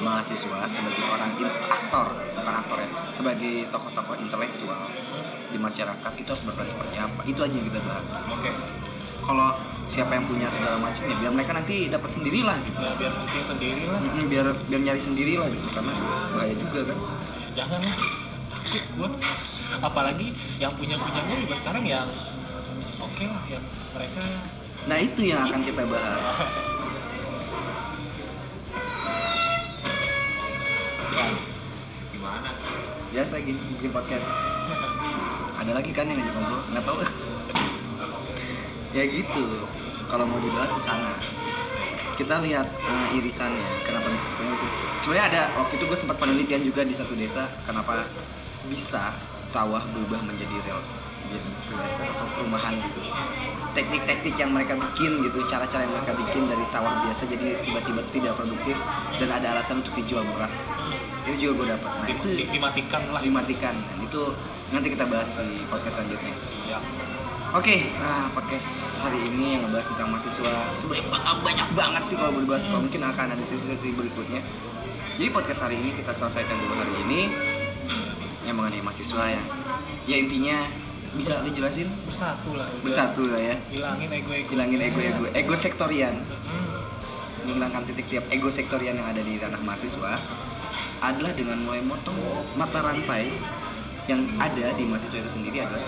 mahasiswa 0.00 0.68
sebagai 0.68 1.04
orang 1.04 1.32
in- 1.36 1.60
aktor 1.66 2.06
bukan 2.36 2.54
aktor 2.56 2.78
ya 2.78 2.88
sebagai 3.10 3.54
tokoh-tokoh 3.72 4.16
intelektual 4.20 4.86
di 5.48 5.58
masyarakat 5.58 6.12
itu 6.18 6.28
harus 6.28 6.44
berperan 6.44 6.68
seperti 6.68 6.96
apa? 6.98 7.20
Itu 7.24 7.40
aja 7.46 7.54
yang 7.54 7.66
kita 7.70 7.80
bahas. 7.86 8.10
Oke. 8.28 8.50
Kalau 9.22 9.54
siapa 9.82 10.14
yang 10.14 10.26
punya 10.26 10.46
segala 10.46 10.78
macam 10.78 11.02
ya 11.06 11.14
biar 11.18 11.32
mereka 11.34 11.54
nanti 11.54 11.86
dapat 11.86 12.10
sendirilah 12.10 12.56
gitu. 12.62 12.78
Ya 12.78 12.92
biar 12.94 13.12
penting 13.14 13.44
sendiri 13.46 13.82
lah 13.86 13.98
Mm-mm, 13.98 14.24
biar 14.26 14.46
biar 14.66 14.80
nyari 14.82 15.00
sendirilah 15.02 15.46
gitu 15.50 15.68
karena 15.74 15.92
bahaya 16.34 16.54
juga 16.54 16.80
kan. 16.92 16.98
Jangan 17.54 17.80
lah. 17.82 17.96
Takut 18.52 18.84
gue 18.94 19.08
apalagi 19.82 20.26
yang 20.58 20.72
punya 20.78 20.94
punyanya 20.98 21.36
juga 21.42 21.54
sekarang 21.58 21.84
yang 21.86 22.06
oke 23.02 23.24
lah 23.26 23.44
yang 23.50 23.64
mereka 23.94 24.22
Nah 24.86 24.98
itu 25.02 25.20
yang 25.26 25.42
akan 25.42 25.60
kita 25.66 25.82
bahas. 25.86 26.22
Gimana? 32.12 32.50
Biasa 33.12 33.40
gini 33.40 33.56
bikin 33.76 33.90
podcast. 33.92 34.28
Ada 35.60 35.72
lagi 35.72 35.90
kan 35.96 36.12
yang 36.12 36.20
ngajak 36.20 36.34
ngobrol? 36.36 36.60
Nggak 36.72 36.84
tahu. 36.84 36.98
ya 38.92 39.04
gitu. 39.08 39.44
Kalau 40.06 40.24
mau 40.28 40.38
dibahas 40.38 40.72
ke 40.76 40.82
sana. 40.84 41.16
Kita 42.16 42.40
lihat 42.44 42.68
eh, 42.68 43.16
irisannya. 43.16 43.64
Kenapa 43.84 44.08
bisa 44.12 44.24
seperti 44.28 44.60
itu? 44.60 44.66
Sebenarnya 45.04 45.24
ada 45.32 45.42
waktu 45.60 45.76
itu 45.80 45.84
gue 45.88 45.98
sempat 45.98 46.16
penelitian 46.20 46.62
juga 46.64 46.84
di 46.84 46.92
satu 46.96 47.12
desa. 47.16 47.48
Kenapa 47.64 48.04
bisa 48.68 49.16
sawah 49.46 49.84
berubah 49.94 50.20
menjadi 50.26 50.52
real 50.64 50.80
real 51.32 51.82
estate 51.86 52.10
atau 52.12 52.26
perumahan 52.38 52.78
gitu. 52.78 53.00
Teknik-teknik 53.74 54.34
yang 54.40 54.50
mereka 54.54 54.78
bikin 54.78 55.20
gitu, 55.26 55.38
cara-cara 55.50 55.84
yang 55.84 55.92
mereka 55.92 56.12
bikin 56.16 56.48
dari 56.48 56.64
sawah 56.64 57.04
biasa 57.04 57.28
jadi 57.28 57.60
tiba-tiba 57.60 58.00
tidak 58.14 58.32
produktif 58.38 58.78
dan 59.20 59.28
ada 59.34 59.56
alasan 59.58 59.84
untuk 59.84 59.92
dijual 59.98 60.24
murah. 60.24 60.48
Itu 61.26 61.34
juga 61.40 61.52
gue 61.54 61.66
dapat. 61.72 61.90
Nah 61.92 62.08
itu 62.08 62.26
di- 62.32 62.48
dimatikan 62.48 63.02
lah 63.10 63.20
dimatikan 63.20 63.74
dan 63.74 63.98
itu 64.00 64.20
nanti 64.68 64.88
kita 64.88 65.04
bahas 65.04 65.30
di 65.36 65.62
podcast 65.64 65.98
selanjutnya. 65.98 66.34
siap 66.36 66.82
Oke, 67.52 67.88
nah 67.96 68.28
podcast 68.30 68.68
hari 69.00 69.22
ini 69.24 69.56
yang 69.56 69.64
ngebahas 69.64 69.86
tentang 69.88 70.08
mahasiswa 70.10 70.50
sebenarnya 70.74 71.08
bakal 71.08 71.34
banyak 71.40 71.68
banget 71.72 72.02
sih 72.04 72.14
kalau 72.14 72.32
berbahas 72.34 72.66
kalau 72.66 72.82
mungkin 72.82 73.00
akan 73.00 73.26
ada 73.32 73.40
sesi-sesi 73.40 73.90
berikutnya. 73.90 74.42
Jadi 75.16 75.28
podcast 75.30 75.64
hari 75.64 75.78
ini 75.78 75.94
kita 75.94 76.12
selesaikan 76.12 76.52
dulu 76.58 76.74
hari 76.76 76.94
ini 77.02 77.20
yang 78.42 78.54
mengenai 78.54 78.82
mahasiswa 78.82 79.30
ya. 79.30 79.42
Ya 80.04 80.16
intinya 80.18 80.58
bisa 81.12 81.40
dijelasin 81.40 81.88
bersatu 82.04 82.54
lah 82.54 82.68
udah. 82.68 82.82
bersatu 82.82 83.22
lah 83.24 83.40
ya. 83.40 83.56
hilangin 83.68 84.10
ego 84.12 84.30
ego 84.30 84.50
Hilangin 84.52 84.80
ego-ego, 84.82 85.24
ego 85.32 85.54
sektorian, 85.56 86.12
Hmm. 86.44 86.76
menghilangkan 87.40 87.88
titik 87.88 88.06
tiap 88.06 88.24
ego 88.28 88.50
sektorian 88.50 88.94
yang 88.94 89.08
ada 89.08 89.18
di 89.18 89.32
ranah 89.34 89.58
mahasiswa 89.58 90.18
adalah 91.00 91.32
dengan 91.36 91.60
mulai 91.64 91.82
motong 91.84 92.16
mata 92.56 92.80
rantai 92.80 93.28
yang 94.06 94.22
ada 94.38 94.72
di 94.76 94.84
mahasiswa 94.86 95.18
itu 95.18 95.30
sendiri 95.34 95.66
adalah 95.66 95.82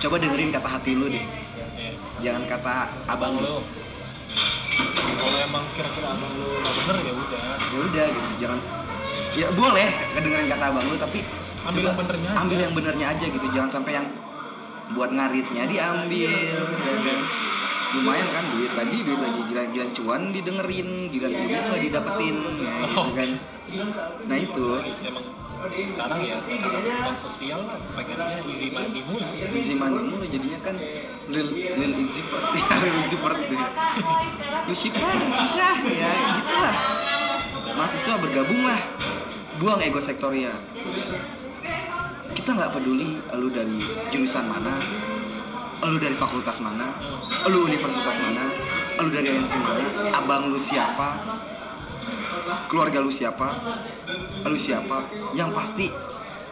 coba 0.00 0.16
dengerin 0.20 0.52
kata 0.52 0.68
hati 0.68 0.92
lu 0.94 1.08
deh. 1.08 1.24
Jangan 2.20 2.44
kata 2.44 2.92
abang 3.08 3.40
lu. 3.40 3.64
Kalau 5.20 5.38
emang 5.40 5.64
kira-kira 5.76 6.08
abang 6.12 6.32
lu 6.36 6.48
nggak 6.60 6.74
bener 6.84 6.96
ya 7.00 7.12
udah. 7.16 7.40
Ya 7.58 7.78
udah 7.80 8.06
gitu 8.12 8.30
jangan 8.40 8.58
ya 9.30 9.46
boleh 9.54 9.88
kedengerin 10.16 10.46
kata 10.50 10.64
abang 10.70 10.86
lu 10.86 10.96
tapi 11.00 11.20
Ambil 11.60 11.92
yang 11.92 11.98
benernya 12.00 12.28
aja. 12.32 12.40
ambil 12.40 12.56
yang 12.56 12.72
benernya 12.72 13.06
aja 13.12 13.24
gitu 13.28 13.46
jangan 13.52 13.70
sampai 13.70 13.92
yang 14.00 14.06
buat 14.96 15.10
ngaritnya 15.12 15.62
diambil. 15.68 16.32
Ya 16.32 17.16
lumayan 17.90 18.28
kan 18.30 18.44
duit 18.54 18.72
lagi 18.78 18.98
duit 19.02 19.18
lagi 19.18 19.40
gila 19.50 19.62
gila 19.74 19.86
cuan 19.98 20.22
didengerin 20.30 21.10
gila 21.10 21.26
duit 21.26 21.58
nggak 21.58 21.82
didapetin 21.82 22.36
ya 22.62 22.72
gitu 22.86 23.10
kan 23.18 23.30
nah 24.26 24.38
itu. 24.38 24.66
Emang 25.04 25.24
sekarang 25.60 26.20
ya 26.24 26.36
tentang 26.40 27.16
sosial 27.20 27.60
pengennya 27.92 28.40
easy 28.48 28.68
money 28.72 29.00
mulu. 29.04 29.26
Easy 29.52 29.74
money 29.76 30.02
mulu 30.08 30.24
jadinya 30.24 30.58
kan 30.64 30.76
lil 31.28 31.48
lil 31.52 31.92
easy 32.00 32.24
bird 32.26 32.44
ya 32.58 32.74
lil 32.80 32.94
easy 33.04 33.16
bird 33.20 33.40
deh. 33.46 33.62
Susah 35.36 35.76
ya 35.84 36.12
gitulah. 36.40 36.74
Mahasiswa 37.76 38.14
bergabung 38.18 38.62
lah. 38.64 38.80
Buang 39.60 39.84
ego 39.84 40.00
sektorial 40.00 40.56
kita 42.40 42.56
nggak 42.56 42.72
peduli 42.72 43.18
lu 43.36 43.52
dari 43.52 43.78
jurusan 44.08 44.46
mana 44.46 44.74
lu 45.84 46.00
dari 46.00 46.16
fakultas 46.16 46.62
mana 46.62 46.88
lu 47.50 47.68
universitas 47.68 48.16
mana 48.16 48.48
lu 49.02 49.12
dari 49.12 49.28
ANC 49.34 49.52
mana 49.60 49.86
abang 50.14 50.48
lu 50.48 50.56
siapa 50.56 51.20
keluarga 52.70 52.98
lu 53.02 53.10
siapa? 53.12 53.46
Lu 54.46 54.58
siapa? 54.58 55.06
Yang 55.34 55.50
pasti 55.54 55.86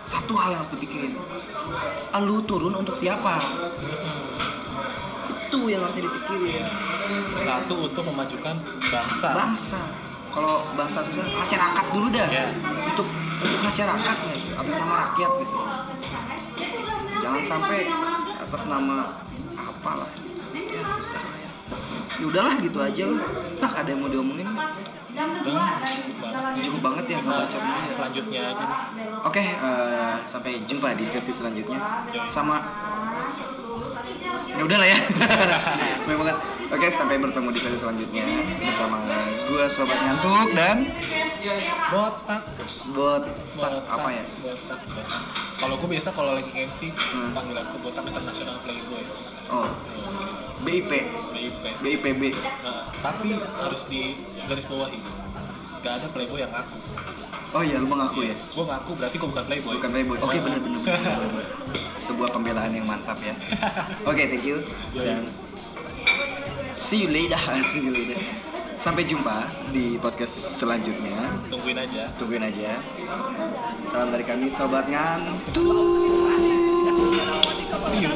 satu 0.09 0.33
hal 0.41 0.57
yang 0.57 0.61
harus 0.65 0.73
dipikirin. 0.73 1.13
Lu 2.25 2.41
turun 2.45 2.75
untuk 2.75 2.97
siapa? 2.97 3.39
Itu 5.49 5.69
yang 5.69 5.85
harus 5.85 5.97
dipikirin. 5.97 6.65
Satu 7.45 7.75
untuk 7.89 8.05
memajukan 8.09 8.57
bangsa. 8.89 9.29
Bangsa. 9.33 9.83
Kalau 10.29 10.63
bangsa 10.77 11.03
susah 11.09 11.25
masyarakat 11.41 11.85
dulu 11.91 12.09
dah. 12.13 12.29
Ya. 12.29 12.47
untuk 12.85 13.09
untuk 13.39 13.61
masyarakat 13.65 14.17
ya, 14.29 14.37
atas 14.61 14.75
nama 14.77 14.95
rakyat 15.09 15.31
gitu. 15.41 15.59
Jangan 17.19 17.43
sampai 17.43 17.81
atas 18.39 18.63
nama 18.69 18.97
apalah. 19.57 20.11
Ya 20.53 20.85
susah. 20.95 21.23
Lah 21.23 21.49
ya 22.19 22.25
udahlah 22.27 22.57
gitu 22.59 22.79
aja 22.83 23.03
loh 23.07 23.21
tak 23.61 23.73
ada 23.85 23.89
yang 23.93 24.01
mau 24.03 24.11
diomongin 24.11 24.49
nggak? 24.51 24.71
Udah 25.19 25.67
cukup 25.83 26.17
banget 26.23 26.53
cukup 26.63 26.81
banget 26.81 27.05
ya 27.07 27.19
Nah, 27.19 27.25
ngebacot 27.27 27.61
dulu 27.61 27.75
ya. 27.77 27.89
selanjutnya 27.89 28.41
aja 28.47 28.65
nih. 28.65 28.79
Oke, 29.21 29.43
eh, 29.43 30.15
sampai 30.25 30.53
jumpa 30.63 30.95
di 30.95 31.05
sesi 31.05 31.33
selanjutnya 31.33 31.79
sama 32.25 32.57
ya 34.49 34.63
udahlah 34.63 34.87
ya. 34.87 34.99
Memang. 36.09 36.39
Oke, 36.69 36.87
sampai 36.89 37.17
bertemu 37.17 37.49
di 37.49 37.59
sesi 37.59 37.79
selanjutnya 37.79 38.25
bersama 38.61 39.01
gua 39.47 39.65
sobat 39.67 39.99
ngantuk 39.99 40.53
dan 40.53 40.77
botak 41.89 42.43
bot 42.89 43.25
botak 43.55 43.83
apa 43.87 44.09
ya? 44.13 44.25
botak 44.39 44.81
botak 44.85 45.23
kalau 45.59 45.75
gue 45.75 45.89
biasa 45.89 46.09
kalau 46.13 46.33
lagi 46.33 46.51
MC 46.55 46.93
Hmm. 46.93 47.33
panggilan 47.33 47.65
ke 47.65 47.77
botak 47.81 48.05
international 48.05 48.57
playboy 48.63 49.03
Oh, 49.49 49.65
BIP, 50.61 50.91
BIP 51.31 51.65
BIPB. 51.79 52.23
Nah, 52.61 52.91
tapi 52.99 53.35
harus 53.37 53.83
di 53.85 54.19
garis 54.43 54.65
bawahi 54.65 54.99
gak 55.79 56.03
ada 56.03 56.07
playboy 56.11 56.43
yang 56.43 56.51
ngaku 56.51 56.75
Oh 57.49 57.63
iya, 57.63 57.79
lu 57.79 57.87
mengaku 57.87 58.27
ya? 58.27 58.35
gue 58.35 58.61
ngaku 58.61 58.91
berarti 58.93 59.17
gue 59.17 59.29
bukan 59.31 59.45
playboy 59.47 59.73
Bukan 59.79 59.91
playboy. 59.91 60.17
Oke, 60.19 60.37
Nah. 60.37 60.45
bener 60.45 60.61
bener 60.61 60.81
bener. 60.83 61.01
bener, 61.01 61.29
bener. 61.33 61.47
Sebuah 62.05 62.29
pembelaan 62.29 62.73
yang 62.73 62.85
mantap 62.85 63.17
ya. 63.21 63.33
Oke, 64.11 64.27
thank 64.27 64.45
you. 64.45 64.61
Dan 64.93 65.25
see 66.71 67.05
you 67.05 67.09
later. 67.09 67.41
see 67.71 67.81
you 67.81 67.93
later. 67.95 68.19
Sampai 68.75 69.03
jumpa 69.03 69.43
di 69.71 69.97
podcast 69.97 70.35
selanjutnya. 70.55 71.19
tungguin 71.49 71.79
aja 71.79 72.11
Tungguin 72.15 72.43
aja. 72.43 72.79
Salam 73.83 74.13
dari 74.13 74.23
kami 74.23 74.47
sobat 74.47 74.85
ngantuk. 74.87 75.73
see 77.89 78.03
you 78.03 78.13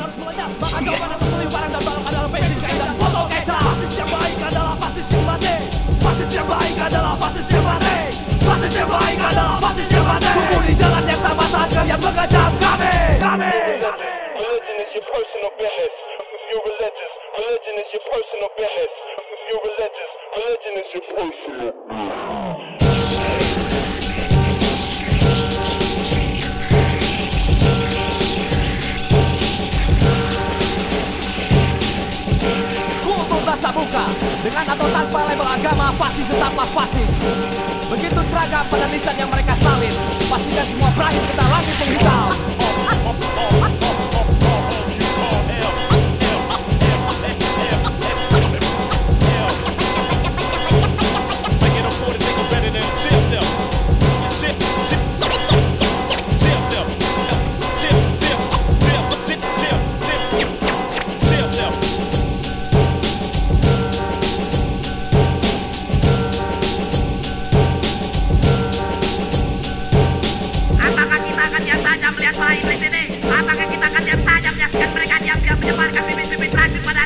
Religion 17.43 17.77
is 17.79 17.89
your 17.91 18.03
personal 18.07 18.49
business. 18.59 18.93
If 19.33 19.41
you're 19.49 19.63
religious, 19.65 20.11
religion 20.37 20.75
is 20.83 20.89
your 20.95 21.05
personal 21.11 21.71
business. 21.83 22.42
Muka 33.71 34.05
Dengan 34.43 34.65
atau 34.75 34.87
tanpa 34.91 35.19
label 35.31 35.47
agama 35.47 35.95
Fasis 35.95 36.27
tetaplah 36.27 36.67
fasis. 36.75 37.13
Begitu 37.93 38.21
seragam 38.33 38.65
pada 38.67 38.87
nisan 38.91 39.15
yang 39.15 39.31
mereka 39.31 39.55
salin 39.63 39.95
Pastikan 40.27 40.67
semua 40.67 40.91
berakhir 40.97 41.23
kita 41.23 41.45
langit 41.47 41.75
menghitam 41.79 42.33
Apakah 43.07 43.92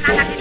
anak 0.06 0.35